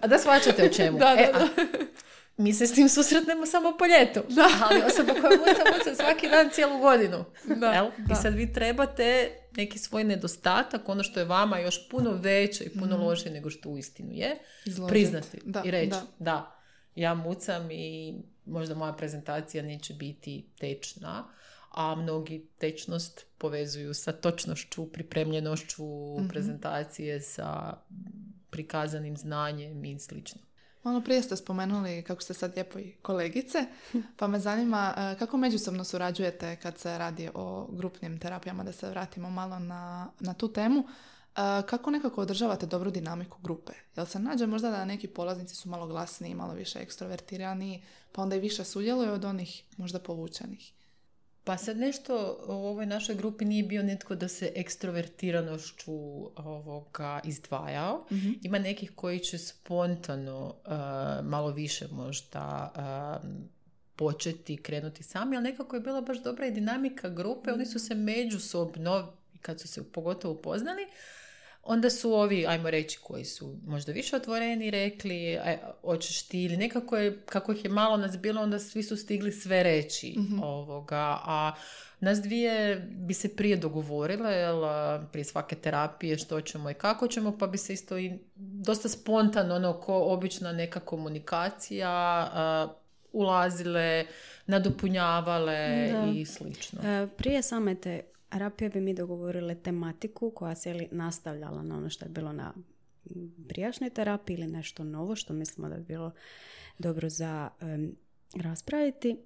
a 0.01 0.07
da 0.07 0.19
shvaćate 0.19 0.65
o 0.65 0.69
čemu. 0.69 0.99
Da, 1.05 1.05
da, 1.07 1.21
E, 1.21 1.31
a 1.35 1.39
da. 1.39 1.49
mi 2.37 2.53
se 2.53 2.67
s 2.67 2.75
tim 2.75 2.89
susretnemo 2.89 3.47
samo 3.47 3.77
po 3.79 3.85
ljetu. 3.87 4.21
Ali 4.63 4.83
osoba 4.83 5.13
koja 5.21 5.39
muca, 5.39 5.63
muca 5.79 5.95
svaki 5.95 6.29
dan 6.29 6.51
cijelu 6.53 6.79
godinu. 6.79 7.25
Da, 7.57 7.67
Jel? 7.67 7.87
da. 7.99 8.13
I 8.13 8.23
sad 8.23 8.35
vi 8.35 8.53
trebate 8.53 9.31
neki 9.57 9.79
svoj 9.79 10.05
nedostatak, 10.05 10.89
ono 10.89 11.03
što 11.03 11.21
je 11.21 11.27
vama 11.27 11.59
još 11.59 11.89
puno 11.89 12.11
veće 12.13 12.65
i 12.65 12.79
puno 12.79 12.97
lošije 12.97 13.33
nego 13.33 13.51
što 13.51 13.69
uistinu 13.69 14.13
je, 14.13 14.39
Izložiti. 14.65 14.93
priznati 14.93 15.39
Da, 15.45 15.63
i 15.65 15.71
reći 15.71 15.91
da. 15.91 16.03
da. 16.19 16.61
ja 16.95 17.15
mucam 17.15 17.71
i 17.71 18.15
možda 18.47 18.75
moja 18.75 18.93
prezentacija 18.93 19.63
neće 19.63 19.95
biti 19.95 20.47
tečna, 20.59 21.25
a 21.71 21.95
mnogi 21.95 22.47
tečnost 22.59 23.27
povezuju 23.39 23.95
sa 23.95 24.13
točnošću, 24.13 24.93
pripremljenošću 24.93 25.85
prezentacije, 26.29 27.21
sa 27.21 27.77
prikazanim 28.51 29.17
znanjem 29.17 29.85
i 29.85 29.99
slično. 29.99 30.41
Malo 30.83 31.01
prije 31.01 31.23
ste 31.23 31.37
spomenuli 31.37 32.03
kako 32.03 32.23
ste 32.23 32.35
sad 32.35 32.53
lijepo 32.55 32.79
i 32.79 32.93
kolegice, 33.03 33.59
pa 34.17 34.27
me 34.27 34.39
zanima 34.39 34.95
e, 34.97 35.19
kako 35.19 35.37
međusobno 35.37 35.85
surađujete 35.85 36.57
kad 36.57 36.79
se 36.79 36.99
radi 36.99 37.29
o 37.35 37.69
grupnim 37.73 38.19
terapijama, 38.19 38.65
da 38.65 38.73
se 38.73 38.91
vratimo 38.91 39.31
malo 39.31 39.59
na, 39.59 40.09
na 40.21 40.35
tu 40.35 40.53
temu. 40.53 40.85
Kako 41.67 41.91
nekako 41.91 42.21
održavate 42.21 42.67
dobru 42.67 42.91
dinamiku 42.91 43.39
grupe? 43.43 43.73
Jel 43.97 44.07
se 44.07 44.19
nađe 44.19 44.47
možda 44.47 44.71
da 44.71 44.85
neki 44.85 45.09
polaznici 45.09 45.55
su 45.57 45.69
malo 45.69 45.87
glasniji, 45.87 46.35
malo 46.35 46.55
više 46.55 46.79
ekstrovertirani, 46.79 47.83
pa 48.13 48.23
onda 48.23 48.37
i 48.37 48.41
više 48.41 48.65
sudjeluju 48.65 49.13
od 49.13 49.25
onih 49.25 49.63
možda 49.77 49.99
povučenih? 49.99 50.73
Pa 51.45 51.57
sad 51.57 51.77
nešto 51.77 52.45
u 52.49 52.53
ovoj 52.53 52.87
našoj 52.87 53.15
grupi 53.15 53.45
nije 53.45 53.63
bio 53.63 53.83
netko 53.83 54.15
da 54.15 54.29
se 54.29 54.53
ekstrovertiranošću 54.55 55.93
ovoga 56.37 57.21
izdvajao. 57.25 58.07
Ima 58.43 58.59
nekih 58.59 58.93
koji 58.95 59.19
će 59.19 59.39
spontano 59.39 60.47
uh, 60.47 60.73
malo 61.27 61.51
više 61.51 61.89
možda 61.89 62.73
um, 63.25 63.49
početi 63.97 64.57
krenuti 64.57 65.03
sami, 65.03 65.37
ali 65.37 65.45
nekako 65.45 65.77
je 65.77 65.81
bila 65.81 66.01
baš 66.01 66.23
dobra 66.23 66.47
i 66.47 66.51
dinamika 66.51 67.09
grupe. 67.09 67.53
Oni 67.53 67.67
su 67.67 67.79
se 67.79 67.95
međusobno, 67.95 69.13
kad 69.43 69.61
su 69.61 69.69
se 69.69 69.93
pogotovo 69.93 70.35
upoznali, 70.35 70.83
onda 71.67 71.91
su 71.91 72.13
ovi, 72.13 72.47
ajmo 72.47 72.71
reći, 72.71 72.99
koji 73.03 73.25
su 73.25 73.57
možda 73.67 73.93
više 73.93 74.17
otvoreni 74.17 74.71
rekli, 74.71 75.39
aj, 75.39 75.59
hoćeš 75.83 76.23
ti 76.23 76.45
ili 76.45 76.57
nekako 76.57 76.97
je, 76.97 77.21
kako 77.27 77.53
ih 77.53 77.65
je 77.65 77.71
malo 77.71 77.97
nas 77.97 78.19
bilo, 78.19 78.43
onda 78.43 78.59
svi 78.59 78.83
su 78.83 78.97
stigli 78.97 79.33
sve 79.33 79.63
reći 79.63 80.17
ovoga, 80.43 81.19
a 81.25 81.53
nas 82.01 82.23
dvije 82.23 82.77
bi 82.91 83.15
se 83.15 83.37
prije 83.37 83.57
dogovorile, 83.57 84.33
jel, 84.33 84.63
prije 85.13 85.25
svake 85.25 85.57
terapije 85.57 86.19
što 86.19 86.41
ćemo 86.41 86.71
i 86.71 86.75
kako 86.75 87.09
ćemo, 87.09 87.39
pa 87.39 87.47
bi 87.47 87.59
se 87.59 87.73
isto 87.73 87.99
i 87.99 88.13
dosta 88.35 88.89
spontano, 88.89 89.55
ono, 89.55 89.81
ko 89.81 89.95
obična 89.95 90.53
neka 90.53 90.81
komunikacija, 90.81 91.91
a, 92.33 92.69
ulazile, 93.13 94.07
nadopunjavale 94.47 95.89
Da. 95.93 96.13
i 96.15 96.27
slično. 96.27 96.81
E, 96.85 97.07
Prije 97.17 97.43
same 97.43 97.75
te 97.75 98.03
terapije 98.29 98.71
bi 98.71 98.81
mi 98.81 98.95
dogovorile 98.95 99.55
tematiku 99.55 100.31
koja 100.31 100.55
se 100.55 100.75
li 100.75 100.89
nastavljala 100.91 101.63
na 101.63 101.77
ono 101.77 101.91
što 101.91 102.05
je 102.05 102.09
bilo 102.09 102.33
na 102.33 102.55
prijašnjoj 103.49 103.91
terapiji 103.91 104.35
ili 104.35 104.47
nešto 104.47 104.85
novo 104.85 105.17
što 105.17 105.33
mislimo 105.33 105.69
da 105.69 105.77
bi 105.77 105.85
bilo 105.85 106.11
dobro 106.79 107.09
za 107.09 107.51
em, 107.61 107.97
raspraviti 108.35 109.17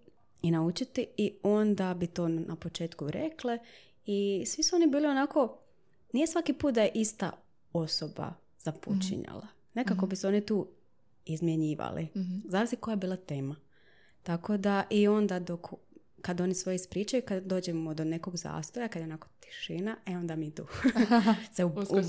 i 0.42 0.51
naučiti 0.51 1.07
i 1.16 1.32
onda 1.42 1.94
bi 1.94 2.07
to 2.07 2.28
na 2.28 2.57
početku 2.57 3.11
rekle 3.11 3.59
i 4.07 4.44
svi 4.46 4.62
su 4.62 4.76
oni 4.76 4.86
bili 4.86 5.07
onako, 5.07 5.59
nije 6.12 6.26
svaki 6.26 6.53
put 6.53 6.74
da 6.74 6.82
je 6.82 6.92
ista 6.94 7.32
osoba 7.72 8.34
započinjala. 8.59 9.46
Nekako 9.74 10.07
bi 10.07 10.16
se 10.16 10.28
oni 10.28 10.46
tu 10.46 10.68
izmjenjivali. 11.26 12.09
Zavisi 12.44 12.76
koja 12.76 12.92
je 12.92 12.96
bila 12.96 13.16
tema. 13.16 13.57
Tako 14.22 14.57
da 14.57 14.84
i 14.90 15.09
onda 15.09 15.38
dok 15.40 15.68
kad 16.23 16.41
oni 16.41 16.55
svoje 16.55 16.77
ispričaju, 16.77 17.23
kad 17.23 17.45
dođemo 17.45 17.95
do 17.95 18.05
nekog 18.05 18.37
zastoja, 18.37 18.89
kad 18.89 19.01
je 19.01 19.07
onako 19.07 19.29
tišina, 19.41 19.97
e 20.07 20.16
onda 20.16 20.37
mi 20.37 20.51
tu 20.51 20.66
se 21.55 21.64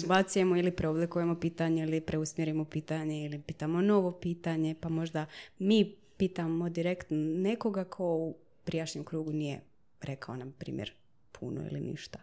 ubacujemo 0.05 0.57
ili 0.57 0.71
preoblikujemo 0.71 1.35
pitanje 1.35 1.83
ili 1.83 2.01
preusmjerimo 2.01 2.65
pitanje 2.65 3.25
ili 3.25 3.39
pitamo 3.39 3.81
novo 3.81 4.11
pitanje, 4.11 4.75
pa 4.75 4.89
možda 4.89 5.25
mi 5.59 5.95
pitamo 6.17 6.69
direktno 6.69 7.17
nekoga 7.17 7.83
ko 7.83 8.05
u 8.07 8.35
prijašnjem 8.63 9.03
krugu 9.03 9.31
nije 9.33 9.61
rekao 10.01 10.35
nam 10.35 10.51
primjer 10.51 10.91
puno 11.31 11.61
ili 11.61 11.79
ništa. 11.81 12.19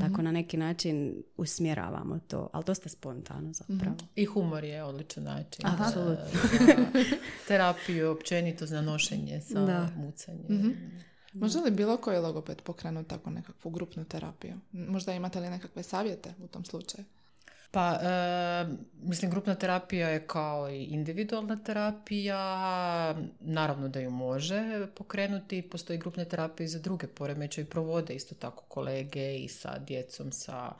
Tako 0.00 0.22
na 0.22 0.32
neki 0.32 0.56
način 0.56 1.22
usmjeravamo 1.36 2.18
to, 2.20 2.50
ali 2.52 2.64
dosta 2.64 2.88
spontano 2.88 3.52
zapravo. 3.52 3.96
I 4.16 4.24
humor 4.24 4.64
je 4.64 4.84
odličan 4.84 5.24
način. 5.24 5.66
Aha. 5.66 5.84
za- 5.84 5.88
Apsolutno. 5.88 6.24
za 7.10 7.16
terapiju, 7.48 8.10
općenito 8.10 8.66
za 8.66 8.80
nošenje 8.82 9.40
sa 9.40 9.60
Da. 9.60 9.88
mucanjem. 9.96 10.76
Može 11.32 11.58
li 11.58 11.70
bilo 11.70 11.96
koji 11.96 12.18
logoped 12.18 12.62
pokrenuti 12.62 13.08
tako 13.08 13.30
nekakvu 13.30 13.70
grupnu 13.70 14.04
terapiju? 14.04 14.54
Možda 14.72 15.12
imate 15.12 15.40
li 15.40 15.50
nekakve 15.50 15.82
savjete 15.82 16.34
u 16.44 16.46
tom 16.46 16.64
slučaju? 16.64 17.04
Pa, 17.72 17.98
e, 18.02 18.66
mislim, 19.02 19.30
grupna 19.30 19.54
terapija 19.54 20.08
je 20.08 20.26
kao 20.26 20.70
i 20.70 20.84
individualna 20.84 21.56
terapija. 21.64 22.40
Naravno 23.40 23.88
da 23.88 24.00
ju 24.00 24.10
može 24.10 24.86
pokrenuti. 24.94 25.62
Postoji 25.62 25.98
grupne 25.98 26.24
terapije 26.24 26.68
za 26.68 26.78
druge 26.78 27.06
poremećaje 27.06 27.64
i 27.64 27.68
provode 27.68 28.14
isto 28.14 28.34
tako 28.34 28.64
kolege 28.68 29.36
i 29.36 29.48
sa 29.48 29.78
djecom, 29.78 30.32
sa 30.32 30.72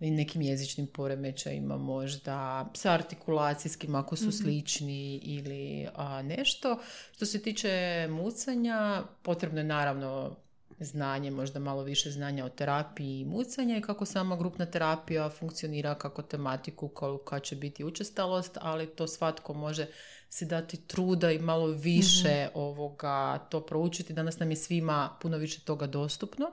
i 0.00 0.10
nekim 0.10 0.42
jezičnim 0.42 0.86
poremećajima 0.86 1.76
možda, 1.76 2.70
sa 2.74 2.92
artikulacijskim 2.92 3.94
ako 3.94 4.16
su 4.16 4.32
slični 4.32 5.16
ili 5.16 5.88
a, 5.94 6.22
nešto. 6.22 6.78
Što 7.12 7.26
se 7.26 7.42
tiče 7.42 8.06
mucanja, 8.10 9.02
potrebno 9.22 9.60
je 9.60 9.64
naravno 9.64 10.36
znanje, 10.80 11.30
možda 11.30 11.58
malo 11.60 11.82
više 11.82 12.10
znanja 12.10 12.44
o 12.44 12.48
terapiji 12.48 13.20
i 13.20 13.24
mucanja 13.24 13.76
i 13.76 13.82
kako 13.82 14.04
sama 14.04 14.36
grupna 14.36 14.66
terapija 14.66 15.30
funkcionira, 15.30 15.94
kako 15.94 16.22
tematiku, 16.22 16.88
kolika 16.88 17.40
će 17.40 17.56
biti 17.56 17.84
učestalost, 17.84 18.58
ali 18.60 18.86
to 18.86 19.06
svatko 19.06 19.54
može 19.54 19.86
si 20.28 20.46
dati 20.46 20.76
truda 20.76 21.30
i 21.30 21.38
malo 21.38 21.66
više 21.66 22.48
ovoga 22.54 23.38
to 23.50 23.66
proučiti. 23.66 24.12
Danas 24.12 24.38
nam 24.38 24.50
je 24.50 24.56
svima 24.56 25.16
puno 25.20 25.36
više 25.36 25.60
toga 25.60 25.86
dostupno. 25.86 26.46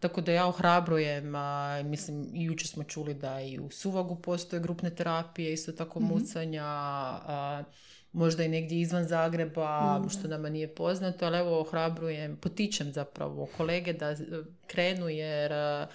Tako 0.00 0.20
da 0.20 0.32
ja 0.32 0.46
ohrabrujem, 0.46 1.34
a, 1.34 1.82
mislim, 1.84 2.28
jučer 2.32 2.68
smo 2.68 2.84
čuli 2.84 3.14
da 3.14 3.40
i 3.40 3.58
u 3.58 3.70
Suvagu 3.70 4.16
postoje 4.16 4.60
grupne 4.60 4.90
terapije, 4.94 5.52
isto 5.52 5.72
tako 5.72 6.00
mucanja, 6.00 6.64
a, 6.64 7.64
možda 8.12 8.44
i 8.44 8.48
negdje 8.48 8.80
izvan 8.80 9.04
Zagreba, 9.04 10.02
što 10.10 10.28
nama 10.28 10.48
nije 10.48 10.74
poznato, 10.74 11.26
ali 11.26 11.38
evo 11.38 11.60
ohrabrujem, 11.60 12.36
potičem 12.36 12.92
zapravo 12.92 13.48
kolege 13.56 13.92
da 13.92 14.10
e, 14.10 14.16
krenu 14.66 15.08
jer 15.08 15.52
e, 15.52 15.86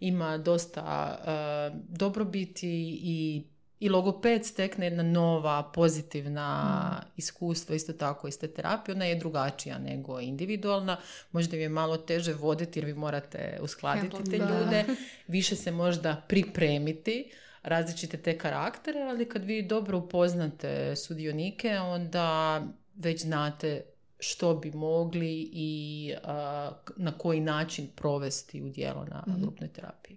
ima 0.00 0.38
dosta 0.38 1.18
e, 1.26 1.76
dobrobiti 1.88 2.98
i 3.02 3.44
i 3.80 3.88
logoped 3.88 4.44
stekne 4.46 4.86
jedna 4.86 5.02
nova 5.02 5.70
pozitivna 5.74 7.02
iskustva 7.16 7.74
isto 7.74 7.92
tako 7.92 8.28
iz 8.28 8.38
te 8.38 8.48
terapije. 8.48 8.94
Ona 8.94 9.04
je 9.04 9.14
drugačija 9.14 9.78
nego 9.78 10.20
individualna. 10.20 10.96
Možda 11.32 11.56
ju 11.56 11.62
je 11.62 11.68
malo 11.68 11.96
teže 11.96 12.32
voditi 12.32 12.78
jer 12.78 12.86
vi 12.86 12.94
morate 12.94 13.58
uskladiti 13.62 14.30
te 14.30 14.38
ljude. 14.38 14.84
Više 15.28 15.56
se 15.56 15.70
možda 15.70 16.22
pripremiti 16.28 17.30
različite 17.62 18.16
te 18.16 18.38
karaktere, 18.38 19.02
ali 19.02 19.28
kad 19.28 19.44
vi 19.44 19.62
dobro 19.62 19.98
upoznate 19.98 20.96
sudionike, 20.96 21.78
onda 21.78 22.62
već 22.94 23.22
znate 23.22 23.82
što 24.18 24.54
bi 24.54 24.70
mogli 24.70 25.50
i 25.52 26.14
a, 26.24 26.70
na 26.96 27.12
koji 27.18 27.40
način 27.40 27.88
provesti 27.96 28.62
u 28.62 28.68
djelo 28.68 29.04
na 29.04 29.24
grupnoj 29.38 29.68
terapiji. 29.68 30.16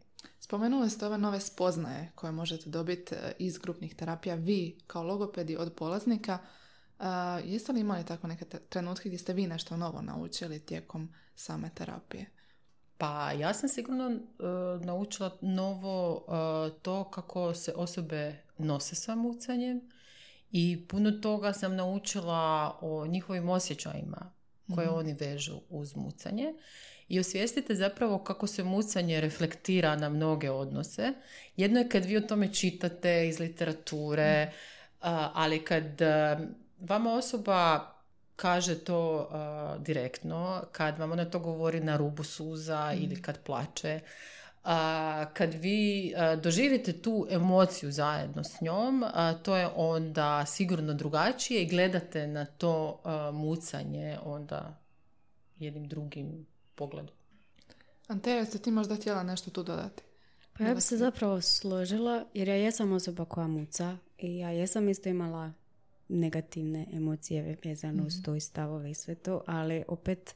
Spomenuli 0.50 0.89
ste 0.89 1.06
ove 1.06 1.18
nove 1.18 1.39
spoznaje 1.39 2.12
koje 2.16 2.32
možete 2.32 2.70
dobiti 2.70 3.16
e, 3.16 3.32
iz 3.39 3.58
grupnih 3.58 3.95
terapija 3.95 4.36
vi 4.36 4.78
kao 4.88 5.04
logopedi 5.04 5.58
od 5.58 5.74
polaznika. 5.74 6.38
E, 7.00 7.04
jeste 7.45 7.72
li 7.72 7.80
imali 7.80 8.06
tako 8.06 8.28
neke 8.28 8.45
trenutke 8.45 9.10
gdje 9.10 9.20
ste 9.20 9.34
vi 9.34 9.47
nešto 9.47 9.78
novo 9.78 10.02
naučili 10.02 10.60
tijekom 10.60 11.14
same 11.36 11.70
terapije? 11.76 12.26
Pa 12.97 13.32
ja 13.32 13.54
sam 13.54 13.70
sigurno 13.70 14.10
e, 14.10 14.16
naučila 14.86 15.38
novo 15.41 16.26
e, 16.28 16.80
to 16.82 17.10
kako 17.10 17.54
se 17.54 17.74
osobe 17.76 18.43
nose 18.58 18.95
sa 18.95 19.16
mucanjem 19.16 19.82
i 20.52 20.88
puno 20.88 21.12
toga 21.12 21.54
sam 21.54 21.76
naučila 21.76 22.78
o 22.82 23.08
njihovim 23.08 23.50
osjećajima 23.50 24.32
koje 24.76 24.89
oni 24.89 25.14
vežu 25.14 25.60
uz 25.70 25.95
mucanje 25.95 26.54
i 27.10 27.20
osvijestite 27.20 27.76
zapravo 27.76 28.18
kako 28.18 28.47
se 28.47 28.64
mucanje 28.64 29.22
reflektira 29.22 29.95
na 29.95 30.10
mnoge 30.10 30.49
odnose. 30.49 31.14
Jedno 31.57 31.80
je 31.80 31.89
kad 31.89 32.05
vi 32.05 32.18
o 32.18 32.22
tome 32.22 32.53
čitate 32.53 33.28
iz 33.28 33.39
literature, 33.39 34.51
a, 35.01 35.32
ali 35.34 35.66
kad 35.66 36.01
a, 36.01 36.39
vama 36.80 37.14
osoba 37.14 37.91
kaže 38.36 38.80
to 38.80 39.28
a, 39.32 39.78
direktno, 39.80 40.64
kad 40.72 40.99
vam 40.99 41.12
ona 41.12 41.26
to 41.26 41.39
govori 41.39 41.80
na 41.80 41.97
rubu 41.97 42.24
suza 42.24 42.93
ili 42.97 43.22
kad 43.22 43.43
plače, 43.43 43.99
a, 44.64 45.26
kad 45.34 45.53
vi 45.53 46.14
a, 46.18 46.36
doživite 46.36 47.01
tu 47.01 47.28
emociju 47.30 47.91
zajedno 47.91 48.43
s 48.43 48.62
njom, 48.62 49.03
a, 49.14 49.34
to 49.34 49.55
je 49.55 49.68
onda 49.76 50.45
sigurno 50.45 50.93
drugačije 50.93 51.62
i 51.64 51.70
gledate 51.70 52.28
na 52.28 52.45
to 52.45 53.01
mucanje 53.34 54.18
onda 54.24 54.80
jednim 55.60 55.88
drugim 55.88 56.45
pogledu. 56.80 57.12
Anteja, 58.08 58.38
jeste 58.38 58.58
ti 58.58 58.72
možda 58.72 58.96
htjela 58.96 59.24
nešto 59.24 59.52
tu 59.52 59.64
dodati? 59.64 60.04
Pa 60.58 60.64
ja 60.64 60.76
bi 60.76 60.82
se 60.82 60.98
zapravo 60.98 61.42
složila, 61.42 62.26
jer 62.34 62.48
ja 62.48 62.56
jesam 62.56 62.92
osoba 62.92 63.26
koja 63.26 63.48
muca 63.48 63.98
i 64.18 64.38
ja 64.38 64.50
jesam 64.50 64.90
isto 64.90 65.10
imala 65.10 65.52
negativne 66.10 66.88
emocije 66.94 67.58
vezano 67.64 68.04
uz 68.08 68.14
to 68.24 68.36
i 68.36 68.40
stavove 68.40 68.92
i 68.92 68.94
sve 68.94 69.16
to, 69.16 69.44
ali 69.48 69.84
opet 69.88 70.36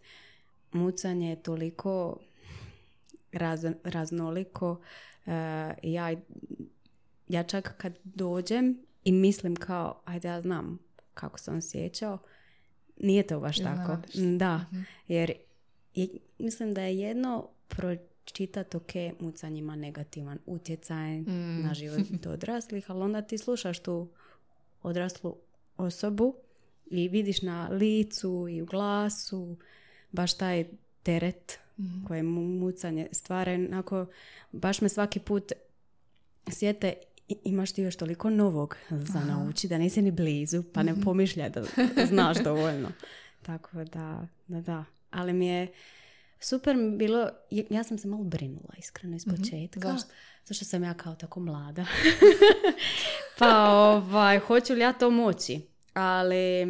mucanje 0.71 1.29
je 1.29 1.43
toliko 1.43 2.17
raz- 3.31 3.73
raznoliko. 3.83 4.81
e, 5.25 5.31
ja, 5.83 6.15
ja 7.27 7.43
čak 7.43 7.73
kad 7.77 7.93
dođem 8.03 8.79
i 9.03 9.11
mislim 9.11 9.55
kao, 9.55 10.01
ajde 10.05 10.27
ja 10.27 10.41
znam 10.41 10.79
kako 11.13 11.39
sam 11.39 11.57
osjećao, 11.57 12.17
nije 12.97 13.27
to 13.27 13.39
baš 13.39 13.57
tako. 13.57 13.97
Iznenadiš 14.13 14.13
se. 14.13 14.37
Da, 14.37 14.65
jer 15.07 15.33
mislim 16.37 16.73
da 16.73 16.81
je 16.81 16.99
jedno 16.99 17.49
pročitat 17.67 18.75
ok, 18.75 18.91
mucanje 19.19 19.59
ima 19.59 19.75
negativan 19.75 20.39
utjecaj 20.45 21.21
na 21.63 21.73
život 21.73 22.25
odraslih, 22.33 22.91
ali 22.91 23.01
onda 23.01 23.21
ti 23.21 23.37
slušaš 23.37 23.79
tu 23.79 24.07
odraslu 24.83 25.35
osobu 25.77 26.35
i 26.85 27.07
vidiš 27.07 27.41
na 27.41 27.67
licu 27.71 28.47
i 28.49 28.61
u 28.61 28.65
glasu 28.65 29.57
baš 30.11 30.37
taj 30.37 30.65
teret 31.03 31.59
koje 32.07 32.23
mu 32.23 32.41
mucanje 32.41 33.07
stvara. 33.11 33.51
Onako, 33.51 34.05
baš 34.51 34.81
me 34.81 34.89
svaki 34.89 35.19
put 35.19 35.51
sjete 36.51 36.93
imaš 37.43 37.71
ti 37.71 37.81
još 37.81 37.95
toliko 37.95 38.29
novog 38.29 38.77
za 38.89 39.19
nauči 39.19 39.67
da 39.67 39.77
nisi 39.77 40.01
ni 40.01 40.11
blizu, 40.11 40.63
pa 40.73 40.83
ne 40.83 41.01
pomišljaj 41.01 41.49
da 41.49 41.63
znaš 42.05 42.37
dovoljno. 42.43 42.91
Tako 43.41 43.83
da, 43.83 44.27
da, 44.47 44.61
da. 44.61 44.85
Ali 45.13 45.33
mi 45.33 45.47
je 45.47 45.67
super 46.39 46.75
bilo, 46.97 47.29
ja- 47.69 47.83
sam 47.83 47.97
se 47.97 48.07
malo 48.07 48.23
brinula 48.23 48.73
iskreno 48.77 49.15
iz 49.15 49.25
početka. 49.27 49.91
Zašto? 49.91 50.09
Zašto 50.45 50.65
sam 50.65 50.83
ja 50.83 50.93
kao 50.93 51.15
tako 51.15 51.39
mlada. 51.39 51.85
pa 53.39 53.69
ovaj, 53.69 54.39
hoću 54.39 54.73
li 54.73 54.79
ja 54.79 54.93
to 54.93 55.09
moći? 55.09 55.61
Ali 55.93 56.65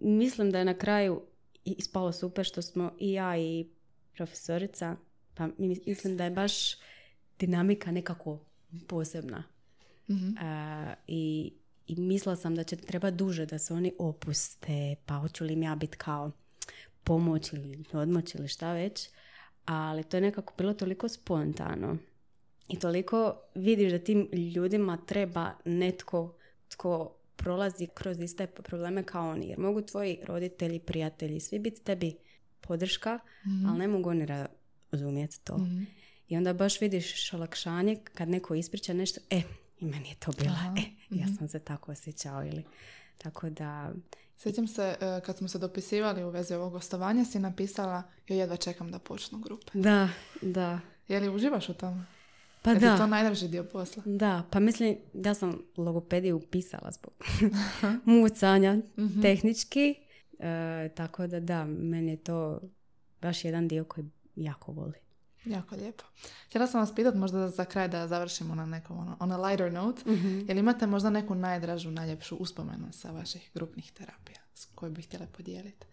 mislim 0.00 0.50
da 0.50 0.58
je 0.58 0.64
na 0.64 0.74
kraju 0.74 1.22
ispalo 1.66 2.12
super 2.12 2.44
što 2.44 2.62
smo 2.62 2.92
i 2.98 3.12
ja 3.12 3.38
i 3.38 3.66
profesorica, 4.12 4.96
pa 5.34 5.46
mi- 5.48 5.80
mislim 5.86 6.16
da 6.16 6.24
je 6.24 6.30
baš 6.30 6.52
dinamika 7.38 7.90
nekako 7.92 8.38
posebna. 8.86 9.44
A, 10.40 10.94
i, 11.06 11.52
I 11.86 11.96
mislila 11.96 12.36
sam 12.36 12.54
da 12.54 12.64
će 12.64 12.76
treba 12.76 13.10
duže 13.10 13.46
da 13.46 13.58
se 13.58 13.74
oni 13.74 13.92
opuste, 13.98 14.94
pa 15.06 15.14
hoću 15.14 15.44
li 15.44 15.52
im 15.52 15.62
ja 15.62 15.74
biti 15.74 15.96
kao 15.96 16.30
pomoć 17.08 17.52
ili 17.52 17.84
odmoć 17.92 18.34
ili 18.34 18.48
šta 18.48 18.72
već. 18.72 19.08
Ali 19.64 20.04
to 20.04 20.16
je 20.16 20.20
nekako 20.20 20.54
bilo 20.58 20.74
toliko 20.74 21.08
spontano. 21.08 21.96
I 22.68 22.78
toliko 22.78 23.40
vidiš 23.54 23.92
da 23.92 23.98
tim 23.98 24.28
ljudima 24.54 24.98
treba 25.06 25.52
netko 25.64 26.34
tko 26.68 27.14
prolazi 27.36 27.86
kroz 27.94 28.20
iste 28.20 28.46
probleme 28.46 29.02
kao 29.02 29.30
oni. 29.30 29.48
Jer 29.48 29.58
mogu 29.58 29.82
tvoji 29.82 30.18
roditelji, 30.26 30.78
prijatelji, 30.78 31.40
svi 31.40 31.58
biti 31.58 31.82
tebi 31.82 32.16
podrška, 32.60 33.18
ali 33.68 33.78
ne 33.78 33.88
mogu 33.88 34.10
oni 34.10 34.26
razumjeti 34.90 35.44
to. 35.44 35.60
I 36.28 36.36
onda 36.36 36.52
baš 36.52 36.80
vidiš 36.80 37.32
olakšanje 37.32 37.96
kad 38.14 38.28
neko 38.28 38.54
ispriča 38.54 38.92
nešto, 38.92 39.20
e, 39.30 39.42
i 39.80 39.84
meni 39.84 40.08
je 40.08 40.14
to 40.14 40.32
bilo, 40.32 40.56
e, 40.76 40.82
ja 41.10 41.26
sam 41.38 41.48
se 41.48 41.58
tako 41.58 41.92
osjećao 41.92 42.44
ili 42.44 42.64
tako 43.18 43.50
da, 43.50 43.92
Sjećam 44.38 44.68
se, 44.68 44.96
e, 45.00 45.20
kad 45.26 45.38
smo 45.38 45.48
se 45.48 45.58
dopisivali 45.58 46.24
u 46.24 46.30
vezi 46.30 46.54
ovog 46.54 46.72
gostovanja, 46.72 47.24
si 47.24 47.38
napisala, 47.38 48.02
joj 48.28 48.38
jedva 48.38 48.56
čekam 48.56 48.90
da 48.90 48.98
počnu 48.98 49.38
grupe. 49.38 49.70
da, 49.74 50.08
da, 50.42 50.80
Je 51.08 51.20
li 51.20 51.28
uživaš 51.28 51.68
u 51.68 51.74
tome? 51.74 52.04
pa 52.62 52.70
Je 52.70 52.78
ti 52.78 52.84
da. 52.84 52.96
to 52.96 53.06
najdraži 53.06 53.48
dio 53.48 53.64
posla? 53.64 54.02
Da, 54.06 54.42
pa 54.50 54.60
mislim, 54.60 54.96
ja 55.14 55.34
sam 55.34 55.62
logopediju 55.76 56.36
upisala 56.36 56.90
zbog 56.90 57.12
mucanja 58.04 58.76
tehnički, 59.22 59.94
e, 60.38 60.88
tako 60.94 61.26
da 61.26 61.40
da, 61.40 61.64
meni 61.64 62.10
je 62.10 62.16
to 62.16 62.60
baš 63.22 63.44
jedan 63.44 63.68
dio 63.68 63.84
koji 63.84 64.06
jako 64.36 64.72
volim. 64.72 65.07
Jako 65.44 65.76
lijepo. 65.76 66.04
Htjela 66.46 66.66
sam 66.66 66.80
vas 66.80 66.94
pitat 66.94 67.14
možda 67.14 67.48
za 67.48 67.64
kraj 67.64 67.88
da 67.88 68.08
završimo 68.08 68.54
na 68.54 68.66
nekom 68.66 68.98
ono, 68.98 69.16
on 69.20 69.32
a 69.32 69.36
lighter 69.36 69.72
note. 69.72 70.02
Jel 70.48 70.58
imate 70.58 70.86
možda 70.86 71.10
neku 71.10 71.34
najdražu, 71.34 71.90
najljepšu 71.90 72.36
uspomenu 72.36 72.92
sa 72.92 73.10
vaših 73.10 73.50
grupnih 73.54 73.92
terapija 73.92 74.40
s 74.54 74.64
koju 74.74 74.92
bih 74.92 75.06
htjela 75.06 75.26
podijeliti? 75.36 75.86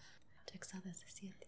Ček 0.45 0.65
sada 0.65 0.93
se 0.93 1.05
sjeti. 1.09 1.47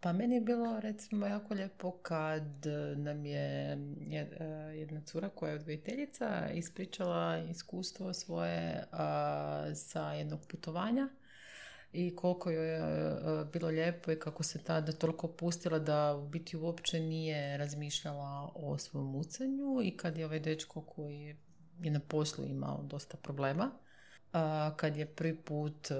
Pa 0.00 0.12
meni 0.12 0.34
je 0.34 0.40
bilo 0.40 0.80
recimo 0.80 1.26
jako 1.26 1.54
lijepo 1.54 1.90
kad 1.90 2.66
nam 2.96 3.26
je 3.26 3.72
e, 3.72 4.44
jedna 4.74 5.00
cura 5.00 5.28
koja 5.28 5.50
je 5.50 5.56
odgojiteljica 5.56 6.50
ispričala 6.54 7.38
iskustvo 7.38 8.12
svoje 8.12 8.84
a, 8.92 9.74
sa 9.74 10.12
jednog 10.12 10.46
putovanja 10.48 11.08
i 11.96 12.16
koliko 12.16 12.50
joj 12.50 12.68
je 12.68 12.78
e, 12.78 13.44
bilo 13.52 13.68
lijepo 13.68 14.12
i 14.12 14.18
kako 14.18 14.42
se 14.42 14.58
tada 14.64 14.92
toliko 14.92 15.28
pustila 15.28 15.78
da 15.78 16.14
u 16.14 16.28
biti 16.28 16.56
uopće 16.56 17.00
nije 17.00 17.56
razmišljala 17.56 18.52
o 18.54 18.78
svom 18.78 19.10
mucanju 19.10 19.80
i 19.82 19.96
kad 19.96 20.18
je 20.18 20.24
ovaj 20.24 20.40
dečko 20.40 20.80
koji 20.80 21.36
je 21.82 21.90
na 21.90 22.00
poslu 22.00 22.44
imao 22.44 22.82
dosta 22.82 23.16
problema 23.16 23.70
a, 24.32 24.72
kad 24.76 24.96
je 24.96 25.06
prvi 25.06 25.36
put 25.36 25.90
e, 25.90 25.94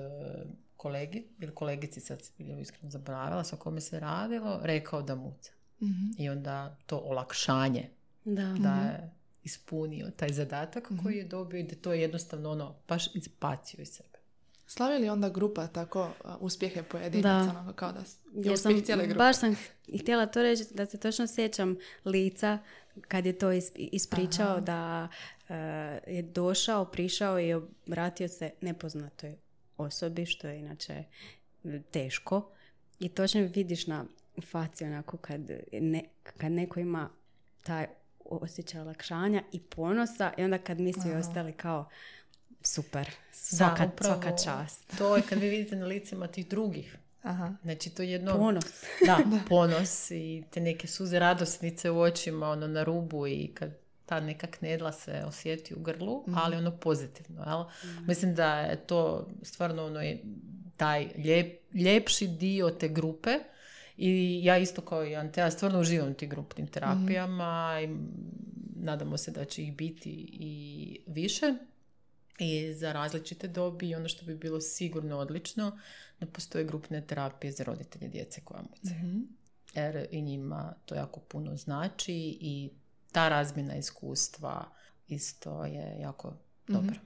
kolegi 0.77 1.27
ili 1.39 1.55
kolegici, 1.55 2.01
sad 2.01 2.19
iskreno 2.61 2.91
zaboravila 2.91 3.45
sa 3.45 3.57
kome 3.57 3.81
se 3.81 4.01
radilo, 4.01 4.61
rekao 4.63 5.03
da 5.03 5.15
muca. 5.15 5.53
I 6.19 6.29
onda 6.29 6.77
to 6.87 6.99
olakšanje 6.99 7.91
Da. 8.25 8.55
da 8.59 8.75
je 8.75 9.11
ispunio 9.43 10.11
taj 10.17 10.29
zadatak 10.33 10.93
koji 11.03 11.17
je 11.17 11.25
dobio 11.25 11.59
i 11.59 11.63
da 11.63 11.75
to 11.75 11.93
je 11.93 12.01
jednostavno 12.01 12.51
ono 12.51 12.75
baš 12.89 13.15
izbacio 13.15 13.83
iz 13.83 13.89
sebe. 13.89 14.16
Slavi 14.67 14.99
li 14.99 15.09
onda 15.09 15.29
grupa 15.29 15.67
tako 15.67 16.11
uspjehe 16.41 16.83
pojedinaca, 16.83 17.53
Da. 17.53 17.61
ono, 17.61 17.73
kao 17.73 17.93
da 17.93 17.99
je 17.99 18.05
uspjeh 18.53 18.59
sam, 18.59 18.83
cijele 18.83 19.05
grupe? 19.05 19.19
baš 19.19 19.37
sam 19.37 19.57
htjela 20.01 20.27
to 20.27 20.43
reći 20.43 20.65
da 20.71 20.87
se 20.87 21.01
točno 21.01 21.27
sjećam 21.27 21.77
lica 22.05 22.59
kad 23.01 23.27
je 23.27 23.39
to 23.39 23.49
is- 23.49 23.73
ispričao 23.77 24.61
da 24.61 25.09
e, 25.49 25.55
je 26.07 26.23
došao, 26.25 26.85
prišao 26.85 27.41
i 27.41 27.55
obratio 27.55 28.29
se 28.29 28.51
nepoznatoj 28.61 29.37
osobi, 29.77 30.27
što 30.27 30.49
je 30.49 30.59
inače 30.59 31.05
teško. 31.91 32.51
I 32.99 33.09
točno 33.09 33.41
vidiš 33.45 33.87
na 33.87 34.05
faci 34.43 34.85
onako 34.85 35.17
kad, 35.17 35.41
ne, 35.73 36.05
kad 36.37 36.53
neko 36.53 36.81
ima 36.81 37.11
taj 37.63 37.87
osjećaj 38.21 38.81
olakšanja 38.81 39.43
i 39.53 39.61
ponosa 39.61 40.33
i 40.39 40.45
onda 40.45 40.59
kad 40.59 40.81
mi 40.81 40.93
svi 40.93 41.13
ostali 41.13 41.53
kao 41.53 41.89
super, 42.67 43.11
svaka, 43.33 43.87
Da, 43.87 43.93
upravo 43.93 44.15
svaka 44.15 44.37
čast. 44.37 44.99
To 44.99 45.17
je 45.17 45.23
kad 45.23 45.39
vi 45.39 45.49
vidite 45.49 45.77
na 45.77 45.87
licima 45.87 46.27
tih 46.27 46.49
drugih. 46.49 46.97
Aha. 47.23 47.55
Znači 47.63 47.91
to 47.91 48.03
je 48.03 48.11
jedno... 48.11 48.37
Ponos. 48.37 48.65
Da, 49.07 49.19
ponos 49.49 50.11
i 50.11 50.45
te 50.51 50.61
neke 50.61 50.87
suze 50.87 51.19
radosnice 51.19 51.91
u 51.91 52.01
očima, 52.01 52.49
ono 52.49 52.67
na 52.67 52.83
rubu 52.85 53.27
i 53.27 53.51
kad 53.55 53.71
ta 54.07 54.21
neka 54.21 54.47
knedla 54.47 54.93
se 54.93 55.23
osjeti 55.27 55.75
u 55.75 55.81
grlu, 55.81 56.25
ali 56.35 56.57
ono 56.57 56.71
pozitivno, 56.71 57.43
jel? 57.47 57.65
Mislim 58.07 58.35
da 58.35 58.61
je 58.61 58.77
to 58.77 59.29
stvarno 59.43 59.87
ono 59.87 60.01
je 60.01 60.23
taj 60.77 61.09
lijep, 61.17 61.75
ljepši 61.75 62.27
dio 62.27 62.71
te 62.71 62.89
grupe 62.89 63.39
i 63.97 64.41
ja 64.45 64.59
isto 64.59 64.83
kao 64.83 65.05
i 65.07 65.17
Antea 65.17 65.51
stvarno 65.51 65.81
uživam 65.81 66.11
u 66.11 66.15
tim 66.15 66.29
grupnim 66.29 66.67
terapijama 66.67 67.81
i 67.85 67.89
nadamo 68.77 69.17
se 69.17 69.31
da 69.31 69.45
će 69.45 69.63
ih 69.63 69.77
biti 69.77 70.11
i 70.33 71.01
više 71.07 71.55
i 72.39 72.75
za 72.75 72.93
različite 72.93 73.49
dobi 73.49 73.89
i 73.89 73.95
ono 73.95 74.09
što 74.09 74.27
bi 74.27 74.35
bilo 74.35 74.61
sigurno 74.61 75.19
odlično 75.19 75.79
da 76.21 76.27
postoje 76.27 76.65
grupne 76.65 77.07
terapije 77.07 77.53
za 77.53 77.65
roditelje 77.65 78.09
djece 78.09 78.41
koja 78.45 78.63
mucaju. 78.63 79.27
Jer 79.75 80.09
i 80.11 80.23
njima 80.23 80.75
to 80.85 80.95
jako 80.95 81.21
puno 81.21 81.57
znači 81.57 82.15
i 82.41 82.71
ta 83.13 83.29
razmjena 83.29 83.77
iskustva 83.77 84.65
isto 85.09 85.65
je 85.65 85.97
jako 86.01 86.37
dobra. 86.69 86.97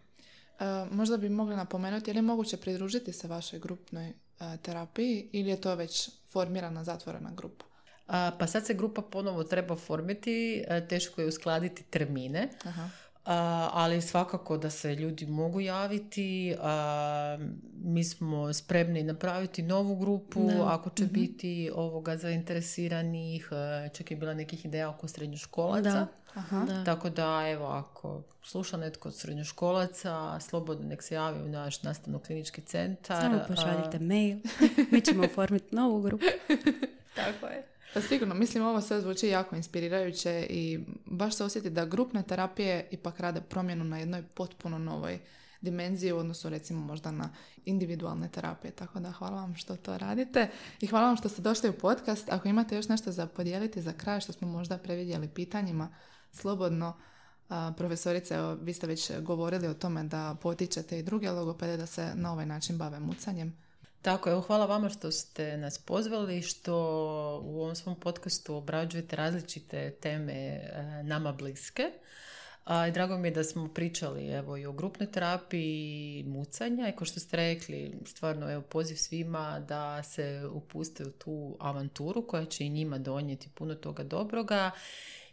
E, 0.60 0.64
možda 0.90 1.16
bi 1.16 1.28
mogli 1.28 1.56
napomenuti, 1.56 2.10
je 2.10 2.14
li 2.14 2.22
moguće 2.22 2.56
pridružiti 2.56 3.12
se 3.12 3.28
vašoj 3.28 3.58
grupnoj 3.58 4.08
e, 4.08 4.14
terapiji 4.62 5.28
ili 5.32 5.50
je 5.50 5.60
to 5.60 5.74
već 5.74 6.10
formirana, 6.30 6.84
zatvorena 6.84 7.30
grupa? 7.36 7.64
A, 8.06 8.30
pa 8.38 8.46
sad 8.46 8.66
se 8.66 8.74
grupa 8.74 9.02
ponovo 9.02 9.44
treba 9.44 9.76
formiti, 9.76 10.64
e, 10.68 10.88
teško 10.88 11.20
je 11.20 11.26
uskladiti 11.26 11.82
termine, 11.82 12.48
Aha. 12.64 12.90
A, 13.30 13.68
ali 13.72 14.02
svakako 14.02 14.58
da 14.58 14.70
se 14.70 14.94
ljudi 14.94 15.26
mogu 15.26 15.60
javiti. 15.60 16.54
A, 16.60 17.38
mi 17.82 18.04
smo 18.04 18.52
spremni 18.52 19.02
napraviti 19.02 19.62
novu 19.62 19.96
grupu 19.96 20.46
Da. 20.48 20.74
ako 20.74 20.90
će 20.90 21.04
biti 21.04 21.70
ovoga 21.74 22.16
zainteresiranih. 22.16 23.48
Čak 23.92 24.10
je 24.10 24.16
bila 24.16 24.34
nekih 24.34 24.64
ideja 24.64 24.90
oko 24.90 25.08
srednjoškolaca. 25.08 25.90
Da. 25.90 26.06
Aha. 26.34 26.64
Da. 26.68 26.84
Tako 26.84 27.10
da, 27.10 27.48
evo, 27.48 27.66
ako 27.66 28.22
sluša 28.42 28.76
netko 28.76 29.08
od 29.08 29.14
srednjoškolaca, 29.14 30.40
slobodno 30.40 30.88
nek 30.88 31.02
se 31.02 31.14
javi 31.14 31.42
u 31.42 31.48
naš 31.48 31.82
nastavno-klinički 31.82 32.60
centar. 32.60 33.20
Samo 33.20 33.40
pošaljite 33.48 33.98
mail, 33.98 34.38
mi 34.92 35.00
ćemo 35.00 35.24
oformiti 35.24 35.74
novu 35.74 36.02
grupu. 36.02 36.24
Tako 37.16 37.46
je. 37.46 37.66
Pa 37.94 38.00
sigurno, 38.00 38.34
mislim 38.34 38.64
ovo 38.64 38.80
sve 38.80 39.00
zvuči 39.00 39.28
jako 39.28 39.56
inspirirajuće 39.56 40.46
i 40.50 40.78
baš 41.04 41.34
se 41.34 41.44
osjeti 41.44 41.70
da 41.70 41.84
grupne 41.84 42.22
terapije 42.22 42.88
ipak 42.90 43.20
rade 43.20 43.40
promjenu 43.40 43.84
na 43.84 43.98
jednoj 43.98 44.22
potpuno 44.22 44.78
novoj 44.78 45.20
dimenziji 45.60 46.12
u 46.12 46.18
odnosu 46.18 46.48
recimo 46.48 46.80
možda 46.80 47.10
na 47.10 47.30
individualne 47.64 48.28
terapije. 48.28 48.70
Tako 48.70 49.00
da 49.00 49.12
hvala 49.12 49.40
vam 49.40 49.54
što 49.54 49.76
to 49.76 49.98
radite 49.98 50.48
i 50.80 50.86
hvala 50.86 51.06
vam 51.06 51.16
što 51.16 51.28
ste 51.28 51.42
došli 51.42 51.70
u 51.70 51.78
podcast. 51.78 52.28
Ako 52.28 52.48
imate 52.48 52.76
još 52.76 52.88
nešto 52.88 53.12
za 53.12 53.26
podijeliti 53.26 53.82
za 53.82 53.92
kraj 53.92 54.20
što 54.20 54.32
smo 54.32 54.48
možda 54.48 54.78
previdjeli 54.78 55.28
pitanjima, 55.28 55.94
slobodno 56.32 56.96
profesorice, 57.76 58.34
evo, 58.34 58.54
vi 58.54 58.74
ste 58.74 58.86
već 58.86 59.12
govorili 59.20 59.66
o 59.66 59.74
tome 59.74 60.04
da 60.04 60.36
potičete 60.42 60.98
i 60.98 61.02
druge 61.02 61.30
logopede 61.30 61.76
da 61.76 61.86
se 61.86 62.10
na 62.14 62.32
ovaj 62.32 62.46
način 62.46 62.78
bave 62.78 63.00
mucanjem. 63.00 63.69
Tako, 64.02 64.30
evo 64.30 64.40
hvala 64.40 64.66
vama 64.66 64.88
što 64.88 65.10
ste 65.10 65.56
nas 65.56 65.78
pozvali, 65.78 66.42
što 66.42 66.74
u 67.44 67.60
ovom 67.60 67.76
svom 67.76 68.00
podcastu 68.00 68.54
obrađujete 68.54 69.16
različite 69.16 69.90
teme 69.90 70.32
e, 70.32 71.02
nama 71.02 71.32
bliske. 71.32 71.82
A, 72.64 72.90
drago 72.90 73.18
mi 73.18 73.28
je 73.28 73.32
da 73.32 73.44
smo 73.44 73.68
pričali 73.68 74.26
evo, 74.26 74.56
i 74.56 74.66
o 74.66 74.72
grupnoj 74.72 75.12
terapiji 75.12 76.24
mucanja 76.26 76.88
i 76.88 76.92
kao 76.92 77.04
što 77.04 77.20
ste 77.20 77.36
rekli, 77.36 77.98
stvarno 78.06 78.50
evo, 78.52 78.62
poziv 78.62 78.96
svima 78.96 79.60
da 79.68 80.02
se 80.02 80.48
upuste 80.52 81.04
u 81.04 81.10
tu 81.10 81.56
avanturu 81.60 82.26
koja 82.26 82.44
će 82.44 82.64
i 82.64 82.70
njima 82.70 82.98
donijeti 82.98 83.48
puno 83.48 83.74
toga 83.74 84.02
dobroga 84.02 84.70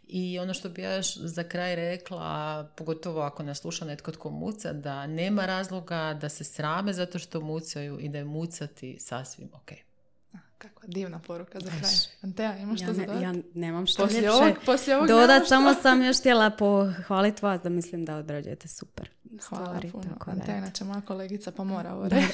i 0.08 0.38
ono 0.38 0.54
što 0.54 0.68
bi 0.68 0.82
ja 0.82 0.94
još 0.94 1.16
za 1.16 1.44
kraj 1.44 1.76
rekla, 1.76 2.68
pogotovo 2.76 3.20
ako 3.20 3.42
nas 3.42 3.58
sluša 3.58 3.84
netko 3.84 4.12
tko 4.12 4.30
muca, 4.30 4.72
da 4.72 5.06
nema 5.06 5.46
razloga 5.46 6.18
da 6.20 6.28
se 6.28 6.44
srame 6.44 6.92
zato 6.92 7.18
što 7.18 7.40
mucaju 7.40 8.00
i 8.00 8.08
da 8.08 8.18
je 8.18 8.24
mucati 8.24 8.96
sasvim 9.00 9.48
ok. 9.54 9.70
Kakva 10.58 10.88
divna 10.88 11.18
poruka 11.18 11.60
za 11.60 11.70
kraj. 11.70 11.90
Antea, 12.22 12.58
imaš 12.58 12.78
što 12.80 12.90
ja, 12.90 12.94
za 12.94 13.06
ne, 13.06 13.22
ja 13.22 13.34
nemam 13.54 13.86
što 13.86 14.02
poslije 14.02 14.20
ljepše 14.20 14.34
ovog, 14.36 14.54
poslije 14.66 14.96
ovog 14.96 15.08
dodat. 15.08 15.48
Samo 15.48 15.74
sam 15.74 16.02
još 16.02 16.18
htjela 16.18 16.50
pohvaliti 16.50 17.44
vas 17.44 17.62
da 17.62 17.68
mislim 17.68 18.04
da 18.04 18.16
odrađujete 18.16 18.68
super 18.68 19.10
Hvala 19.48 19.66
stvari. 19.66 19.90
puno. 19.90 20.04
Tako 20.04 20.30
Antea, 20.30 20.46
da, 20.46 20.58
inače 20.58 20.84
moja 20.84 21.00
kolegica 21.00 21.52
pa 21.52 21.64
mora 21.64 21.94
ovo 21.94 22.08
reći. 22.08 22.28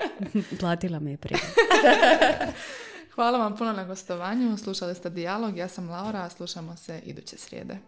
Platila 0.60 0.98
mi 0.98 1.10
je 1.10 1.16
prije. 1.16 1.40
Hvala 3.14 3.38
vam 3.38 3.56
puno 3.56 3.72
na 3.72 3.84
gostovanju. 3.84 4.56
Slušali 4.56 4.94
ste 4.94 5.10
Dijalog. 5.10 5.56
Ja 5.56 5.68
sam 5.68 5.90
Laura, 5.90 6.22
a 6.22 6.30
slušamo 6.30 6.76
se 6.76 7.00
iduće 7.04 7.36
srijede. 7.36 7.78